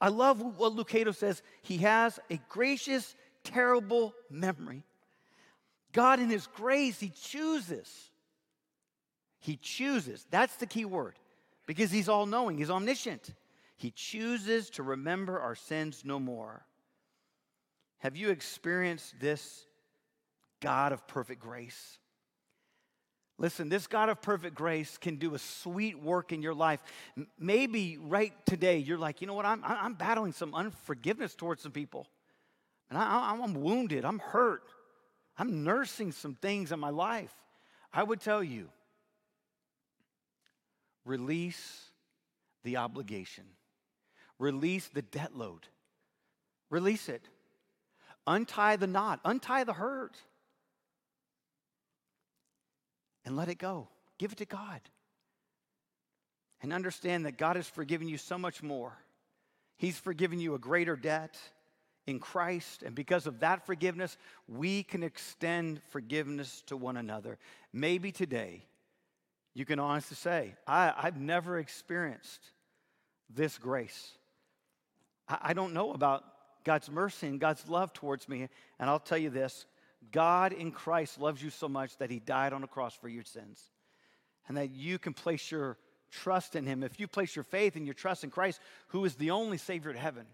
I 0.00 0.08
love 0.08 0.40
what 0.40 0.74
Lucado 0.74 1.14
says. 1.14 1.42
He 1.62 1.78
has 1.78 2.20
a 2.30 2.38
gracious, 2.48 3.16
terrible 3.42 4.14
memory. 4.30 4.84
God, 5.92 6.20
in 6.20 6.30
His 6.30 6.46
grace, 6.46 7.00
He 7.00 7.10
chooses. 7.10 7.90
He 9.40 9.56
chooses. 9.56 10.26
That's 10.30 10.56
the 10.56 10.66
key 10.66 10.84
word 10.84 11.14
because 11.66 11.90
He's 11.90 12.08
all 12.08 12.26
knowing, 12.26 12.58
He's 12.58 12.70
omniscient. 12.70 13.34
He 13.76 13.90
chooses 13.90 14.70
to 14.70 14.82
remember 14.82 15.38
our 15.40 15.54
sins 15.54 16.02
no 16.04 16.18
more. 16.18 16.64
Have 17.98 18.16
you 18.16 18.30
experienced 18.30 19.18
this 19.20 19.66
God 20.60 20.92
of 20.92 21.06
perfect 21.06 21.40
grace? 21.40 21.98
Listen, 23.38 23.68
this 23.68 23.86
God 23.86 24.08
of 24.08 24.22
perfect 24.22 24.54
grace 24.54 24.96
can 24.96 25.16
do 25.16 25.34
a 25.34 25.38
sweet 25.38 26.00
work 26.00 26.32
in 26.32 26.40
your 26.40 26.54
life. 26.54 26.82
Maybe 27.38 27.98
right 27.98 28.32
today 28.46 28.78
you're 28.78 28.98
like, 28.98 29.20
you 29.20 29.26
know 29.26 29.34
what, 29.34 29.44
I'm, 29.44 29.62
I'm 29.62 29.94
battling 29.94 30.32
some 30.32 30.54
unforgiveness 30.54 31.34
towards 31.34 31.62
some 31.62 31.72
people. 31.72 32.06
And 32.88 32.98
I, 32.98 33.36
I'm 33.42 33.54
wounded, 33.54 34.04
I'm 34.04 34.20
hurt, 34.20 34.62
I'm 35.36 35.64
nursing 35.64 36.12
some 36.12 36.34
things 36.34 36.72
in 36.72 36.80
my 36.80 36.90
life. 36.90 37.34
I 37.92 38.02
would 38.02 38.20
tell 38.20 38.42
you 38.42 38.68
release 41.04 41.90
the 42.64 42.78
obligation, 42.78 43.44
release 44.38 44.88
the 44.88 45.02
debt 45.02 45.36
load, 45.36 45.66
release 46.70 47.08
it, 47.10 47.28
untie 48.26 48.76
the 48.76 48.86
knot, 48.86 49.20
untie 49.24 49.64
the 49.64 49.74
hurt 49.74 50.16
and 53.26 53.36
let 53.36 53.48
it 53.48 53.58
go. 53.58 53.88
Give 54.16 54.32
it 54.32 54.38
to 54.38 54.46
God. 54.46 54.80
And 56.62 56.72
understand 56.72 57.26
that 57.26 57.36
God 57.36 57.56
has 57.56 57.68
forgiven 57.68 58.08
you 58.08 58.16
so 58.16 58.38
much 58.38 58.62
more. 58.62 58.96
He's 59.76 59.98
forgiven 59.98 60.40
you 60.40 60.54
a 60.54 60.58
greater 60.58 60.96
debt 60.96 61.36
in 62.06 62.18
Christ. 62.18 62.82
And 62.82 62.94
because 62.94 63.26
of 63.26 63.40
that 63.40 63.66
forgiveness, 63.66 64.16
we 64.48 64.82
can 64.82 65.02
extend 65.02 65.82
forgiveness 65.90 66.62
to 66.68 66.76
one 66.76 66.96
another. 66.96 67.36
Maybe 67.72 68.10
today, 68.10 68.64
you 69.54 69.66
can 69.66 69.78
honestly 69.78 70.16
say, 70.16 70.54
I, 70.66 70.94
have 70.96 71.20
never 71.20 71.58
experienced 71.58 72.40
this 73.28 73.58
grace. 73.58 74.12
I, 75.28 75.38
I 75.42 75.52
don't 75.52 75.74
know 75.74 75.92
about 75.92 76.24
God's 76.64 76.90
mercy 76.90 77.26
and 77.26 77.40
God's 77.40 77.68
love 77.68 77.92
towards 77.92 78.28
me. 78.28 78.48
And 78.78 78.88
I'll 78.88 78.98
tell 78.98 79.18
you 79.18 79.30
this 79.30 79.66
God 80.12 80.52
in 80.52 80.70
Christ 80.70 81.20
loves 81.20 81.42
you 81.42 81.50
so 81.50 81.68
much 81.68 81.96
that 81.98 82.10
he 82.10 82.18
died 82.18 82.52
on 82.52 82.60
the 82.60 82.66
cross 82.66 82.94
for 82.94 83.08
your 83.08 83.24
sins. 83.24 83.62
And 84.48 84.56
that 84.56 84.70
you 84.70 84.98
can 84.98 85.12
place 85.12 85.50
your 85.50 85.76
trust 86.10 86.54
in 86.56 86.66
him. 86.66 86.82
If 86.82 87.00
you 87.00 87.08
place 87.08 87.34
your 87.34 87.44
faith 87.44 87.76
and 87.76 87.84
your 87.84 87.94
trust 87.94 88.24
in 88.24 88.30
Christ, 88.30 88.60
who 88.88 89.04
is 89.04 89.16
the 89.16 89.32
only 89.32 89.58
Savior 89.58 89.92
to 89.92 89.98
heaven, 89.98 90.26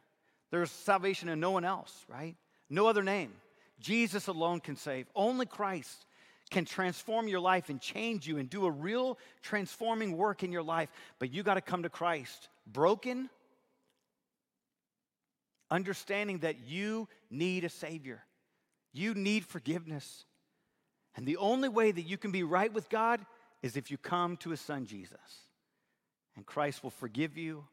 there's 0.50 0.70
salvation 0.70 1.28
in 1.28 1.40
no 1.40 1.50
one 1.50 1.64
else, 1.64 2.04
right? 2.08 2.36
No 2.68 2.86
other 2.86 3.02
name. 3.02 3.32
Jesus 3.80 4.28
alone 4.28 4.60
can 4.60 4.76
save. 4.76 5.06
Only 5.14 5.46
Christ 5.46 6.06
can 6.50 6.64
transform 6.64 7.26
your 7.26 7.40
life 7.40 7.70
and 7.70 7.80
change 7.80 8.26
you 8.26 8.38
and 8.38 8.48
do 8.48 8.66
a 8.66 8.70
real 8.70 9.18
transforming 9.42 10.16
work 10.16 10.42
in 10.42 10.52
your 10.52 10.62
life. 10.62 10.90
But 11.18 11.32
you 11.32 11.42
got 11.42 11.54
to 11.54 11.62
come 11.62 11.82
to 11.84 11.88
Christ 11.88 12.48
broken, 12.66 13.30
understanding 15.70 16.38
that 16.40 16.60
you 16.66 17.08
need 17.30 17.64
a 17.64 17.70
Savior. 17.70 18.22
You 18.92 19.14
need 19.14 19.44
forgiveness. 19.44 20.24
And 21.14 21.26
the 21.26 21.36
only 21.36 21.68
way 21.68 21.92
that 21.92 22.02
you 22.02 22.16
can 22.16 22.30
be 22.30 22.42
right 22.42 22.72
with 22.72 22.88
God 22.88 23.20
is 23.62 23.76
if 23.76 23.90
you 23.90 23.98
come 23.98 24.36
to 24.38 24.50
his 24.50 24.60
son 24.60 24.86
Jesus. 24.86 25.18
And 26.36 26.46
Christ 26.46 26.82
will 26.82 26.90
forgive 26.90 27.36
you 27.36 27.64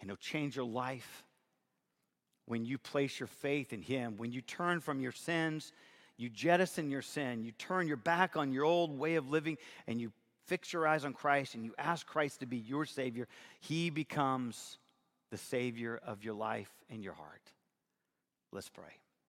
and 0.00 0.10
he'll 0.10 0.16
change 0.16 0.56
your 0.56 0.66
life 0.66 1.24
when 2.46 2.64
you 2.64 2.78
place 2.78 3.18
your 3.18 3.26
faith 3.26 3.72
in 3.72 3.80
him, 3.80 4.16
when 4.16 4.32
you 4.32 4.40
turn 4.40 4.80
from 4.80 5.00
your 5.00 5.12
sins, 5.12 5.72
you 6.16 6.28
jettison 6.28 6.90
your 6.90 7.02
sin, 7.02 7.42
you 7.42 7.52
turn 7.52 7.88
your 7.88 7.96
back 7.96 8.36
on 8.36 8.52
your 8.52 8.64
old 8.64 8.98
way 8.98 9.14
of 9.14 9.30
living, 9.30 9.56
and 9.86 10.00
you 10.00 10.12
fix 10.46 10.72
your 10.72 10.86
eyes 10.86 11.04
on 11.04 11.14
Christ 11.14 11.54
and 11.54 11.64
you 11.64 11.74
ask 11.78 12.06
Christ 12.06 12.40
to 12.40 12.46
be 12.46 12.58
your 12.58 12.84
Savior, 12.84 13.28
He 13.60 13.90
becomes 13.90 14.78
the 15.30 15.38
Savior 15.38 16.00
of 16.06 16.22
your 16.22 16.34
life 16.34 16.70
and 16.90 17.02
your 17.02 17.14
heart. 17.14 17.52
Let's 18.52 18.68
pray. 18.68 19.03